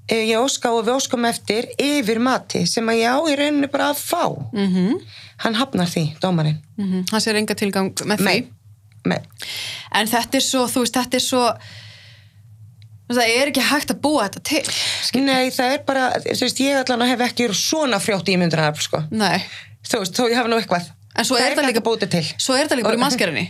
[0.08, 3.70] Eh, ég óska og við óskum eftir yfir mati sem að ég á í rauninu
[3.74, 4.26] bara að fá.
[4.54, 5.00] Mm
[5.38, 6.62] hann hafnar því, dómarinn.
[6.78, 7.12] -hmm.
[7.12, 8.24] hann sér enga tilgang með því.
[8.24, 8.48] Nei.
[9.06, 9.20] Nei.
[9.92, 11.58] en þetta er svo, þú veist, þetta er svo
[13.12, 16.80] það er ekki hægt að búa þetta til Nei, það er bara, þú veist, ég
[16.82, 19.04] allan hef ekki verið svona frjótt ímyndunar, sko.
[19.14, 19.44] Nei.
[19.86, 20.90] Þú veist, þó ég hafa nú eitthvað.
[21.16, 22.26] en svo það er þetta líka bútið til.
[22.42, 23.46] svo er þetta líka bara í mannskerinni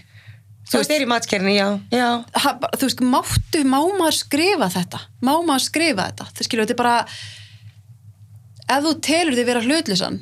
[0.65, 2.07] Þú veist, það er í matskerni, já, já.
[2.41, 6.73] Ha- þú veist, máttu, má maður skrifa þetta má maður skrifa þetta það skilur, þetta
[6.75, 6.95] er bara
[8.75, 10.17] ef þú telur þig vera hlutleysan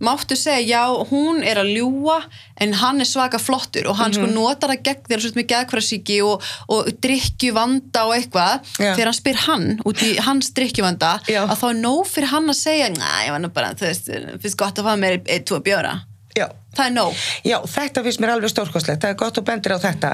[0.00, 2.18] máttu segja, já, hún er að ljúa
[2.60, 4.18] en hann er svaka flottur og hann Mhm.
[4.18, 8.92] sko notar það gegn þér svo með geðkvarasíki og, og drikkju vanda og eitthvað, Já.
[8.94, 11.46] þegar hann spyr hann út í hans drikkju vanda Já.
[11.46, 14.12] að þá er nóg fyrir hann að segja, næ, ég var nú bara þú veist,
[14.42, 16.02] finnst gott að fá mér eitt, tvo bjóra
[16.36, 16.50] Já.
[16.76, 17.14] það er nóg
[17.48, 20.10] Já, þetta finnst mér alveg stórkoslegt, það er gott og bendir á þetta.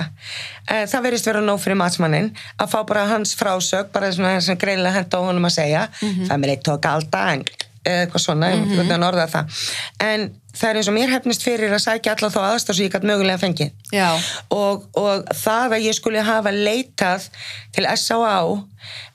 [0.69, 2.31] Eh, Það verðist vera nóg fyrir matsmannin
[2.61, 6.31] að fá bara hans frásög, bara svona sem greinilega henda á honum að segja, það
[6.31, 7.43] er mér eitt tók alda, en
[7.89, 8.77] eitthvað svona, mm -hmm.
[8.79, 9.65] þannig að orða það.
[10.01, 12.93] En það er eins og mér hefnist fyrir að sækja alla þá aðstæð sem ég
[12.93, 13.73] gætt mögulega fengið.
[13.93, 14.11] Já.
[14.51, 17.29] Og, og það að ég skuli hafa leitað
[17.73, 18.41] til S.A.A.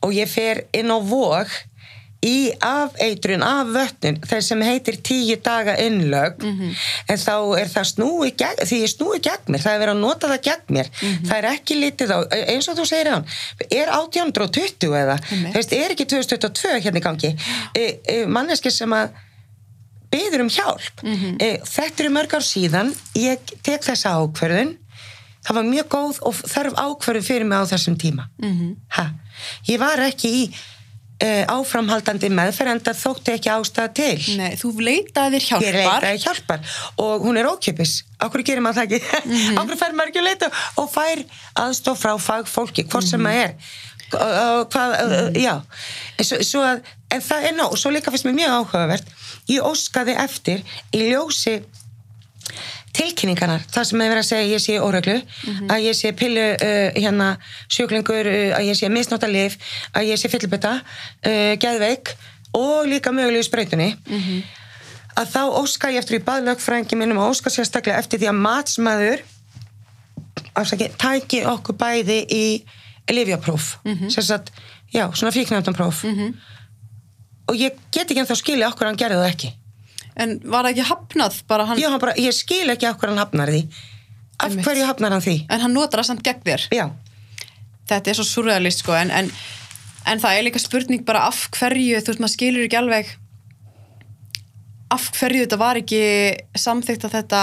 [0.02, 1.48] og ég fer inn á vog
[2.26, 8.32] í afeitrun af vötnun þess sem heitir tíu daga innlög en þá er það snúi
[8.38, 10.90] gegn, því ég snúi gegn mér, það er verið að nota það gegn mér.
[11.28, 12.20] Það er ekki litið á,
[12.54, 13.28] eins og þú segir hann
[13.70, 15.18] er 1820 eða?
[15.30, 17.34] Þú veist, er ekki 2022 hérna í gangi?
[17.78, 19.14] E, e, manneski sem að
[20.12, 21.04] byður um hjálp.
[21.44, 24.78] E, þetta eru mörg ár síðan ég tek þessa ákverðun
[25.48, 28.28] það var mjög góð og þarf ákverðun fyrir mig á þessum tíma.
[28.42, 28.76] Mhm.
[28.98, 29.12] ha.
[29.68, 30.77] ég var ekki í e,
[31.50, 34.20] áframhaldandi meðferð en það þótti ekki ástæða til.
[34.38, 36.60] Nei, þú leitaði þér ég hjálpar leitaði hjálpar
[37.02, 39.00] og hún er ókipis okkur gerir maður það ekki?
[39.32, 39.58] Mhm.
[39.64, 41.24] okkur fær maður ekki að leita og fær
[41.64, 43.28] aðstof frá fagfólki, hvort sem Mhm.
[43.28, 43.56] maður er?
[44.08, 45.56] Uh, hvað, uh, já.
[46.18, 46.78] En, svo, svo að,
[47.12, 49.10] en það er nóg, svo líka finnst mér mjög áhugavert.
[49.52, 50.62] Ég óskaði eftir
[50.96, 51.58] í ljósi
[52.98, 55.18] tilkynningarnar, það sem hefur verið að segja að ég sé óreglu,
[55.70, 57.30] að ég sé pillu uh, hérna
[57.70, 59.58] sjúklingur uh, að ég sé misnóttalif,
[59.94, 62.16] að ég sé fyllibita uh, geðveik
[62.58, 63.92] og líka mögulegu sprautunni.
[65.18, 69.24] Að þá óska ég eftir í baðlögfrængi minnum að óska sérstaklega eftir því að matsmaður
[70.58, 72.44] afsaki, tæki okkur bæði í
[73.14, 74.22] livjapróf mm -hmm.
[74.22, 74.52] sagt,
[74.94, 76.04] já, svona fíknefndanpróf
[77.48, 79.52] og ég get ekki ennþá skilja okkur hann gerði það ekki
[80.18, 83.52] En var það ekki hafnað bara hann, ég, bara, ég skil ekki okkur hann hafnar
[83.54, 83.60] því.
[84.38, 84.66] Af Einmitt.
[84.66, 85.36] hverju hafnar hann því?
[85.54, 86.66] En hann notar það samt gegn þér.
[86.74, 86.86] Já,
[87.92, 89.30] þetta er svo surrealist sko en, en,
[90.10, 93.14] en það er líka spurning bara af hverju, þú veist maður skilur ekki alveg
[94.94, 96.02] af hverju þetta var ekki
[96.58, 97.42] samþykkt að þetta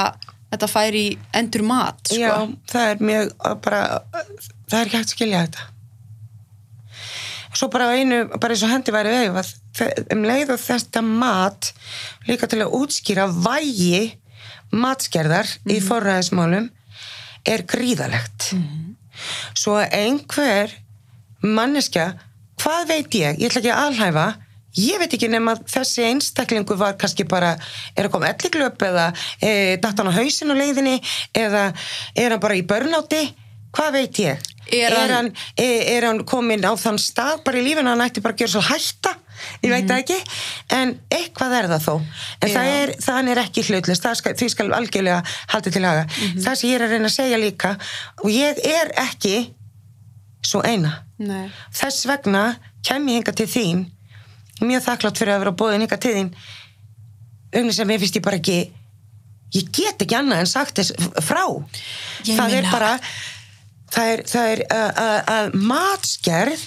[0.54, 2.20] þetta fær í endur mat sko.
[2.20, 2.34] Já,
[2.70, 3.32] það er mjög
[3.64, 3.80] bara,
[4.70, 5.64] það er ekki hægt að skilja þetta.
[7.54, 9.60] Svo bara á einu, bara eins og hendi væri veif að þe-
[10.14, 11.72] um leið og þetta mat
[12.28, 14.14] líka til að útskýra vægi
[14.74, 16.70] matskerðar í forræðismálum
[17.46, 18.52] er gríðalegt
[19.54, 20.72] svo að einhver
[21.44, 22.06] manneskja,
[22.62, 23.36] hvað veit ég?
[23.38, 24.24] Ég ætla ekki að alhæfa.
[24.80, 27.52] Ég veit ekki nema þessi einstaklingu var kannski bara,
[27.94, 29.04] er að koma elliglöp eða
[29.38, 30.96] e, datt hann á hausin á leiðinni
[31.36, 31.68] eða
[32.16, 33.20] er hann bara í börnáti
[33.76, 34.42] hvað veit ég?
[34.72, 35.30] Er hann- er, hann,
[35.60, 38.54] er, er hann komin á þann stað bara í lífinu, hann ætti bara að gera
[38.56, 39.14] svo hætta
[39.64, 40.18] ég veit það ekki,
[40.78, 41.94] en eitthvað er það þó,
[42.40, 42.76] en það Já.
[42.82, 45.20] er þann er ekki hlutlist, það skal, því skal algjörlega
[45.54, 46.04] haldið til haga,
[46.44, 47.74] það sem ég er að reyna að segja líka,
[48.24, 49.34] og ég er ekki
[50.44, 51.00] svo eina.
[51.18, 51.46] Nei.
[51.72, 52.40] þess vegna
[52.84, 53.84] kem ég hinga til þín
[54.66, 56.32] mjög þakklátt fyrir að vera bóðin hinga til þín
[57.54, 58.56] um þess að mér finnst ég bara ekki
[59.54, 60.90] ég get ekki annað en sagt þess
[61.22, 61.44] frá.
[62.26, 62.90] Ég það er meina- bara
[63.94, 64.62] það er, það er
[65.38, 66.64] að matskerð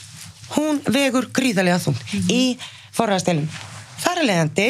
[0.56, 1.98] hún vegur gríðarlega þung
[2.32, 2.58] í
[2.96, 3.48] forræðastelum
[4.04, 4.68] þar er leiðandi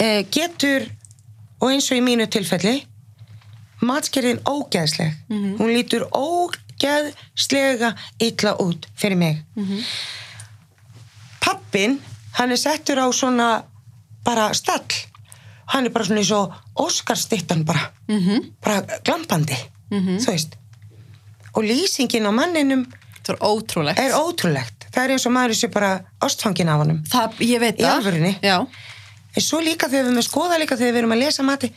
[0.00, 0.88] eh, getur
[1.60, 2.78] og eins og í mínu tilfelli
[3.80, 5.14] matskerðin ógeðsleg.
[5.56, 9.38] Hún lítur ógeðslega illa út fyrir mig.
[11.40, 11.98] Pappin
[12.36, 13.62] hann er settur á svona
[14.24, 14.84] bara stall.
[15.72, 17.90] Hann er bara svona eins og Óskarstittan bara.
[18.08, 18.52] Mhm.
[18.60, 19.56] bara glampandi
[19.90, 20.56] þú veist.
[21.54, 22.84] Og lýsingin á manninum
[23.30, 23.98] Það er ótrúlegt.
[24.00, 25.90] er ótrúlegt það er eins og maður sé bara
[26.26, 27.94] ástfangin af honum Það, ég veit Í það.
[27.96, 28.32] alvörunni?
[28.42, 28.56] Já.
[29.36, 31.70] en svo líka þegar við erum að skoða líka þegar við erum að lesa mati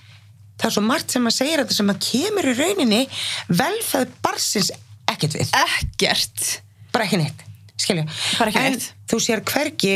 [0.57, 3.01] það er svo margt sem að segja þetta sem að kemur í rauninni
[3.49, 4.71] velfæð barsins
[5.13, 6.49] ekkert við Ekkert.
[6.93, 7.45] bara ekki neitt
[7.83, 8.03] skilju
[8.39, 8.89] Bara ekki en neitt.
[9.09, 9.95] þú sér hvergi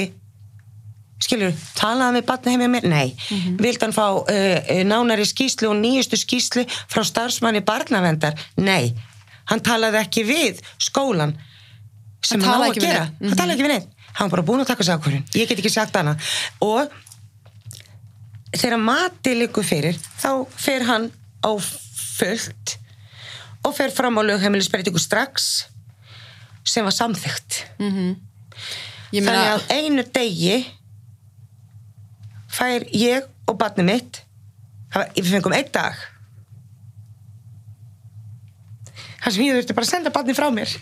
[1.18, 5.72] skilju, talaði við batna heim með mér nei, mm vildi hann fá uh, nánari skýslu
[5.72, 8.94] og nýjustu skýslu frá starfsmanni barnavendar nei,
[9.50, 11.34] hann talaði ekki við skólan
[12.28, 13.04] sem Hann hann á að gera.
[13.06, 13.14] neinn.
[13.20, 13.30] Mhm.
[13.30, 15.60] hann talaði ekki við neitt, hann var bara búin að taka sig ákvörðun ég get
[15.62, 16.16] ekki sagt hana
[16.66, 16.92] og
[18.58, 21.10] þegar mati liggur fyrir þá fer hann
[21.46, 21.52] á
[22.18, 22.78] fullt
[23.68, 25.66] og fer fram á lögheimilisbreytingu strax
[26.68, 27.62] sem var samþygt
[29.14, 30.58] Ég þannig meina, að einu degi
[32.58, 34.18] fær ég og barnið mitt
[35.16, 35.94] við fengum einn dag.
[39.22, 40.74] Þar sem ég þurfti bara að senda barnið frá mér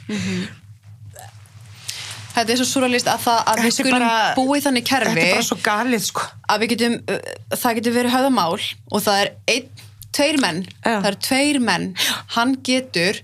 [2.36, 5.14] þetta er svo súralist að, það, að við er skulum bara- búa í þannig kerfi
[5.16, 8.60] þetta er bara svo galið sko að við getum, uh, það getur verið höfðamál
[8.92, 9.70] og það er einn,
[10.16, 10.94] tveir menn Já.
[11.02, 11.88] það eru tveir menn
[12.36, 13.22] hann getur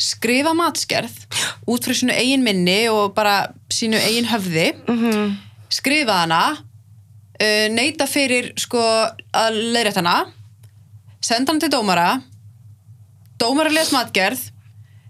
[0.00, 1.12] skrifa matskerð
[1.68, 3.34] út frá sínu eigin minni og bara
[3.70, 5.36] sínu eigin höfði Mhm.
[5.70, 10.16] skrifa hana uh, neita fyrir sko að leiðrétt hana
[11.20, 12.08] senda hana til dómara
[13.40, 14.40] dómara les matgerð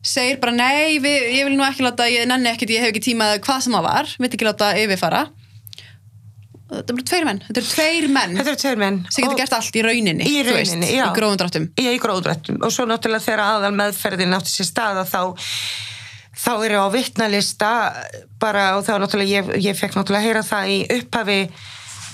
[0.03, 3.03] segir bara nei, við, ég vil nú ekki láta ég nenni ekkert, ég hef ekki
[3.11, 5.27] tíma eða hvað sem það var vil ekki láta yfirfara.
[6.71, 9.39] Þetta er bara tveir menn þetta eru tveir menn þetta eru tveir menn sem getur
[9.41, 11.03] gert allt í rauninni Í rauninni, já.
[11.09, 11.65] í gróðum dráttum.
[11.75, 15.23] Já, í gróðrættum og svo náttúrulega þegar aðal meðferðin átti sér staða þá
[16.41, 17.71] þá eru á vittnalista
[18.41, 21.41] bara og þá náttúrulega ég, ég fekk náttúrulega heyra það í upphafi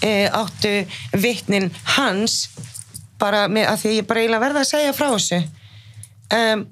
[0.08, 0.72] e, áttu
[1.20, 1.68] vittnin
[1.98, 2.38] hans
[3.20, 5.42] bara með að því ég bara eiginlega verða að segja frá þessu.
[6.32, 6.64] Um,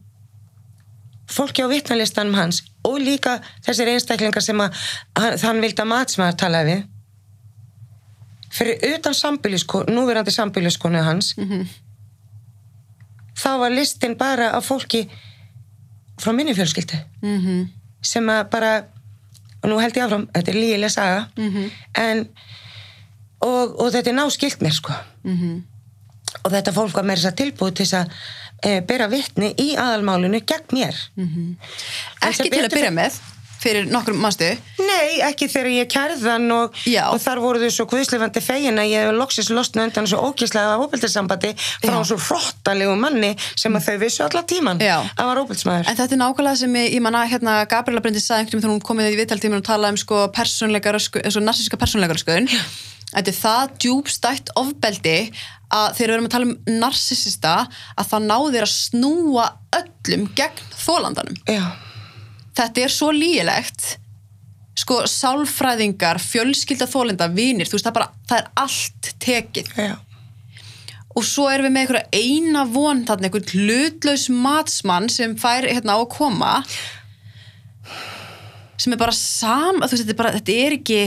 [1.34, 4.76] fólki á vittnalistanum hans og líka þessir einstaklingar sem að
[5.18, 6.82] hann, þann vildi að matsmaður talaði við.
[8.54, 11.34] Fyrir utan sambýliskonu, núverandi sambýliskonu hans
[13.34, 15.08] þá var listin bara af fólki
[16.22, 16.98] frá minni fjölskyldu.
[17.22, 17.68] Mm -hmm.
[18.02, 18.84] sem að bara
[19.64, 21.28] og nú held ég áfram, þetta er lígilega saga
[21.94, 22.28] en
[23.40, 24.92] og, og þetta er náskilt mér sko
[26.44, 28.10] og þetta fólk var meira þess að tilbúið til þess að
[28.62, 31.56] e, bera vittni í aðalmálinu gegn mér En
[32.30, 33.22] ekki sem til að byrja með
[33.64, 34.50] fyrir nokkrum mannstu
[34.84, 39.06] Nei, ekki þegar ég kærðan og, og þar voru þau svo guðslefandi fegin að ég
[39.06, 42.06] hef loksins losna undan svo ógíslega óbildisambandi frá Já.
[42.10, 44.96] svo hróttalegu manni sem að þau vissu alla tíman Já.
[45.16, 45.90] að var óbildsmaður.
[45.90, 48.76] En þetta er nákvæmlega sem ég, ég manna hérna Gabriela Bryndi sagði einhvern veginn þegar
[48.76, 52.50] hún komið í viðtaltíminn og talaði um sko persónleika rösku, svo narsíska persónleika röskun.
[53.14, 55.18] Þetta er það djúbstætt ofbeldi
[55.74, 57.56] að þegar við erum að tala um narsisista
[57.94, 59.48] að það náðir að snúa
[59.80, 61.38] öllum gegn þólandanum.
[61.50, 61.64] Já,
[62.54, 63.86] Þetta er svo lígilegt.
[64.78, 69.70] Sko sálfræðingar, fjölskylda þólenda, vinir, veist það bara, það er allt tekið.
[69.78, 69.94] Já,
[71.14, 75.94] og svo erum við með einhverja eina von þarna, einhvern hlutlaus matsmann sem fær hérna
[75.94, 76.54] á að koma
[78.80, 81.02] sem er bara sama, þú veist, þetta er bara, þetta er ekki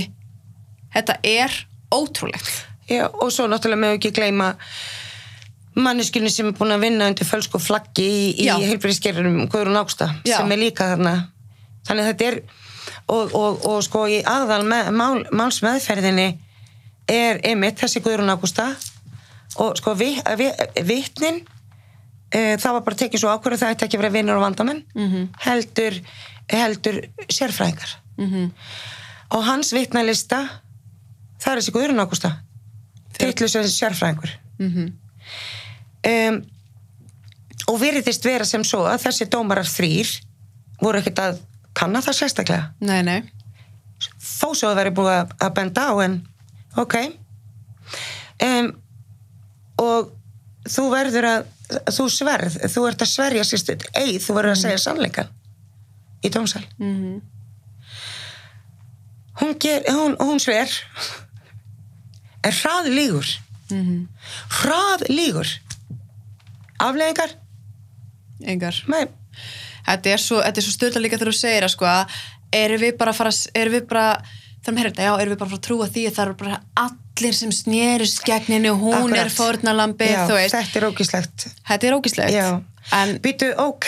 [0.96, 1.58] þetta er
[1.94, 2.66] ótrúlegt.
[2.88, 4.54] Já, og svo náttúrulega með ekki gleyma
[5.78, 10.54] manneskjunni sem er búin að vinna undir fölsku flaggi í, í heilbyrðiskerðunum Guðrún Ágsta sem
[10.54, 11.16] er líka þarna.
[11.88, 12.40] Þannig að þetta er
[13.08, 16.30] og, og, og sko í aðal með, mál, málsmeðferðinni
[17.12, 18.72] er emitt þessi Guðrún Ágústa.
[19.64, 20.50] Og sko vi, vi,
[20.86, 21.42] vitnin
[22.32, 25.30] e, það var bara tekið svo ákvörðu það ætti ekki vera vinnur og vandamenn -hmm.
[25.46, 26.02] heldur,
[26.52, 27.98] heldur sérfræðingar.
[28.18, 28.52] Mhm.
[29.30, 30.48] og hans vitnalista
[31.48, 32.34] það er þessi Guðrún Ágústa.
[33.18, 34.36] Titlu sem sérfræðingur.
[34.60, 34.94] Mhm.
[36.12, 36.38] um,
[37.68, 40.12] og veriðist vera sem svo að þessi dómarar þrýr
[40.80, 41.40] voru ekkert að
[41.76, 42.72] kanna það sérstaklega.
[42.80, 43.24] Nei, nei.
[44.22, 46.18] þó svo það væri búið að, að benda á en
[46.78, 46.96] ok.
[48.46, 48.70] Um,
[49.82, 50.12] og
[50.70, 51.48] þú verður að
[51.92, 55.34] þú sverð, þú ert að sverja sérst eið, þú verður að segja sannleikan
[56.24, 56.64] í dómsal.
[56.78, 57.18] Mhm.
[59.42, 60.72] hún, ger, hún, hún sver
[62.52, 63.34] er hraðlígur
[63.68, 64.08] Mhm.
[64.62, 65.50] hraðlígur
[66.80, 67.34] afleðingar
[68.48, 68.78] Engar.
[68.88, 69.10] með
[69.88, 71.92] Þetta er svo, þetta er svo styrla líka þegar þú segir að sko,
[72.58, 74.08] erum við bara að fara, erum við bara,
[74.68, 76.58] maður heyrði, já, erum við bara að fara að trúa því að það eru bara
[76.84, 79.22] allir sem snerist gegn henni og hún Akkurat.
[79.24, 79.32] er
[80.36, 80.56] veist.
[80.58, 82.36] þetta er ógislegt Þetta er ógislegt.
[83.22, 83.88] Býtu, ok,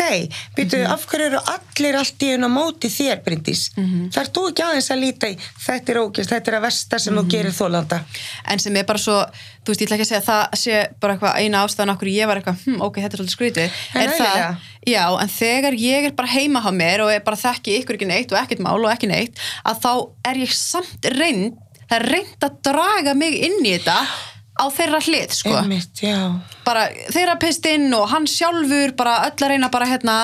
[0.58, 0.92] býtu, Mhm.
[0.92, 3.70] af hverju eru allir allt í á móti þér, Bryndís?
[3.78, 4.12] Mhm.
[4.12, 7.00] Það er þú ekki aðeins að líta í, þetta er ógist, þetta er að versta
[7.00, 7.24] sem Mhm.
[7.24, 8.04] þú gerir þólanda.
[8.46, 9.26] en sem er bara svo,
[9.66, 12.10] þú veist, ég ætla ekki að segja að það sé bara eitthvað eina ástæðan okkur
[12.14, 13.72] ég var eitthvað, hm, ok, þetta er svolítið skrítið.
[13.96, 14.58] En það,
[14.88, 18.08] já, en þegar ég er bara heima á mér og er bara þekki ykkur ekki
[18.08, 19.36] neitt og ekkert mál og ekki neitt,
[19.66, 21.54] að þá er ég samt reynd,
[21.90, 24.08] það er reynd að draga mig inn í þetta
[24.60, 25.56] á þeirra hlið, sko.
[25.62, 26.04] Einmitt,
[26.68, 30.16] bara þerapistinn og hann sjálfur bara öll að reyna bara hérna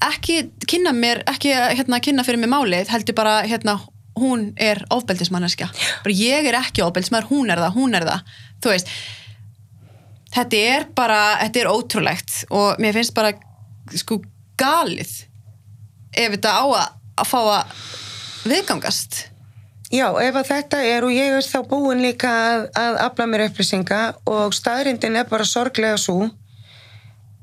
[0.00, 3.76] ekki kynna mér ekki hérna kynna fyrir mig málið heldur bara hérna
[4.20, 5.68] hún er ofbeldismanneskja.
[6.04, 8.36] Bara ég er ekki ofbeldismæður, hún er það, hún er það.
[8.60, 8.94] Þú veist
[10.34, 13.34] þetta er bara, þetta er ótrúlegt og mér finnst bara
[13.98, 14.20] sko
[14.60, 15.10] galið
[16.14, 16.86] ef þetta á að,
[17.22, 17.74] að fá að
[18.50, 19.20] viðgangast
[19.90, 23.48] Já, ef að þetta er og ég er þá búin líka að, að afla mér
[23.48, 24.00] upplýsinga
[24.30, 26.28] og staðrindin er bara sorglega svo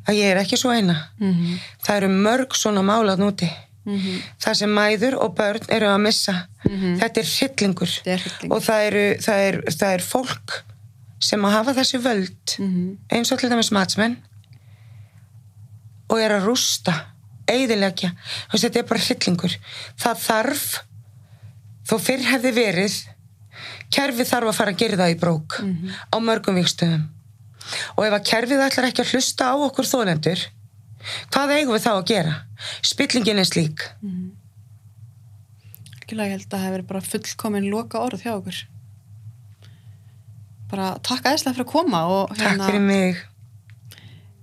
[0.08, 0.96] að ég er ekki svo eina.
[1.20, 1.58] Mhm.
[1.84, 3.50] Það eru mörg svona málað núti.
[4.44, 6.34] Það sem mæður og börn eru að missa.
[6.64, 7.92] Þetta er hryllingur.
[8.04, 8.56] Þetta er hryllingur.
[8.58, 10.56] Og það eru, það, er, það er fólk
[11.20, 12.98] sem að hafa þessi völd Mhm.
[13.12, 14.18] eins og til dæmis matsmenn
[16.10, 16.94] og er að rústa,
[17.48, 18.12] eigðilegja.
[18.52, 19.56] Þetta er bara hryllingur.
[20.00, 20.66] Það þarf
[21.88, 22.98] þó fyrr hefði verið
[23.94, 25.60] kerfið þarf að fara að gera það í brók
[26.12, 27.08] á mörgum vikstöðum
[27.98, 30.46] og ef að kerfið ætlar ekki að hlusta á okkur þólendur
[31.34, 32.34] hvað eigum við þá að gera?
[32.86, 33.86] Spillingin er slík.
[36.02, 38.62] Ekki ég held að það hefur bara fullkomin loka orð hjá okkur.
[40.72, 43.22] Bara takk aðeinslega fyrir að koma og hérna, Takk fyrir mig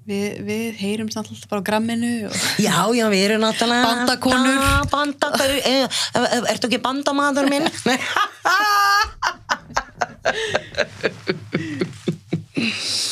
[0.04, 2.28] Við, við heyrum samt alltaf bara á gramminu
[2.60, 5.88] Já, já, við erum náttúrulega Bandakonur ah, banda, er, eh, eh,
[6.20, 7.64] eh, Ertu ekki bandamadur minn?